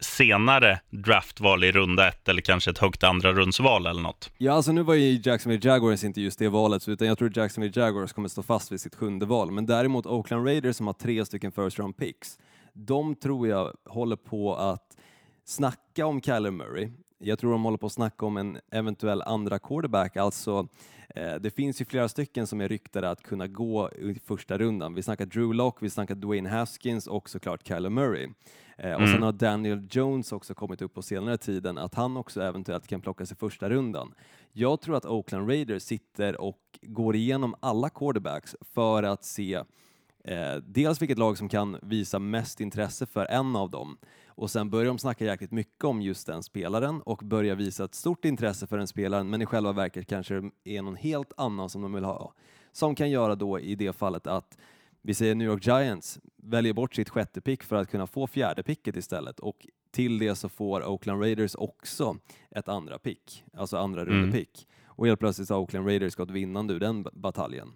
senare 0.00 0.80
draftval 0.90 1.64
i 1.64 1.72
runda 1.72 2.08
ett 2.08 2.28
eller 2.28 2.42
kanske 2.42 2.70
ett 2.70 2.78
högt 2.78 3.04
andra 3.04 3.32
rundsval 3.32 3.86
eller 3.86 4.02
något. 4.02 4.30
Ja, 4.38 4.52
alltså 4.52 4.72
nu 4.72 4.82
var 4.82 4.94
ju 4.94 5.20
Jacksonville 5.24 5.68
Jaguars 5.68 6.04
inte 6.04 6.20
just 6.20 6.38
det 6.38 6.48
valet, 6.48 6.88
utan 6.88 7.08
jag 7.08 7.18
tror 7.18 7.38
Jacksonville 7.38 7.80
Jaguars 7.80 8.12
kommer 8.12 8.28
stå 8.28 8.42
fast 8.42 8.72
vid 8.72 8.80
sitt 8.80 8.94
sjunde 8.94 9.26
val. 9.26 9.50
Men 9.50 9.66
däremot 9.66 10.06
Oakland 10.06 10.46
Raiders 10.46 10.76
som 10.76 10.86
har 10.86 10.94
tre 10.94 11.24
stycken 11.24 11.52
first 11.52 11.78
round 11.78 11.96
picks, 11.96 12.38
de 12.72 13.14
tror 13.14 13.48
jag 13.48 13.72
håller 13.88 14.16
på 14.16 14.56
att 14.56 14.96
snacka 15.44 16.06
om 16.06 16.22
Kyler 16.22 16.50
Murray. 16.50 16.90
Jag 17.26 17.38
tror 17.38 17.52
de 17.52 17.64
håller 17.64 17.78
på 17.78 17.86
att 17.86 17.92
snacka 17.92 18.26
om 18.26 18.36
en 18.36 18.58
eventuell 18.70 19.22
andra 19.22 19.58
quarterback, 19.58 20.16
alltså 20.16 20.68
eh, 21.08 21.34
det 21.34 21.50
finns 21.50 21.80
ju 21.80 21.84
flera 21.84 22.08
stycken 22.08 22.46
som 22.46 22.60
är 22.60 22.68
ryktade 22.68 23.10
att 23.10 23.22
kunna 23.22 23.46
gå 23.46 23.90
i 23.90 24.20
första 24.24 24.58
rundan. 24.58 24.94
Vi 24.94 25.02
snackar 25.02 25.26
Drew 25.26 25.54
Lock, 25.54 25.82
vi 25.82 25.90
snackar 25.90 26.14
Dwayne 26.14 26.48
Haskins 26.48 27.06
och 27.06 27.30
såklart 27.30 27.66
Kyler 27.66 27.90
Murray. 27.90 28.28
Eh, 28.78 28.92
och 28.92 29.08
sen 29.08 29.22
har 29.22 29.32
Daniel 29.32 29.86
Jones 29.90 30.32
också 30.32 30.54
kommit 30.54 30.82
upp 30.82 30.94
på 30.94 31.02
senare 31.02 31.38
tiden 31.38 31.78
att 31.78 31.94
han 31.94 32.16
också 32.16 32.42
eventuellt 32.42 32.86
kan 32.86 33.00
plockas 33.00 33.32
i 33.32 33.34
första 33.34 33.68
rundan. 33.68 34.14
Jag 34.52 34.80
tror 34.80 34.96
att 34.96 35.06
Oakland 35.06 35.48
Raiders 35.48 35.82
sitter 35.82 36.40
och 36.40 36.78
går 36.82 37.16
igenom 37.16 37.54
alla 37.60 37.90
quarterbacks 37.90 38.56
för 38.74 39.02
att 39.02 39.24
se 39.24 39.54
eh, 40.24 40.56
dels 40.66 41.02
vilket 41.02 41.18
lag 41.18 41.38
som 41.38 41.48
kan 41.48 41.76
visa 41.82 42.18
mest 42.18 42.60
intresse 42.60 43.06
för 43.06 43.26
en 43.26 43.56
av 43.56 43.70
dem 43.70 43.98
och 44.34 44.50
sen 44.50 44.70
börjar 44.70 44.86
de 44.86 44.98
snacka 44.98 45.24
jäkligt 45.24 45.52
mycket 45.52 45.84
om 45.84 46.02
just 46.02 46.26
den 46.26 46.42
spelaren 46.42 47.02
och 47.02 47.18
börjar 47.24 47.56
visa 47.56 47.84
ett 47.84 47.94
stort 47.94 48.24
intresse 48.24 48.66
för 48.66 48.78
den 48.78 48.86
spelaren 48.86 49.30
men 49.30 49.42
i 49.42 49.46
själva 49.46 49.72
verket 49.72 50.06
kanske 50.06 50.50
det 50.62 50.76
är 50.76 50.82
någon 50.82 50.96
helt 50.96 51.32
annan 51.36 51.70
som 51.70 51.82
de 51.82 51.92
vill 51.92 52.04
ha. 52.04 52.32
Som 52.72 52.94
kan 52.94 53.10
göra 53.10 53.34
då 53.34 53.60
i 53.60 53.74
det 53.74 53.92
fallet 53.92 54.26
att 54.26 54.58
vi 55.02 55.14
säger 55.14 55.34
New 55.34 55.48
York 55.48 55.66
Giants 55.66 56.18
väljer 56.36 56.72
bort 56.72 56.94
sitt 56.94 57.08
sjätte 57.08 57.40
pick 57.40 57.62
för 57.62 57.76
att 57.76 57.90
kunna 57.90 58.06
få 58.06 58.26
fjärde 58.26 58.62
picket 58.62 58.96
istället 58.96 59.40
och 59.40 59.66
till 59.90 60.18
det 60.18 60.34
så 60.34 60.48
får 60.48 60.86
Oakland 60.88 61.20
Raiders 61.22 61.54
också 61.54 62.16
ett 62.50 62.68
andra 62.68 62.98
pick, 62.98 63.44
alltså 63.56 63.76
andra 63.76 64.02
Mm. 64.02 64.44
Och 64.96 65.06
helt 65.06 65.20
plötsligt 65.20 65.48
har 65.48 65.58
Oakland 65.58 65.86
Raiders 65.86 66.14
gått 66.14 66.30
vinnande 66.30 66.74
ur 66.74 66.80
den 66.80 67.06
bataljen. 67.12 67.72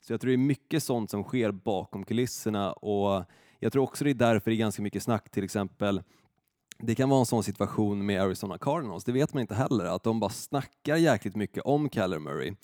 Så 0.00 0.12
jag 0.12 0.20
tror 0.20 0.28
det 0.28 0.34
är 0.34 0.38
mycket 0.38 0.82
sånt 0.82 1.10
som 1.10 1.24
sker 1.24 1.50
bakom 1.50 2.04
kulisserna 2.04 2.72
och 2.72 3.24
jag 3.58 3.72
tror 3.72 3.82
också 3.82 4.04
det 4.04 4.10
är 4.10 4.14
därför 4.14 4.50
det 4.50 4.54
är 4.54 4.58
ganska 4.58 4.82
mycket 4.82 5.02
snack, 5.02 5.30
till 5.30 5.44
exempel 5.44 6.02
det 6.78 6.94
kan 6.94 7.08
vara 7.08 7.20
en 7.20 7.26
sån 7.26 7.44
situation 7.44 8.06
med 8.06 8.22
Arizona 8.22 8.58
Cardinals, 8.58 9.04
det 9.04 9.12
vet 9.12 9.34
man 9.34 9.40
inte 9.40 9.54
heller, 9.54 9.84
att 9.84 10.02
de 10.02 10.20
bara 10.20 10.30
snackar 10.30 10.96
jäkligt 10.96 11.36
mycket 11.36 11.62
om 11.64 11.90
Kyler 11.90 12.18
Murray 12.18 12.54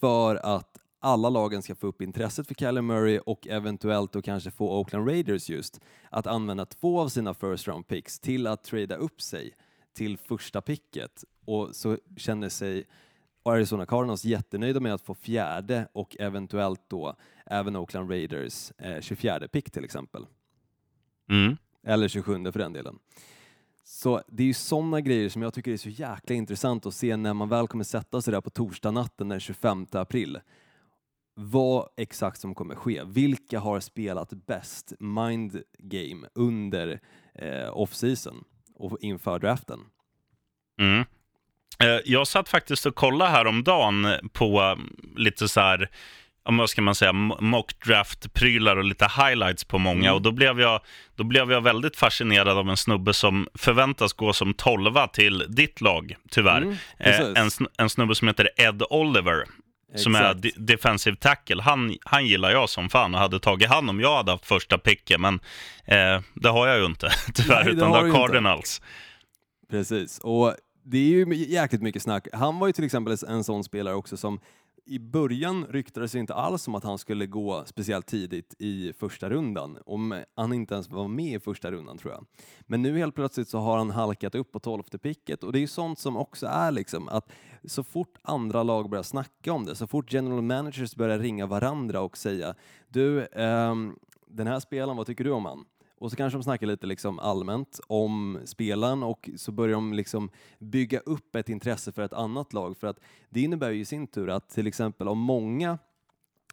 för 0.00 0.36
att 0.36 0.78
alla 1.00 1.28
lagen 1.28 1.62
ska 1.62 1.74
få 1.74 1.86
upp 1.86 2.02
intresset 2.02 2.46
för 2.46 2.54
Kyler 2.54 2.82
Murray 2.82 3.18
och 3.18 3.46
eventuellt 3.46 4.12
då 4.12 4.22
kanske 4.22 4.50
få 4.50 4.80
Oakland 4.80 5.08
Raiders 5.08 5.48
just 5.48 5.80
att 6.10 6.26
använda 6.26 6.66
två 6.66 7.00
av 7.00 7.08
sina 7.08 7.34
first 7.34 7.68
round 7.68 7.88
picks 7.88 8.20
till 8.20 8.46
att 8.46 8.64
trada 8.64 8.96
upp 8.96 9.20
sig 9.20 9.54
till 9.94 10.18
första 10.18 10.60
picket. 10.60 11.24
Och 11.44 11.76
så 11.76 11.98
känner 12.16 12.48
sig 12.48 12.84
Arizona 13.46 13.86
Cardinals 13.86 14.24
jättenöjda 14.24 14.80
med 14.80 14.94
att 14.94 15.02
få 15.02 15.14
fjärde 15.14 15.88
och 15.92 16.16
eventuellt 16.20 16.80
då 16.88 17.16
även 17.46 17.76
Oakland 17.76 18.10
Raiders 18.10 18.72
eh, 18.78 19.00
24 19.00 19.48
pick 19.48 19.70
till 19.70 19.84
exempel. 19.84 20.26
Mm. 21.30 21.56
Eller 21.86 22.08
27 22.08 22.52
för 22.52 22.58
den 22.58 22.72
delen. 22.72 22.98
Så 23.84 24.22
det 24.28 24.42
är 24.42 24.46
ju 24.46 24.54
sådana 24.54 25.00
grejer 25.00 25.28
som 25.28 25.42
jag 25.42 25.54
tycker 25.54 25.72
är 25.72 25.76
så 25.76 25.88
jäkla 25.88 26.36
intressant 26.36 26.86
att 26.86 26.94
se 26.94 27.16
när 27.16 27.34
man 27.34 27.48
väl 27.48 27.68
kommer 27.68 27.84
sätta 27.84 28.22
sig 28.22 28.32
där 28.32 28.40
på 28.40 28.50
torsdag 28.50 28.90
natten 28.90 29.28
den 29.28 29.40
25 29.40 29.86
april. 29.92 30.38
Vad 31.34 31.88
exakt 31.96 32.40
som 32.40 32.54
kommer 32.54 32.74
ske. 32.74 33.04
Vilka 33.04 33.60
har 33.60 33.80
spelat 33.80 34.32
bäst 34.46 34.92
mind 34.98 35.62
game 35.78 36.28
under 36.34 37.00
eh, 37.34 37.76
off-season 37.76 38.44
och 38.74 38.98
inför 39.00 39.38
draften? 39.38 39.80
Mm. 40.80 41.04
Eh, 41.82 41.98
Jag 42.04 42.26
satt 42.26 42.48
faktiskt 42.48 42.86
och 42.86 42.94
kollade 42.94 43.30
häromdagen 43.30 44.08
på 44.32 44.60
eh, 44.62 44.76
lite 45.16 45.48
så 45.48 45.60
här, 45.60 45.88
om 46.44 46.56
vad 46.56 46.70
ska 46.70 46.82
man 46.82 46.94
säga, 46.94 47.12
mo- 47.12 47.40
mock 47.40 47.84
draft-prylar 47.86 48.76
och 48.76 48.84
lite 48.84 49.04
highlights 49.16 49.64
på 49.64 49.78
många. 49.78 50.02
Mm. 50.04 50.14
Och 50.14 50.22
då 50.22 50.32
blev, 50.32 50.60
jag, 50.60 50.80
då 51.16 51.24
blev 51.24 51.52
jag 51.52 51.60
väldigt 51.60 51.96
fascinerad 51.96 52.48
av 52.58 52.68
en 52.70 52.76
snubbe 52.76 53.14
som 53.14 53.48
förväntas 53.54 54.12
gå 54.12 54.32
som 54.32 54.54
tolva 54.54 55.06
till 55.08 55.44
ditt 55.48 55.80
lag, 55.80 56.16
tyvärr. 56.30 56.62
Mm, 56.62 56.76
eh, 56.98 57.20
en, 57.42 57.50
en 57.78 57.90
snubbe 57.90 58.14
som 58.14 58.28
heter 58.28 58.48
Ed 58.56 58.82
Oliver. 58.90 59.44
som 59.96 60.14
är 60.14 60.30
Exakt. 60.34 60.66
defensive 60.66 61.16
tackle. 61.16 61.62
Han, 61.62 61.96
han 62.04 62.26
gillar 62.26 62.50
jag 62.50 62.68
som 62.70 62.88
fan 62.90 63.14
och 63.14 63.20
hade 63.20 63.40
tagit 63.40 63.68
han 63.68 63.88
om 63.88 64.00
jag 64.00 64.16
hade 64.16 64.30
haft 64.32 64.46
första 64.46 64.78
picken. 64.78 65.20
Men 65.20 65.34
eh, 65.84 66.20
det 66.34 66.48
har 66.48 66.66
jag 66.66 66.78
ju 66.78 66.84
inte 66.84 67.10
tyvärr, 67.34 67.54
Nej, 67.56 67.64
det 67.64 67.70
utan 67.70 67.90
det 67.92 67.98
har 67.98 68.06
inte. 68.06 68.18
Cardinals. 68.18 68.82
Precis, 69.70 70.18
och 70.18 70.54
det 70.88 70.98
är 70.98 71.26
ju 71.26 71.34
jäkligt 71.34 71.82
mycket 71.82 72.02
snack. 72.02 72.28
Han 72.32 72.58
var 72.58 72.66
ju 72.66 72.72
till 72.72 72.84
exempel 72.84 73.16
en 73.28 73.44
sån 73.44 73.64
spelare 73.64 73.94
också 73.94 74.16
som 74.16 74.40
i 74.84 74.98
början 74.98 75.66
ryktades 75.66 76.12
det 76.12 76.18
inte 76.18 76.34
alls 76.34 76.68
om 76.68 76.74
att 76.74 76.84
han 76.84 76.98
skulle 76.98 77.26
gå 77.26 77.64
speciellt 77.66 78.06
tidigt 78.06 78.54
i 78.58 78.92
första 78.92 79.30
rundan, 79.30 79.78
om 79.86 80.22
han 80.34 80.52
inte 80.52 80.74
ens 80.74 80.90
var 80.90 81.08
med 81.08 81.34
i 81.34 81.40
första 81.40 81.70
rundan 81.70 81.98
tror 81.98 82.12
jag. 82.12 82.26
Men 82.60 82.82
nu 82.82 82.98
helt 82.98 83.14
plötsligt 83.14 83.48
så 83.48 83.58
har 83.58 83.78
han 83.78 83.90
halkat 83.90 84.34
upp 84.34 84.52
på 84.52 84.60
tolfte 84.60 84.98
picket 84.98 85.44
och 85.44 85.52
det 85.52 85.58
är 85.58 85.60
ju 85.60 85.66
sånt 85.66 85.98
som 85.98 86.16
också 86.16 86.46
är 86.46 86.70
liksom 86.70 87.08
att 87.08 87.32
så 87.64 87.82
fort 87.82 88.18
andra 88.22 88.62
lag 88.62 88.90
börjar 88.90 89.02
snacka 89.02 89.52
om 89.52 89.64
det, 89.64 89.74
så 89.74 89.86
fort 89.86 90.12
general 90.12 90.42
managers 90.42 90.94
börjar 90.94 91.18
ringa 91.18 91.46
varandra 91.46 92.00
och 92.00 92.16
säga 92.16 92.54
du, 92.88 93.26
um, 93.26 93.98
den 94.26 94.46
här 94.46 94.60
spelaren, 94.60 94.96
vad 94.96 95.06
tycker 95.06 95.24
du 95.24 95.30
om 95.30 95.44
han? 95.44 95.64
Och 95.98 96.10
så 96.10 96.16
kanske 96.16 96.36
de 96.38 96.42
snackar 96.42 96.66
lite 96.66 96.86
liksom 96.86 97.18
allmänt 97.18 97.80
om 97.86 98.38
spelaren 98.44 99.02
och 99.02 99.30
så 99.36 99.52
börjar 99.52 99.74
de 99.74 99.92
liksom 99.92 100.30
bygga 100.58 100.98
upp 100.98 101.36
ett 101.36 101.48
intresse 101.48 101.92
för 101.92 102.02
ett 102.02 102.12
annat 102.12 102.52
lag. 102.52 102.76
För 102.76 102.86
att 102.86 103.00
det 103.30 103.40
innebär 103.40 103.70
ju 103.70 103.80
i 103.80 103.84
sin 103.84 104.06
tur 104.06 104.30
att 104.30 104.48
till 104.48 104.66
exempel 104.66 105.08
om 105.08 105.18
många, 105.18 105.78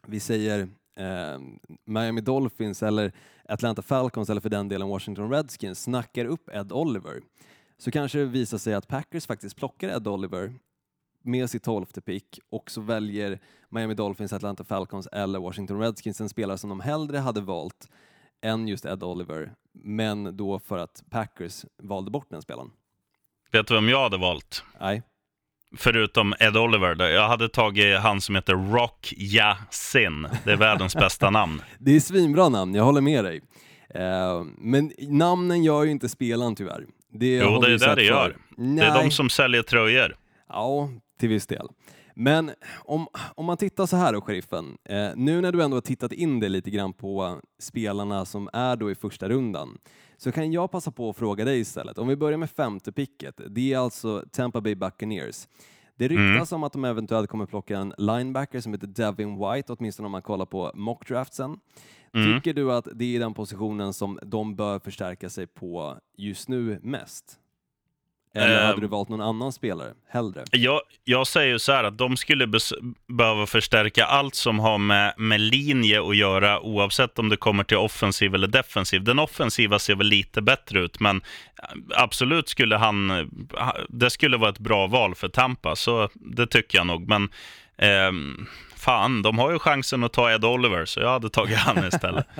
vi 0.07 0.19
säger 0.19 0.59
eh, 0.95 1.39
Miami 1.85 2.21
Dolphins 2.21 2.83
eller 2.83 3.13
Atlanta 3.49 3.81
Falcons 3.81 4.29
eller 4.29 4.41
för 4.41 4.49
den 4.49 4.67
delen 4.67 4.87
Washington 4.87 5.31
Redskins 5.31 5.83
snackar 5.83 6.25
upp 6.25 6.49
Ed 6.53 6.71
Oliver 6.71 7.21
så 7.77 7.91
kanske 7.91 8.19
det 8.19 8.25
visar 8.25 8.57
sig 8.57 8.73
att 8.73 8.87
Packers 8.87 9.27
faktiskt 9.27 9.55
plockar 9.55 9.89
Ed 9.89 10.07
Oliver 10.07 10.53
med 11.21 11.49
sitt 11.49 11.63
tolfte 11.63 12.01
pick 12.01 12.39
och 12.49 12.71
så 12.71 12.81
väljer 12.81 13.39
Miami 13.69 13.93
Dolphins, 13.93 14.33
Atlanta 14.33 14.63
Falcons 14.63 15.07
eller 15.07 15.39
Washington 15.39 15.79
Redskins 15.79 16.21
en 16.21 16.29
spelare 16.29 16.57
som 16.57 16.69
de 16.69 16.79
hellre 16.79 17.17
hade 17.17 17.41
valt 17.41 17.89
än 18.43 18.67
just 18.67 18.85
Ed 18.85 19.03
Oliver, 19.03 19.53
men 19.83 20.37
då 20.37 20.59
för 20.59 20.77
att 20.77 21.03
Packers 21.11 21.65
valde 21.83 22.11
bort 22.11 22.27
den 22.29 22.41
spelaren. 22.41 22.69
Vet 23.51 23.67
du 23.67 23.73
vem 23.73 23.89
jag 23.89 24.03
hade 24.03 24.17
valt? 24.17 24.63
Nej. 24.79 25.01
Förutom 25.77 26.33
Ed 26.39 26.57
Oliver. 26.57 26.95
där. 26.95 27.09
Jag 27.09 27.27
hade 27.27 27.49
tagit 27.49 27.99
han 27.99 28.21
som 28.21 28.35
heter 28.35 28.53
Rock 28.71 29.13
Sin. 29.71 30.27
Det 30.43 30.51
är 30.51 30.57
världens 30.57 30.95
bästa 30.95 31.29
namn. 31.29 31.61
Det 31.79 31.95
är 31.95 31.99
svinbra 31.99 32.49
namn, 32.49 32.75
jag 32.75 32.83
håller 32.83 33.01
med 33.01 33.23
dig. 33.25 33.41
Eh, 33.89 34.43
men 34.57 34.91
namnen 34.99 35.63
gör 35.63 35.83
ju 35.83 35.91
inte 35.91 36.09
spelaren 36.09 36.55
tyvärr. 36.55 36.85
Det 37.13 37.35
Jo, 37.37 37.61
det 37.61 37.73
är 37.73 37.77
det 37.89 37.95
det 37.95 38.03
gör. 38.03 38.29
förr. 38.29 38.37
Det 38.57 38.63
är 38.85 38.91
Nej. 38.93 39.03
de 39.03 39.11
som 39.11 39.29
säljer 39.29 39.61
tröjor. 39.63 40.15
Ja, 40.49 40.89
till 41.19 41.29
viss 41.29 41.47
del. 41.47 41.67
Men 42.13 42.51
om, 42.85 43.07
om 43.35 43.45
man 43.45 43.57
tittar 43.57 43.85
så 43.85 43.97
här 43.97 44.13
då, 44.13 44.21
sheriffen. 44.21 44.77
Eh, 44.83 45.09
nu 45.15 45.41
när 45.41 45.51
du 45.51 45.63
ändå 45.63 45.77
har 45.77 45.81
tittat 45.81 46.11
in 46.11 46.39
det 46.39 46.49
lite 46.49 46.69
grann 46.69 46.93
på 46.93 47.39
spelarna 47.59 48.25
som 48.25 48.49
är 48.53 48.75
då 48.75 48.91
i 48.91 48.95
första 48.95 49.29
rundan, 49.29 49.77
så 50.17 50.31
kan 50.31 50.51
jag 50.51 50.71
passa 50.71 50.91
på 50.91 51.09
att 51.09 51.17
fråga 51.17 51.45
dig 51.45 51.59
istället. 51.59 51.97
Om 51.97 52.07
vi 52.07 52.15
börjar 52.15 52.37
med 52.37 52.49
femte 52.49 52.91
picket. 52.91 53.41
Det 53.49 53.73
är 53.73 53.77
alltså 53.77 54.23
Tampa 54.31 54.61
Bay 54.61 54.75
Buccaneers. 54.75 55.47
Det 55.95 56.07
ryktas 56.07 56.51
om 56.51 56.63
att 56.63 56.73
de 56.73 56.85
eventuellt 56.85 57.29
kommer 57.29 57.45
plocka 57.45 57.77
en 57.77 57.93
linebacker 57.97 58.59
som 58.61 58.73
heter 58.73 58.87
Devin 58.87 59.39
White, 59.39 59.73
åtminstone 59.73 60.05
om 60.05 60.11
man 60.11 60.21
kollar 60.21 60.45
på 60.45 60.71
mockdraftsen. 60.75 61.59
Tycker 62.13 62.53
du 62.53 62.73
att 62.73 62.87
det 62.93 63.15
är 63.15 63.19
den 63.19 63.33
positionen 63.33 63.93
som 63.93 64.19
de 64.23 64.55
bör 64.55 64.79
förstärka 64.79 65.29
sig 65.29 65.47
på 65.47 65.97
just 66.17 66.49
nu 66.49 66.79
mest? 66.83 67.39
Eller 68.35 68.61
Eh, 68.61 68.65
hade 68.67 68.81
du 68.81 68.87
valt 68.87 69.09
någon 69.09 69.21
annan 69.21 69.51
spelare 69.51 69.91
hellre? 70.09 70.43
Jag, 70.51 70.81
jag 71.03 71.27
säger 71.27 71.51
ju 71.51 71.59
så 71.59 71.71
här 71.71 71.83
att 71.83 71.97
de 71.97 72.17
skulle 72.17 72.49
behöva 73.07 73.45
förstärka 73.45 74.05
allt 74.05 74.35
som 74.35 74.59
har 74.59 74.77
med, 74.77 75.13
med 75.17 75.41
linje 75.41 76.01
att 76.09 76.15
göra 76.17 76.59
oavsett 76.59 77.19
om 77.19 77.29
det 77.29 77.37
kommer 77.37 77.63
till 77.63 77.77
offensiv 77.77 78.35
eller 78.35 78.47
defensiv. 78.47 79.03
Den 79.03 79.19
offensiva 79.19 79.79
ser 79.79 79.95
väl 79.95 80.07
lite 80.07 80.41
bättre 80.41 80.79
ut, 80.79 80.99
men 80.99 81.21
absolut 81.95 82.49
skulle 82.49 82.77
han... 82.77 83.09
ha- 83.57 83.77
Det 83.89 84.09
skulle 84.09 84.37
vara 84.37 84.49
ett 84.49 84.59
bra 84.59 84.87
val 84.87 85.15
för 85.15 85.29
Tampa, 85.29 85.75
så 85.75 86.09
det 86.15 86.47
tycker 86.47 86.77
jag 86.77 86.87
nog. 86.87 87.07
Men 87.09 87.29
ehm, 87.77 88.45
fan, 88.75 89.21
de 89.21 89.37
har 89.39 89.51
ju 89.51 89.59
chansen 89.59 90.03
att 90.03 90.13
ta 90.13 90.31
Ed 90.31 90.45
Oliver, 90.45 90.85
så 90.85 90.99
jag 90.99 91.09
hade 91.11 91.29
tagit 91.29 91.57
han 91.57 91.87
istället. 91.87 92.27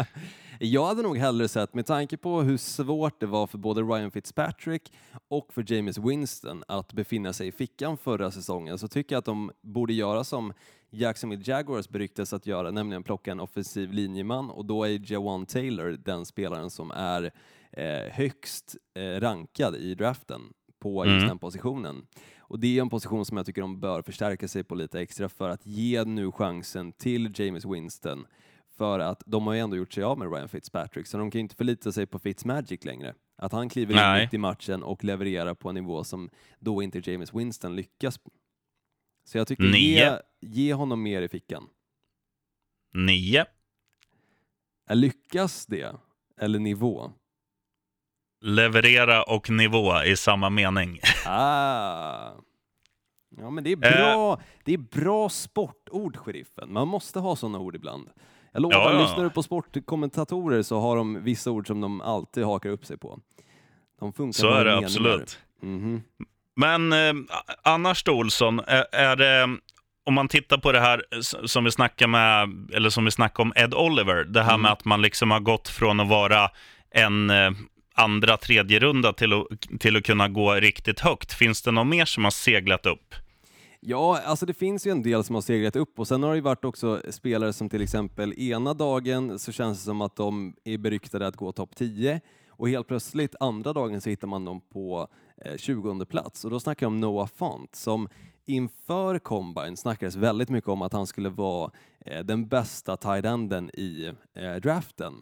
Jag 0.59 0.85
hade 0.85 1.01
nog 1.01 1.17
hellre 1.17 1.47
sett, 1.47 1.73
med 1.73 1.85
tanke 1.85 2.17
på 2.17 2.41
hur 2.41 2.57
svårt 2.57 3.19
det 3.19 3.25
var 3.25 3.47
för 3.47 3.57
både 3.57 3.81
Ryan 3.81 4.11
Fitzpatrick 4.11 4.93
och 5.27 5.53
för 5.53 5.73
James 5.73 5.97
Winston 5.97 6.63
att 6.67 6.93
befinna 6.93 7.33
sig 7.33 7.47
i 7.47 7.51
fickan 7.51 7.97
förra 7.97 8.31
säsongen, 8.31 8.77
så 8.79 8.87
tycker 8.87 9.15
jag 9.15 9.19
att 9.19 9.25
de 9.25 9.51
borde 9.61 9.93
göra 9.93 10.23
som 10.23 10.53
Jacksonville 10.89 11.43
Jaguars 11.45 11.89
beryktas 11.89 12.33
att 12.33 12.45
göra, 12.47 12.71
nämligen 12.71 13.03
plocka 13.03 13.31
en 13.31 13.39
offensiv 13.39 13.91
linjeman 13.93 14.49
och 14.49 14.65
då 14.65 14.83
är 14.83 15.11
Jawan 15.11 15.45
Taylor 15.45 15.89
den 16.05 16.25
spelaren 16.25 16.69
som 16.69 16.91
är 16.91 17.31
eh, 17.71 18.11
högst 18.11 18.75
eh, 18.95 19.19
rankad 19.19 19.75
i 19.75 19.95
draften 19.95 20.41
på 20.79 21.05
just 21.05 21.13
Mm. 21.13 21.27
den 21.27 21.39
positionen. 21.39 22.05
Och 22.39 22.59
det 22.59 22.77
är 22.77 22.81
en 22.81 22.89
position 22.89 23.25
som 23.25 23.37
jag 23.37 23.45
tycker 23.45 23.61
de 23.61 23.79
bör 23.79 24.01
förstärka 24.01 24.47
sig 24.47 24.63
på 24.63 24.75
lite 24.75 24.99
extra 24.99 25.29
för 25.29 25.49
att 25.49 25.65
ge 25.65 26.03
nu 26.03 26.31
chansen 26.31 26.91
till 26.91 27.31
James 27.39 27.65
Winston 27.65 28.25
för 28.77 28.99
att 28.99 29.23
de 29.25 29.47
har 29.47 29.53
ju 29.53 29.59
ändå 29.59 29.77
gjort 29.77 29.93
sig 29.93 30.03
av 30.03 30.17
med 30.19 30.31
Ryan 30.33 30.49
Fitzpatrick, 30.49 31.07
så 31.07 31.17
de 31.17 31.31
kan 31.31 31.39
ju 31.39 31.43
inte 31.43 31.55
förlita 31.55 31.91
sig 31.91 32.05
på 32.05 32.19
Fitzmagic 32.19 32.85
längre. 32.85 33.13
Att 33.37 33.51
han 33.51 33.69
kliver 33.69 33.93
in 33.93 33.99
Nej. 33.99 34.23
mitt 34.25 34.33
i 34.33 34.37
matchen 34.37 34.83
och 34.83 35.03
levererar 35.03 35.53
på 35.53 35.69
en 35.69 35.75
nivå 35.75 36.03
som 36.03 36.29
då 36.59 36.83
inte 36.83 37.11
James 37.11 37.33
Winston 37.33 37.75
lyckas. 37.75 38.19
Så 39.25 39.37
jag 39.37 39.47
tycker 39.47 39.63
ge, 39.63 40.19
ge 40.41 40.73
honom 40.73 41.03
mer 41.03 41.21
i 41.21 41.27
fickan. 41.27 41.69
Nio. 42.93 43.45
Lyckas 44.89 45.65
det? 45.65 45.95
Eller 46.37 46.59
nivå? 46.59 47.11
Leverera 48.41 49.23
och 49.23 49.49
nivå 49.49 50.03
i 50.03 50.17
samma 50.17 50.49
mening. 50.49 50.99
Ah. 51.25 52.31
Ja, 53.37 53.49
men 53.49 53.63
det 53.63 53.71
är 53.71 53.75
Eh. 53.75 53.91
bra, 53.97 54.41
det 54.63 54.73
är 54.73 54.77
bra 54.77 55.29
sportord, 55.29 56.17
sheriffen. 56.17 56.73
Man 56.73 56.87
måste 56.87 57.19
ha 57.19 57.35
sådana 57.35 57.59
ord 57.59 57.75
ibland. 57.75 58.09
Jag 58.53 58.61
lovar, 58.61 58.75
Ja, 58.75 58.93
ja. 58.93 59.01
lyssnar 59.01 59.23
du 59.23 59.29
på 59.29 59.43
sportkommentatorer 59.43 60.61
så 60.61 60.79
har 60.79 60.95
de 60.95 61.23
vissa 61.23 61.51
ord 61.51 61.67
som 61.67 61.81
de 61.81 62.01
alltid 62.01 62.43
hakar 62.43 62.69
upp 62.69 62.85
sig 62.85 62.97
på. 62.97 63.19
De 63.99 64.13
funkar 64.13 64.33
Så 64.41 64.49
är 64.49 64.65
det 64.65 64.71
meningar. 64.71 64.87
absolut. 64.87 65.39
Mhm. 65.61 66.01
Men 66.55 66.93
eh, 66.93 67.13
annars 67.63 68.03
då 68.03 68.11
Olsson, 68.13 68.59
är, 68.59 68.85
är 68.91 69.15
det, 69.15 69.57
om 70.05 70.13
man 70.13 70.27
tittar 70.27 70.57
på 70.57 70.71
det 70.71 70.79
här 70.79 71.03
som 71.47 71.63
vi 71.63 71.71
snackar 71.71 72.07
med, 72.07 72.49
eller 72.73 72.89
som 72.89 73.05
vi 73.05 73.11
snackade 73.11 73.41
om 73.43 73.53
Ed 73.55 73.73
Oliver, 73.73 74.23
det 74.23 74.43
här 74.43 74.57
med 74.57 74.71
att 74.71 74.85
man 74.85 75.01
liksom 75.01 75.31
har 75.31 75.39
gått 75.39 75.69
från 75.69 75.99
att 75.99 76.07
vara 76.09 76.49
en 76.91 77.29
eh, 77.29 77.51
andra, 77.95 78.37
tredje 78.37 78.79
runda 78.79 79.13
till 79.13 79.33
att, 79.33 79.45
till 79.79 79.97
att 79.97 80.03
kunna 80.05 80.27
gå 80.27 80.53
riktigt 80.53 80.99
högt. 80.99 81.33
Finns 81.33 81.61
det 81.61 81.71
något 81.71 81.87
mer 81.87 82.05
som 82.05 82.23
har 82.23 82.31
seglat 82.31 82.85
upp? 82.85 83.15
Ja, 83.85 84.21
alltså 84.25 84.45
det 84.45 84.53
finns 84.53 84.87
ju 84.87 84.91
en 84.91 85.01
del 85.03 85.23
som 85.23 85.35
har 85.35 85.41
segrat 85.41 85.75
upp 85.75 85.99
och 85.99 86.07
sen 86.07 86.23
har 86.23 86.29
det 86.29 86.35
ju 86.35 86.41
varit 86.41 86.65
också 86.65 87.01
spelare 87.09 87.53
som 87.53 87.69
till 87.69 87.81
exempel 87.81 88.33
ena 88.33 88.73
dagen 88.73 89.39
så 89.39 89.51
känns 89.51 89.77
det 89.77 89.83
som 89.85 90.01
att 90.01 90.15
de 90.15 90.55
är 90.63 90.77
beryktade 90.77 91.27
att 91.27 91.35
gå 91.35 91.51
topp 91.51 91.75
10 91.75 92.21
och 92.49 92.69
helt 92.69 92.87
plötsligt 92.87 93.35
andra 93.39 93.73
dagen 93.73 94.01
så 94.01 94.09
hittar 94.09 94.27
man 94.27 94.45
dem 94.45 94.61
på 94.61 95.07
eh, 95.37 95.57
20 95.57 96.05
plats 96.05 96.45
och 96.45 96.51
då 96.51 96.59
snackar 96.59 96.85
jag 96.85 96.91
om 96.91 96.99
Noah 96.99 97.27
Font 97.27 97.75
som 97.75 98.09
inför 98.45 99.19
Combine 99.19 99.77
snackades 99.77 100.15
väldigt 100.15 100.49
mycket 100.49 100.69
om 100.69 100.81
att 100.81 100.93
han 100.93 101.07
skulle 101.07 101.29
vara 101.29 101.71
eh, 102.05 102.23
den 102.23 102.47
bästa 102.47 102.97
tight 102.97 103.25
enden 103.25 103.69
i 103.69 104.11
eh, 104.33 104.55
draften. 104.55 105.13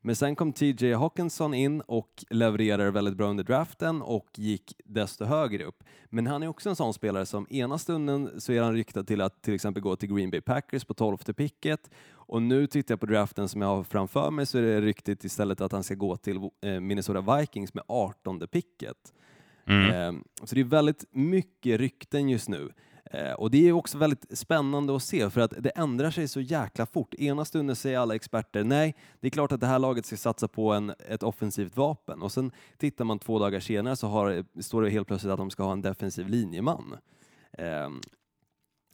Men 0.00 0.16
sen 0.16 0.36
kom 0.36 0.52
TJ 0.52 0.92
Hawkinson 0.92 1.54
in 1.54 1.80
och 1.80 2.24
levererade 2.30 2.90
väldigt 2.90 3.16
bra 3.16 3.26
under 3.26 3.44
draften 3.44 4.02
och 4.02 4.26
gick 4.36 4.72
desto 4.84 5.24
högre 5.24 5.64
upp. 5.64 5.84
Men 6.10 6.26
han 6.26 6.42
är 6.42 6.48
också 6.48 6.68
en 6.68 6.76
sån 6.76 6.94
spelare 6.94 7.26
som 7.26 7.46
ena 7.50 7.78
stunden 7.78 8.40
så 8.40 8.52
är 8.52 8.62
han 8.62 8.74
ryktad 8.74 9.04
till 9.04 9.20
att 9.20 9.42
till 9.42 9.54
exempel 9.54 9.82
gå 9.82 9.96
till 9.96 10.14
Green 10.14 10.30
Bay 10.30 10.40
Packers 10.40 10.84
på 10.84 10.94
12 10.94 11.16
picket 11.16 11.90
och 12.12 12.42
nu 12.42 12.66
tittar 12.66 12.92
jag 12.92 13.00
på 13.00 13.06
draften 13.06 13.48
som 13.48 13.62
jag 13.62 13.68
har 13.68 13.84
framför 13.84 14.30
mig 14.30 14.46
så 14.46 14.58
är 14.58 14.62
det 14.62 14.80
ryktet 14.80 15.24
istället 15.24 15.60
att 15.60 15.72
han 15.72 15.82
ska 15.84 15.94
gå 15.94 16.16
till 16.16 16.36
eh, 16.62 16.80
Minnesota 16.80 17.36
Vikings 17.36 17.74
med 17.74 17.84
18 17.88 18.40
picket. 18.48 19.12
Mm. 19.66 20.16
Eh, 20.16 20.22
Så 20.44 20.54
det 20.54 20.60
är 20.60 20.64
väldigt 20.64 21.04
mycket 21.10 21.80
rykten 21.80 22.28
just 22.28 22.48
nu. 22.48 22.72
Eh, 23.10 23.32
Och 23.32 23.50
det 23.50 23.68
är 23.68 23.72
också 23.72 23.98
väldigt 23.98 24.38
spännande 24.38 24.96
att 24.96 25.02
se 25.02 25.30
för 25.30 25.40
att 25.40 25.52
det 25.58 25.70
ändrar 25.70 26.10
sig 26.10 26.28
så 26.28 26.40
jäkla 26.40 26.86
fort. 26.86 27.14
Ena 27.14 27.44
stunden 27.44 27.76
säger 27.76 27.98
alla 27.98 28.14
experter 28.14 28.64
nej, 28.64 28.94
det 29.20 29.26
är 29.26 29.30
klart 29.30 29.52
att 29.52 29.60
det 29.60 29.66
här 29.66 29.78
laget 29.78 30.06
ska 30.06 30.16
satsa 30.16 30.48
på 30.48 30.72
en, 30.72 30.92
ett 31.08 31.22
offensivt 31.22 31.76
vapen 31.76 32.22
och 32.22 32.32
sen 32.32 32.50
tittar 32.76 33.04
man 33.04 33.18
två 33.18 33.38
dagar 33.38 33.60
senare 33.60 33.96
så 33.96 34.06
har, 34.08 34.44
står 34.62 34.82
det 34.82 34.90
helt 34.90 35.06
plötsligt 35.08 35.32
att 35.32 35.38
de 35.38 35.50
ska 35.50 35.62
ha 35.62 35.72
en 35.72 35.82
defensiv 35.82 36.28
linjeman. 36.28 36.96
Eh, 37.52 37.90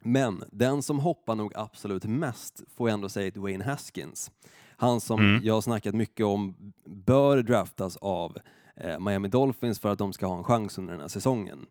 Men 0.06 0.44
den 0.52 0.82
som 0.82 0.98
hoppar 0.98 1.34
nog 1.34 1.52
absolut 1.56 2.04
mest 2.04 2.62
får 2.76 2.88
jag 2.88 2.94
ändå 2.94 3.08
säga 3.08 3.26
är 3.26 3.30
Dwayne 3.30 3.64
Haskins. 3.64 4.30
Han 4.76 5.00
som 5.00 5.20
Mm. 5.20 5.40
jag 5.44 5.54
har 5.54 5.60
snackat 5.60 5.94
mycket 5.94 6.26
om 6.26 6.72
bör 6.86 7.42
draftas 7.42 7.96
av 7.96 8.38
eh, 8.76 8.98
Miami 9.00 9.28
Dolphins 9.28 9.80
för 9.80 9.88
att 9.88 9.98
de 9.98 10.12
ska 10.12 10.26
ha 10.26 10.36
en 10.38 10.44
chans 10.44 10.78
under 10.78 10.92
den 10.92 11.00
här 11.00 11.08
säsongen. 11.08 11.66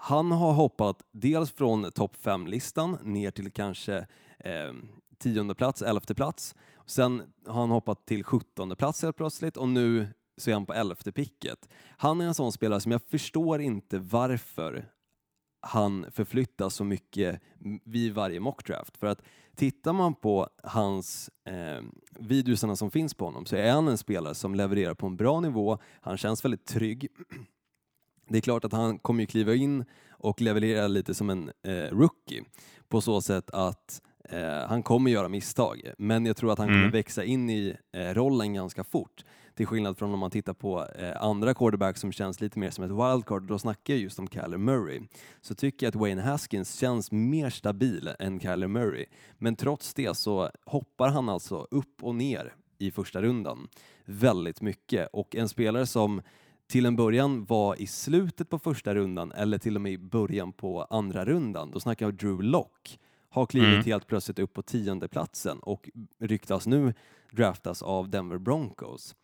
Han 0.00 0.32
har 0.32 0.52
hoppat 0.52 1.02
dels 1.12 1.52
från 1.52 1.92
topp 1.92 2.16
5-listan 2.22 2.98
ner 3.02 3.30
till 3.30 3.52
kanske 3.52 4.06
eh, 4.38 4.72
tionde 5.18 5.54
plats, 5.54 5.82
elfte 5.82 6.14
plats. 6.14 6.54
Sen 6.86 7.22
har 7.46 7.60
han 7.60 7.70
hoppat 7.70 8.06
till 8.06 8.24
sjuttonde 8.24 8.76
plats 8.76 9.02
helt 9.02 9.16
plötsligt 9.16 9.56
och 9.56 9.68
nu 9.68 10.08
så 10.36 10.50
är 10.50 10.54
han 10.54 10.66
på 10.66 10.74
elfte 10.74 11.12
picket. 11.12 11.68
Han 11.96 12.20
är 12.20 12.24
en 12.26 12.34
sån 12.34 12.52
spelare 12.52 12.80
som 12.80 12.92
jag 12.92 13.02
förstår 13.02 13.60
inte 13.60 13.98
varför 13.98 14.88
han 15.60 16.06
förflyttas 16.10 16.74
så 16.74 16.84
mycket 16.84 17.40
vid 17.84 18.14
varje 18.14 18.40
mockdraft. 18.40 18.96
För 18.96 19.06
att 19.06 19.22
tittar 19.56 19.92
man 19.92 20.14
på 20.14 20.48
hans 20.62 21.30
eh, 21.44 21.84
videosarna 22.18 22.76
som 22.76 22.90
finns 22.90 23.14
på 23.14 23.24
honom 23.24 23.46
så 23.46 23.56
är 23.56 23.72
han 23.72 23.88
en 23.88 23.98
spelare 23.98 24.34
som 24.34 24.54
levererar 24.54 24.94
på 24.94 25.06
en 25.06 25.16
bra 25.16 25.40
nivå, 25.40 25.78
han 26.00 26.16
känns 26.16 26.44
väldigt 26.44 26.66
trygg. 26.66 27.08
Det 28.28 28.36
är 28.38 28.42
klart 28.42 28.64
att 28.64 28.72
han 28.72 28.98
kommer 28.98 29.20
ju 29.20 29.26
kliva 29.26 29.54
in 29.54 29.84
och 30.10 30.40
leverera 30.40 30.86
lite 30.88 31.14
som 31.14 31.30
en 31.30 31.50
eh, 31.62 31.72
rookie 31.96 32.42
på 32.88 33.00
så 33.00 33.20
sätt 33.20 33.50
att 33.50 34.02
eh, 34.28 34.68
han 34.68 34.82
kommer 34.82 35.10
göra 35.10 35.28
misstag, 35.28 35.80
men 35.98 36.26
jag 36.26 36.36
tror 36.36 36.52
att 36.52 36.58
han 36.58 36.68
Mm. 36.68 36.80
kommer 36.80 36.92
växa 36.92 37.24
in 37.24 37.50
i 37.50 37.76
eh, 37.92 38.00
rollen 38.14 38.54
ganska 38.54 38.84
fort. 38.84 39.24
Till 39.54 39.66
skillnad 39.66 39.98
från 39.98 40.12
om 40.14 40.18
man 40.18 40.30
tittar 40.30 40.52
på 40.54 40.86
eh, 40.98 41.22
andra 41.22 41.54
quarterbacks 41.54 42.00
som 42.00 42.12
känns 42.12 42.40
lite 42.40 42.58
mer 42.58 42.70
som 42.70 42.84
ett 42.84 42.90
wildcard, 42.90 43.42
då 43.42 43.58
snackar 43.58 43.94
jag 43.94 44.00
just 44.02 44.18
om 44.18 44.28
Kyler 44.28 44.56
Murray. 44.58 45.00
Så 45.40 45.54
tycker 45.54 45.86
jag 45.86 45.88
att 45.88 45.94
Wayne 46.00 46.22
Haskins 46.22 46.74
känns 46.78 47.12
mer 47.12 47.50
stabil 47.50 48.10
än 48.18 48.40
Kyler 48.40 48.66
Murray. 48.68 49.06
Men 49.38 49.56
trots 49.56 49.94
det 49.94 50.16
så 50.16 50.50
hoppar 50.66 51.08
han 51.08 51.28
alltså 51.28 51.66
upp 51.70 52.02
och 52.02 52.14
ner 52.14 52.54
i 52.78 52.90
första 52.90 53.22
rundan 53.22 53.68
väldigt 54.04 54.60
mycket 54.60 55.08
och 55.12 55.36
en 55.36 55.48
spelare 55.48 55.86
som 55.86 56.22
till 56.68 56.86
en 56.86 56.96
början 56.96 57.44
var 57.44 57.80
i 57.82 57.86
slutet 57.86 58.50
på 58.50 58.58
första 58.58 58.94
rundan 58.94 59.32
eller 59.32 59.58
till 59.58 59.74
och 59.76 59.82
med 59.82 59.92
i 59.92 59.98
början 59.98 60.52
på 60.52 60.82
andra 60.82 61.24
rundan, 61.24 61.70
då 61.70 61.80
snackar 61.80 62.06
jag 62.06 62.14
Drew 62.14 62.42
Lock 62.42 62.98
har 63.30 63.46
klivit 63.46 63.68
Mm. 63.72 63.84
helt 63.84 64.06
plötsligt 64.06 64.38
upp 64.38 64.52
på 64.52 64.62
tionde 64.62 65.08
platsen 65.08 65.58
och 65.58 65.90
ryktas 66.18 66.66
nu 66.66 66.94
draftas 67.32 67.82
av 67.82 68.08
Denver 68.08 68.38
Broncos. 68.38 69.14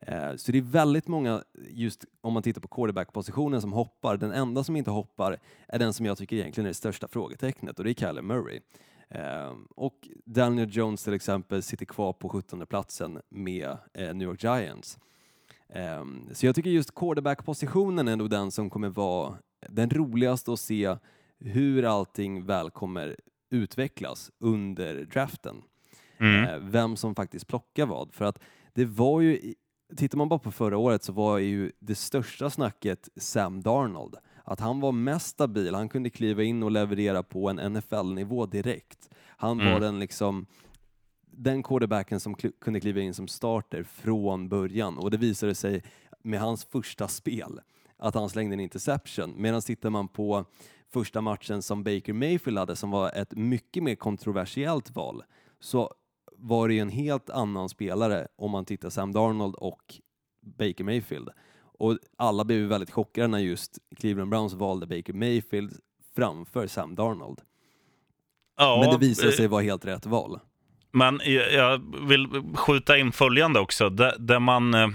Eh, 0.00 0.34
Så 0.36 0.52
det 0.52 0.58
är 0.58 0.62
väldigt 0.62 1.08
många, 1.08 1.42
just 1.68 2.04
om 2.20 2.32
man 2.32 2.42
tittar 2.42 2.60
på 2.60 2.68
quarterback-positionen, 2.68 3.60
som 3.60 3.72
hoppar. 3.72 4.16
Den 4.16 4.32
enda 4.32 4.64
som 4.64 4.76
inte 4.76 4.90
hoppar 4.90 5.38
är 5.68 5.78
den 5.78 5.92
som 5.92 6.06
jag 6.06 6.18
tycker 6.18 6.36
egentligen 6.36 6.66
är 6.66 6.70
det 6.70 6.74
största 6.74 7.08
frågetecknet 7.08 7.78
och 7.78 7.84
det 7.84 7.90
är 7.90 7.94
Kyler 7.94 8.22
Murray. 8.22 8.60
Eh, 9.08 9.54
Och 9.76 10.08
Daniel 10.24 10.68
Jones 10.76 11.04
till 11.04 11.12
exempel 11.14 11.62
sitter 11.62 11.86
kvar 11.86 12.12
på 12.12 12.28
17 12.28 12.66
platsen 12.66 13.20
med 13.28 13.76
eh, 13.94 14.14
New 14.14 14.28
York 14.28 14.42
Giants. 14.44 14.98
Eh, 15.74 16.04
Så 16.32 16.46
jag 16.46 16.54
tycker 16.54 16.70
just 16.70 16.94
quarterback-positionen 16.94 18.08
är 18.08 18.16
nog 18.16 18.30
den 18.30 18.50
som 18.50 18.70
kommer 18.70 18.88
vara 18.88 19.34
den 19.68 19.90
roligaste 19.90 20.52
att 20.52 20.60
se 20.60 20.96
hur 21.38 21.84
allting 21.84 22.46
väl 22.46 22.70
kommer 22.70 23.16
utvecklas 23.50 24.30
under 24.38 25.04
draften. 25.04 25.62
Mm. 26.18 26.44
Eh, 26.44 26.56
Vem 26.58 26.96
som 26.96 27.14
faktiskt 27.14 27.46
plockar 27.46 27.86
vad. 27.86 28.12
För 28.14 28.24
att 28.24 28.38
det 28.74 28.84
var 28.84 29.20
ju, 29.20 29.54
tittar 29.96 30.18
man 30.18 30.28
bara 30.28 30.38
på 30.38 30.50
förra 30.50 30.78
året 30.78 31.02
så 31.04 31.12
var 31.12 31.38
ju 31.38 31.72
det 31.78 31.94
största 31.94 32.50
snacket 32.50 33.08
Sam 33.16 33.62
Darnold. 33.62 34.16
Att 34.44 34.60
han 34.60 34.80
var 34.80 34.92
mest 34.92 35.26
stabil, 35.26 35.74
han 35.74 35.88
kunde 35.88 36.10
kliva 36.10 36.42
in 36.42 36.62
och 36.62 36.70
leverera 36.70 37.22
på 37.22 37.48
en 37.50 37.72
NFL-nivå 37.72 38.46
direkt. 38.46 39.08
Han 39.36 39.58
var 39.58 39.64
Mm. 39.66 39.80
den 39.80 39.98
liksom 39.98 40.46
den 41.30 41.62
quarterbacken 41.62 42.20
som 42.20 42.34
kunde 42.34 42.80
kliva 42.80 43.00
in 43.00 43.14
som 43.14 43.28
starter 43.28 43.82
från 43.82 44.48
början 44.48 44.98
och 44.98 45.10
det 45.10 45.16
visade 45.16 45.54
sig 45.54 45.82
med 46.22 46.40
hans 46.40 46.64
första 46.64 47.08
spel 47.08 47.60
att 47.96 48.14
han 48.14 48.28
slängde 48.28 48.54
en 48.54 48.60
interception. 48.60 49.34
Medan 49.36 49.62
tittar 49.62 49.90
man 49.90 50.08
på 50.08 50.44
första 50.88 51.20
matchen 51.20 51.62
som 51.62 51.84
Baker 51.84 52.12
Mayfield 52.12 52.58
hade 52.58 52.76
som 52.76 52.90
var 52.90 53.10
ett 53.10 53.32
mycket 53.32 53.82
mer 53.82 53.94
kontroversiellt 53.94 54.90
val 54.90 55.22
så 55.60 55.94
var 56.32 56.68
det 56.68 56.74
ju 56.74 56.80
en 56.80 56.88
helt 56.88 57.30
annan 57.30 57.68
spelare 57.68 58.28
om 58.36 58.50
man 58.50 58.64
tittar 58.64 58.90
Sam 58.90 59.12
Darnold 59.12 59.54
och 59.54 59.94
Baker 60.58 60.84
Mayfield. 60.84 61.28
Och 61.78 61.98
alla 62.16 62.44
blev 62.44 62.60
väldigt 62.60 62.90
chockade 62.90 63.28
när 63.28 63.38
just 63.38 63.78
Cleveland 63.96 64.30
Browns 64.30 64.52
valde 64.52 64.86
Baker 64.86 65.12
Mayfield 65.12 65.72
framför 66.14 66.66
Sam 66.66 66.94
Darnold. 66.94 67.40
Ja, 68.56 68.80
Men 68.80 68.90
det 68.90 69.06
visade 69.06 69.28
eh, 69.28 69.34
sig 69.34 69.46
vara 69.46 69.62
helt 69.62 69.84
rätt 69.84 70.06
val. 70.06 70.40
Men 70.92 71.20
jag- 71.24 72.08
vill 72.08 72.28
skjuta 72.54 72.98
in 72.98 73.12
följande 73.12 73.60
också. 73.60 73.90
Det, 73.90 74.14
det, 74.18 74.38
man, 74.38 74.74
eh, 74.74 74.88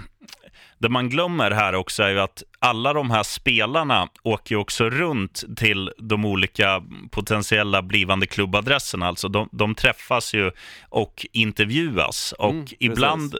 det 0.77 0.89
man 0.89 1.09
glömmer 1.09 1.51
här 1.51 1.75
också 1.75 2.03
är 2.03 2.09
ju 2.09 2.19
att 2.19 2.43
alla 2.59 2.93
de 2.93 3.11
här 3.11 3.23
spelarna 3.23 4.07
åker 4.23 4.55
ju 4.55 4.59
också 4.61 4.89
runt 4.89 5.43
till 5.57 5.91
de 5.97 6.25
olika 6.25 6.83
potentiella 7.11 7.81
blivande 7.81 8.27
klubbadresserna. 8.27 9.07
Alltså 9.07 9.27
de, 9.27 9.49
de 9.51 9.75
träffas 9.75 10.33
ju 10.33 10.51
och 10.89 11.25
intervjuas. 11.31 12.31
Och 12.39 12.49
Mm, 12.51 12.65
ibland... 12.79 13.35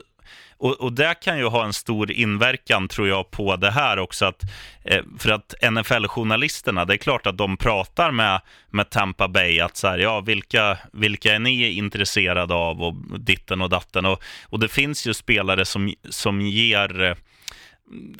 Och, 0.57 0.71
och 0.71 0.93
det 0.93 1.15
kan 1.21 1.37
ju 1.37 1.45
ha 1.45 1.65
en 1.65 1.73
stor 1.73 2.11
inverkan, 2.11 2.87
tror 2.87 3.07
jag, 3.07 3.31
på 3.31 3.55
det 3.55 3.71
här 3.71 3.99
också. 3.99 4.25
Att, 4.25 4.41
eh, 4.83 5.03
för 5.19 5.31
att 5.31 5.53
NFL-journalisterna, 5.61 6.85
det 6.85 6.93
är 6.93 6.97
klart 6.97 7.27
att 7.27 7.37
de 7.37 7.57
pratar 7.57 8.11
med, 8.11 8.41
med 8.69 8.89
Tampa 8.89 9.27
Bay, 9.27 9.59
att 9.59 9.77
så 9.77 9.87
här, 9.87 9.97
ja, 9.97 10.21
vilka, 10.21 10.77
vilka 10.93 11.35
är 11.35 11.39
ni 11.39 11.71
intresserade 11.71 12.53
av 12.53 12.83
och 12.83 12.95
ditten 13.19 13.61
och 13.61 13.69
datten. 13.69 14.05
Och, 14.05 14.23
och 14.49 14.59
det 14.59 14.67
finns 14.67 15.07
ju 15.07 15.13
spelare 15.13 15.65
som, 15.65 15.93
som 16.09 16.41
ger 16.41 17.01
eh, 17.01 17.15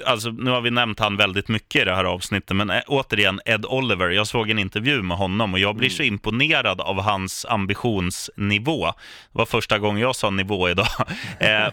Alltså, 0.05 0.29
nu 0.29 0.51
har 0.51 0.61
vi 0.61 0.71
nämnt 0.71 0.99
han 0.99 1.17
väldigt 1.17 1.47
mycket 1.47 1.81
i 1.81 1.85
det 1.85 1.95
här 1.95 2.03
avsnittet, 2.03 2.55
men 2.55 2.69
eh, 2.69 2.81
återigen, 2.87 3.39
Ed 3.45 3.65
Oliver, 3.65 4.09
jag 4.09 4.27
såg 4.27 4.49
en 4.49 4.59
intervju 4.59 5.01
med 5.01 5.17
honom 5.17 5.53
och 5.53 5.59
jag 5.59 5.75
blir 5.75 5.89
så 5.89 6.03
imponerad 6.03 6.81
av 6.81 7.01
hans 7.01 7.45
ambitionsnivå. 7.49 8.85
Det 8.85 8.93
var 9.31 9.45
första 9.45 9.79
gången 9.79 10.01
jag 10.01 10.15
sa 10.15 10.29
nivå 10.29 10.69
idag. 10.69 10.87
Eh, 11.39 11.67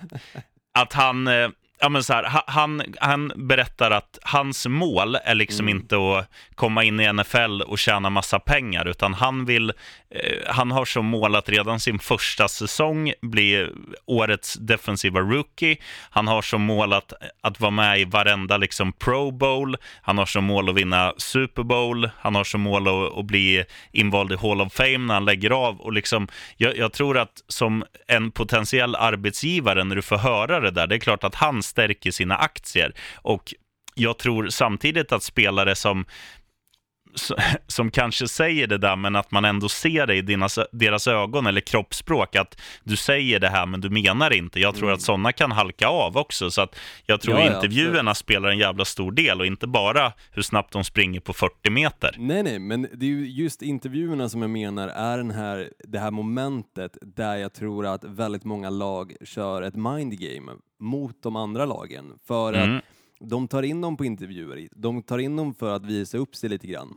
att 0.75 0.93
han, 0.93 1.27
eh, 1.27 1.49
ja 1.81 1.89
men 1.89 2.03
så 2.05 2.13
här, 2.13 2.25
ha- 2.25 2.45
han, 2.47 2.83
han 3.01 3.33
berättar 3.37 3.91
att 3.91 4.19
hans 4.23 4.67
mål 4.67 5.15
är 5.25 5.35
liksom 5.35 5.69
inte 5.69 5.97
att 5.97 6.29
komma 6.55 6.85
in 6.85 7.01
i 7.01 7.13
NFL 7.13 7.63
och 7.63 7.79
tjäna 7.79 8.11
massa 8.11 8.39
pengar, 8.39 8.89
utan 8.89 9.15
han 9.15 9.45
vill, 9.45 9.73
Eh, 10.15 10.39
han 10.47 10.71
har 10.71 10.85
som 10.85 11.07
mål 11.07 11.35
att 11.35 11.49
redan 11.49 11.81
sin 11.81 11.99
första 11.99 12.49
säsong 12.49 13.13
bli 13.23 13.69
årets 14.07 14.55
defensiva 14.55 15.21
rookie. 15.21 15.77
Han 16.11 16.29
har 16.29 16.43
som 16.43 16.63
mål 16.63 16.93
att, 16.93 17.13
att 17.41 17.61
vara 17.61 17.71
med 17.71 18.01
i 18.01 18.05
varenda 18.05 18.57
liksom 18.57 18.93
pro 18.93 19.31
bowl. 19.31 19.77
Han 20.03 20.19
har 20.19 20.27
som 20.27 20.45
mål 20.45 20.69
att 20.69 20.75
vinna 20.75 21.13
Super 21.17 21.63
Bowl. 21.63 22.11
Han 22.19 22.35
har 22.35 22.45
som 22.45 22.61
mål 22.61 22.89
att, 22.89 23.19
att 23.19 23.25
bli 23.25 23.65
invald 23.93 24.33
i 24.33 24.37
Hall 24.37 24.61
of 24.61 24.73
Fame 24.73 24.99
när 24.99 25.15
han 25.15 25.25
lägger 25.25 25.51
av. 25.51 25.81
Och 25.81 25.93
liksom, 25.93 26.29
jag, 26.57 26.77
jag 26.77 26.93
tror 26.93 27.19
att 27.19 27.43
som 27.49 27.85
en 28.07 28.31
potentiell 28.31 28.95
arbetsgivare, 28.95 29.85
när 29.85 29.97
du 29.97 30.03
får 30.03 30.19
höra 30.19 30.61
det 30.61 30.71
där, 30.71 30.87
det 30.87 30.95
är 30.95 30.99
klart 30.99 31.25
att 31.25 31.35
han 31.35 31.63
stärker 31.63 32.11
sina 32.11 32.37
aktier. 32.37 32.95
Och 33.17 33.55
jag 33.95 34.19
tror 34.19 34.49
samtidigt 34.49 35.13
att 35.13 35.23
spelare 35.23 35.75
som 35.75 36.05
som 37.67 37.91
kanske 37.91 38.29
säger 38.29 38.67
det 38.67 38.79
där, 38.79 38.97
men 38.97 39.17
att 39.17 39.31
man 39.31 39.45
ändå 39.45 39.69
ser 39.69 40.07
det 40.07 40.15
i 40.15 40.23
dina, 40.23 40.49
deras 40.73 41.09
ögon 41.09 41.47
eller 41.47 41.61
kroppsspråk, 41.61 42.37
att 42.37 42.61
du 42.85 42.97
säger 42.97 43.41
det 43.41 43.49
här, 43.49 43.67
men 43.67 43.81
du 43.81 43.91
menar 43.91 44.33
inte. 44.33 44.61
Jag 44.61 44.75
tror 44.75 44.93
att 44.93 45.03
sådana 45.03 45.33
kan 45.33 45.53
halka 45.53 45.89
av 45.89 46.17
också, 46.17 46.51
så 46.51 46.61
att 46.63 46.77
jag 47.07 47.21
tror 47.21 47.39
Ja, 47.39 47.45
ja, 47.47 47.55
intervjuerna 47.55 48.15
spelar 48.15 48.49
en 48.49 48.59
jävla 48.59 48.85
stor 48.85 49.13
del 49.13 49.41
och 49.41 49.47
inte 49.47 49.67
bara 49.67 50.13
hur 50.33 50.43
snabbt 50.43 50.73
de 50.73 50.85
springer 50.85 51.21
på 51.21 51.33
40 51.33 51.71
meter. 51.71 52.15
Nej, 52.19 52.43
nej, 52.43 52.59
men 52.59 52.83
det 52.95 53.07
är 53.07 53.11
ju 53.11 53.27
just 53.31 53.63
intervjuerna 53.63 54.29
som 54.29 54.43
jag 54.43 54.51
menar 54.51 54.89
är 54.89 55.19
den 55.19 55.31
här, 55.31 55.69
det 55.89 55.99
här 55.99 56.11
momentet 56.11 56.97
där 57.03 57.37
jag 57.37 57.53
tror 57.53 57.87
att 57.87 58.05
väldigt 58.05 58.45
många 58.45 58.71
lag 58.71 59.13
kör 59.25 59.63
ett 59.63 59.75
mind 59.77 60.19
game 60.19 60.53
mot 60.81 61.23
de 61.23 61.37
andra 61.37 61.65
lagen. 61.67 62.13
För 62.27 62.53
Mm. 62.53 62.77
att 62.77 62.85
de 63.29 63.49
tar 63.49 63.63
in 63.63 63.81
dem 63.81 63.97
på 63.97 64.05
intervjuer, 64.05 64.69
de 64.73 65.03
tar 65.03 65.19
in 65.19 65.37
dem 65.37 65.55
för 65.55 65.77
att 65.77 65.87
visa 65.87 66.19
upp 66.19 66.37
sig 66.37 66.51
lite 66.51 66.67
grann. 66.67 66.95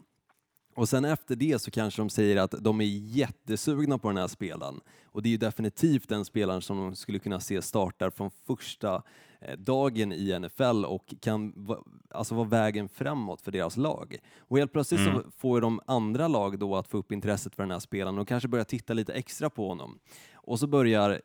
Och 0.76 0.90
sen 0.90 1.06
efter 1.06 1.36
det 1.36 1.62
så 1.62 1.72
kanske 1.72 2.02
de 2.02 2.10
säger 2.10 2.38
att 2.38 2.52
de 2.60 2.82
är 2.82 2.86
jättesugna 2.86 3.98
på 3.98 4.08
den 4.08 4.18
här 4.18 4.28
spelaren. 4.28 4.80
Och 5.06 5.22
det 5.22 5.30
är 5.30 5.32
ju 5.32 5.38
definitivt 5.38 6.10
den 6.10 6.26
spelaren 6.26 6.62
som 6.62 6.78
de 6.78 6.96
skulle 6.96 7.20
kunna 7.20 7.40
se 7.40 7.62
startar 7.62 8.10
från 8.10 8.32
första 8.48 9.04
eh, 9.42 9.58
dagen 9.58 10.12
i 10.12 10.40
NFL 10.40 10.86
och 10.86 11.14
kan 11.22 11.54
alltså 12.10 12.36
vara 12.36 12.48
vägen 12.48 12.90
framåt 12.90 13.42
för 13.42 13.52
deras 13.52 13.78
lag. 13.78 14.18
Och 14.40 14.58
helt 14.58 14.72
plötsligt 14.72 15.04
så 15.04 15.24
får 15.38 15.62
de 15.62 15.80
andra 15.88 16.28
lag 16.28 16.60
då 16.60 16.76
att 16.76 16.88
få 16.88 16.98
upp 16.98 17.12
intresset 17.12 17.56
för 17.56 17.64
den 17.64 17.72
här 17.72 17.80
spelaren 17.80 18.20
och 18.20 18.28
kanske 18.28 18.50
börja 18.50 18.66
titta 18.66 18.94
lite 18.94 19.14
extra 19.14 19.50
på 19.50 19.68
honom. 19.68 20.00
Och 20.34 20.60
så 20.60 20.68
börjar 20.68 21.22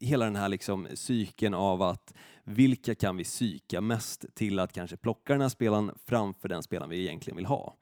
hela 0.00 0.24
den 0.24 0.36
här 0.36 0.48
liksom 0.48 0.86
cykeln 0.94 1.54
av 1.54 1.82
att 1.82 2.14
vilka 2.44 2.94
kan 2.94 3.16
vi 3.16 3.24
psyka 3.24 3.80
mest 3.80 4.24
till 4.34 4.58
att 4.58 4.72
kanske 4.72 4.96
plocka 4.96 5.32
den 5.32 5.42
här 5.42 5.48
spelaren 5.48 5.90
framför 6.04 6.48
den 6.48 6.62
spelaren 6.62 6.90
vi 6.90 7.00
egentligen 7.00 7.36
vill 7.36 7.46
ha. 7.46 7.76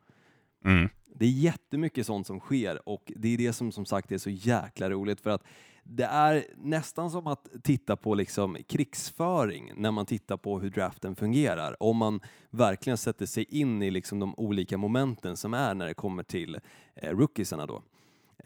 Mm. 0.64 0.88
Det 1.16 1.24
är 1.24 1.30
jättemycket 1.30 2.06
sånt 2.06 2.26
som 2.26 2.40
sker 2.40 2.88
och 2.88 3.12
det 3.16 3.28
är 3.28 3.38
det 3.38 3.52
som 3.52 3.72
som 3.72 3.84
sagt 3.84 4.12
är 4.12 4.18
så 4.18 4.30
jäkla 4.30 4.90
roligt 4.90 5.20
för 5.20 5.30
att 5.30 5.44
det 5.84 6.04
är 6.04 6.44
nästan 6.56 7.10
som 7.10 7.26
att 7.26 7.48
titta 7.62 7.96
på 7.96 8.14
liksom 8.14 8.56
krigsföring 8.66 9.72
när 9.76 9.90
man 9.90 10.06
tittar 10.06 10.36
på 10.36 10.60
hur 10.60 10.70
draften 10.70 11.16
fungerar. 11.16 11.82
Om 11.82 11.96
man 11.96 12.20
verkligen 12.50 12.96
sätter 12.96 13.26
sig 13.26 13.44
in 13.44 13.82
i 13.82 13.90
liksom 13.90 14.18
de 14.18 14.34
olika 14.34 14.78
momenten 14.78 15.36
som 15.36 15.54
är 15.54 15.74
när 15.74 15.86
det 15.86 15.94
kommer 15.94 16.22
till 16.22 16.58
eh, 16.94 17.16
rookiesarna 17.16 17.66
då. 17.66 17.82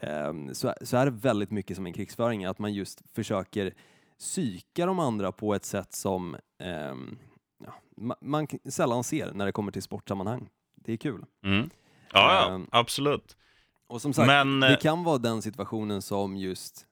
Ehm, 0.01 0.53
så, 0.55 0.73
så 0.81 0.97
är 0.97 1.05
det 1.05 1.11
väldigt 1.11 1.51
mycket 1.51 1.75
som 1.77 1.85
en 1.85 1.93
krigsföring, 1.93 2.45
att 2.45 2.59
man 2.59 2.73
just 2.73 3.01
försöker 3.13 3.73
psyka 4.19 4.85
de 4.85 4.99
andra 4.99 5.31
på 5.31 5.53
ett 5.55 5.65
sätt 5.65 5.93
som 5.93 6.35
ehm, 6.59 7.17
ja, 7.65 7.73
ma- 7.97 8.17
man 8.21 8.47
k- 8.47 8.57
sällan 8.69 9.03
ser 9.03 9.31
när 9.33 9.45
det 9.45 9.51
kommer 9.51 9.71
till 9.71 9.83
sportsammanhang. 9.83 10.49
Det 10.75 10.93
är 10.93 10.97
kul. 10.97 11.25
Mm. 11.43 11.69
Ja, 12.13 12.33
ja, 12.33 12.53
Ehm, 12.53 12.67
absolut. 12.71 13.37
Och 13.87 14.01
som 14.01 14.13
sagt, 14.13 14.27
Men, 14.27 14.59
det 14.59 14.73
eh, 14.73 14.77
kan 14.79 15.03
vara 15.03 15.17
den 15.17 15.41
situationen 15.41 16.01
som 16.01 16.37
just 16.37 16.85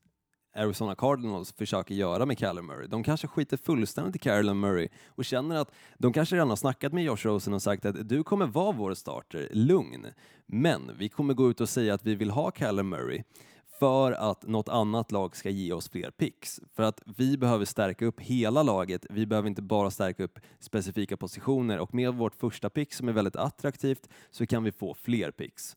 Arizona 0.57 0.95
Cardinals 0.95 1.53
försöker 1.53 1.95
göra 1.95 2.25
med 2.25 2.39
Kyler 2.39 2.61
Murray. 2.61 2.87
De 2.87 3.03
kanske 3.03 3.27
skiter 3.27 3.57
fullständigt 3.57 4.15
i 4.15 4.19
Kyler 4.19 4.53
Murray 4.53 4.87
och 5.07 5.25
känner 5.25 5.55
att 5.55 5.71
de 5.97 6.13
kanske 6.13 6.35
redan 6.35 6.49
har 6.49 6.55
snackat 6.55 6.93
med 6.93 7.03
Josh 7.03 7.17
Rosen 7.25 7.53
och 7.53 7.61
sagt 7.61 7.85
att 7.85 8.09
du 8.09 8.23
kommer 8.23 8.47
vara 8.47 8.71
vår 8.71 8.93
starter, 8.93 9.49
lugn. 9.51 10.07
Men 10.45 10.91
vi 10.97 11.09
kommer 11.09 11.33
gå 11.33 11.49
ut 11.49 11.61
och 11.61 11.69
säga 11.69 11.93
att 11.93 12.05
vi 12.05 12.15
vill 12.15 12.29
ha 12.29 12.51
Kyler 12.51 12.83
Murray 12.83 13.23
för 13.79 14.11
att 14.11 14.47
något 14.47 14.69
annat 14.69 15.11
lag 15.11 15.35
ska 15.35 15.49
ge 15.49 15.73
oss 15.73 15.89
fler 15.89 16.11
picks. 16.11 16.59
För 16.75 16.83
att 16.83 17.01
vi 17.17 17.37
behöver 17.37 17.65
stärka 17.65 18.05
upp 18.05 18.19
hela 18.19 18.63
laget, 18.63 19.05
vi 19.09 19.25
behöver 19.25 19.49
inte 19.49 19.61
bara 19.61 19.91
stärka 19.91 20.23
upp 20.23 20.39
specifika 20.59 21.17
positioner 21.17 21.79
och 21.79 21.93
med 21.93 22.13
vårt 22.13 22.35
första 22.35 22.69
pick 22.69 22.93
som 22.93 23.07
är 23.07 23.13
väldigt 23.13 23.35
attraktivt 23.35 24.09
så 24.31 24.45
kan 24.45 24.63
vi 24.63 24.71
få 24.71 24.93
fler 24.93 25.31
picks. 25.31 25.75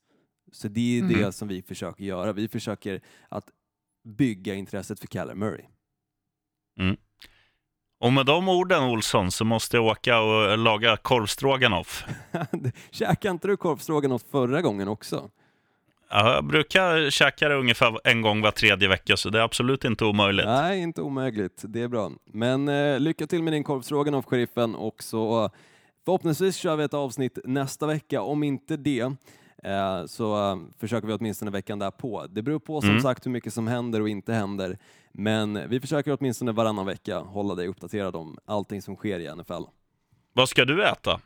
Så 0.52 0.68
det 0.68 0.98
är 0.98 1.02
det 1.02 1.32
som 1.32 1.48
vi 1.48 1.62
försöker 1.62 2.04
göra. 2.04 2.32
Vi 2.32 2.48
försöker 2.48 3.00
att 3.28 3.50
bygga 4.04 4.54
intresset 4.54 5.00
för 5.00 5.06
Kyler 5.06 5.34
Murray. 5.34 5.64
Och 8.00 8.12
med 8.12 8.26
de 8.26 8.48
orden, 8.48 8.82
Olsson, 8.82 9.30
så 9.30 9.44
måste 9.44 9.76
jag 9.76 9.86
åka 9.86 10.20
och 10.20 10.58
laga 10.58 10.96
korvstroganoff. 10.96 12.04
Käkade 12.90 13.32
inte 13.32 13.48
du 13.48 13.56
korvstroganoff 13.56 14.22
förra 14.30 14.62
gången 14.62 14.88
också? 14.88 15.30
Ja, 16.10 16.34
Jag 16.34 16.44
brukar 16.44 17.10
käka 17.10 17.48
det 17.48 17.54
ungefär 17.54 17.98
en 18.04 18.22
gång 18.22 18.40
var 18.40 18.50
tredje 18.50 18.88
vecka, 18.88 19.16
så 19.16 19.30
det 19.30 19.38
är 19.38 19.42
absolut 19.42 19.84
inte 19.84 20.04
omöjligt. 20.04 20.46
Nej, 20.46 20.80
inte 20.80 21.02
omöjligt. 21.02 21.62
Det 21.68 21.82
är 21.82 21.88
bra. 21.88 22.10
Men 22.24 22.68
eh, 22.68 23.00
lycka 23.00 23.26
till 23.26 23.42
med 23.42 23.52
din 23.52 23.64
korvstroganoff, 23.64 24.24
sheriffen, 24.24 24.74
och 24.74 25.02
så 25.02 25.44
eh, 25.44 25.50
förhoppningsvis 26.04 26.56
kör 26.56 26.76
vi 26.76 26.84
ett 26.84 26.94
avsnitt 26.94 27.38
nästa 27.44 27.86
vecka. 27.86 28.22
Om 28.22 28.42
inte 28.42 28.76
det 28.76 29.12
eh, 29.64 30.06
så 30.06 30.50
eh, 30.52 30.58
försöker 30.78 31.06
vi 31.08 31.12
åtminstone 31.14 31.50
veckan 31.50 31.78
därpå. 31.78 32.26
Det 32.30 32.42
beror 32.42 32.58
på 32.58 32.80
som 32.80 32.90
Mm. 32.90 33.02
sagt 33.02 33.26
hur 33.26 33.30
mycket 33.30 33.52
som 33.54 33.66
händer 33.66 34.00
och 34.00 34.08
inte 34.08 34.32
händer. 34.32 34.78
Men 35.12 35.68
vi 35.68 35.80
försöker 35.80 36.16
åtminstone 36.20 36.52
varannan 36.52 36.86
vecka 36.86 37.18
hålla 37.18 37.54
dig 37.54 37.68
uppdaterad 37.68 38.16
om 38.16 38.38
allting 38.44 38.82
som 38.82 38.96
sker 38.96 39.20
i 39.20 39.34
NFL. 39.36 39.62
Vad 40.32 40.48
ska 40.48 40.64
du 40.64 40.84
äta? 40.86 41.20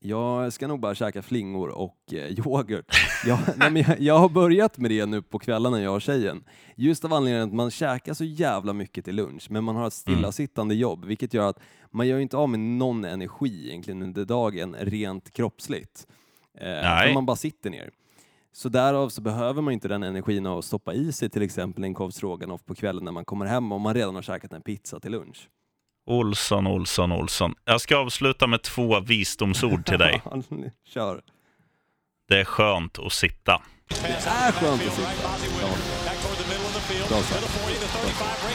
Jag 0.00 0.52
ska 0.52 0.66
nog 0.66 0.80
bara 0.80 0.94
käka 0.94 1.22
flingor 1.22 1.68
och 1.68 1.98
eh, 2.12 2.38
yoghurt. 2.38 2.96
Jag, 3.26 3.38
nej, 3.56 3.84
jag, 3.88 4.00
jag 4.00 4.18
har 4.18 4.28
börjat 4.28 4.78
med 4.78 4.90
det 4.90 5.06
nu 5.06 5.22
på 5.22 5.38
kvällarna 5.38 5.80
jag 5.82 5.94
och 5.94 6.02
tjejen. 6.02 6.44
Just 6.76 7.04
av 7.04 7.12
anledningen 7.12 7.48
att 7.48 7.54
man 7.54 7.70
käkar 7.70 8.14
så 8.14 8.24
jävla 8.24 8.72
mycket 8.72 9.04
till 9.04 9.14
lunch, 9.16 9.46
men 9.50 9.64
man 9.64 9.76
har 9.76 9.86
ett 9.86 9.92
stillasittande 9.92 10.74
jobb, 10.74 11.04
vilket 11.04 11.34
gör 11.34 11.48
att 11.48 11.58
man 11.90 12.06
gör 12.08 12.18
inte 12.18 12.36
av 12.36 12.48
med 12.48 12.60
någon 12.60 13.04
energi 13.04 13.68
egentligen 13.68 14.02
under 14.02 14.24
dagen 14.24 14.76
rent 14.80 15.32
kroppsligt. 15.32 16.06
Eh, 16.60 17.14
man 17.14 17.26
bara 17.26 17.36
sitter 17.36 17.70
ner. 17.70 17.90
Så 18.52 18.68
därav 18.68 19.08
så 19.08 19.20
behöver 19.20 19.62
man 19.62 19.72
inte 19.74 19.88
den 19.88 20.02
energin 20.02 20.46
av 20.46 20.58
att 20.58 20.64
stoppa 20.64 20.94
i 20.94 21.12
sig 21.12 21.30
till 21.30 21.42
exempel 21.42 21.84
en 21.84 21.94
korv 21.94 22.58
på 22.66 22.74
kvällen 22.74 23.04
när 23.04 23.12
man 23.12 23.24
kommer 23.24 23.46
hem 23.46 23.72
om 23.72 23.82
man 23.82 23.94
redan 23.94 24.14
har 24.14 24.22
käkat 24.22 24.52
en 24.52 24.62
pizza 24.62 25.00
till 25.00 25.12
lunch. 25.12 25.48
Olsson, 26.06 26.66
Olsson, 26.66 27.12
Olsson. 27.12 27.54
Jag 27.64 27.80
ska 27.80 27.96
avsluta 27.96 28.46
med 28.46 28.62
två 28.62 29.00
visdomsord 29.00 29.86
till 29.86 29.98
dig. 29.98 30.22
Kör. 30.86 31.22
Det 32.28 32.40
är 32.40 32.44
skönt 32.44 32.98
att 32.98 33.12
sitta. 33.12 33.62
Det 33.88 34.06
är 34.06 34.52
skönt 34.52 34.82
att 34.82 34.94
sitta. 34.94 35.10
Ja. 35.60 35.68
Bra 37.08 37.22
sagt. 37.22 38.54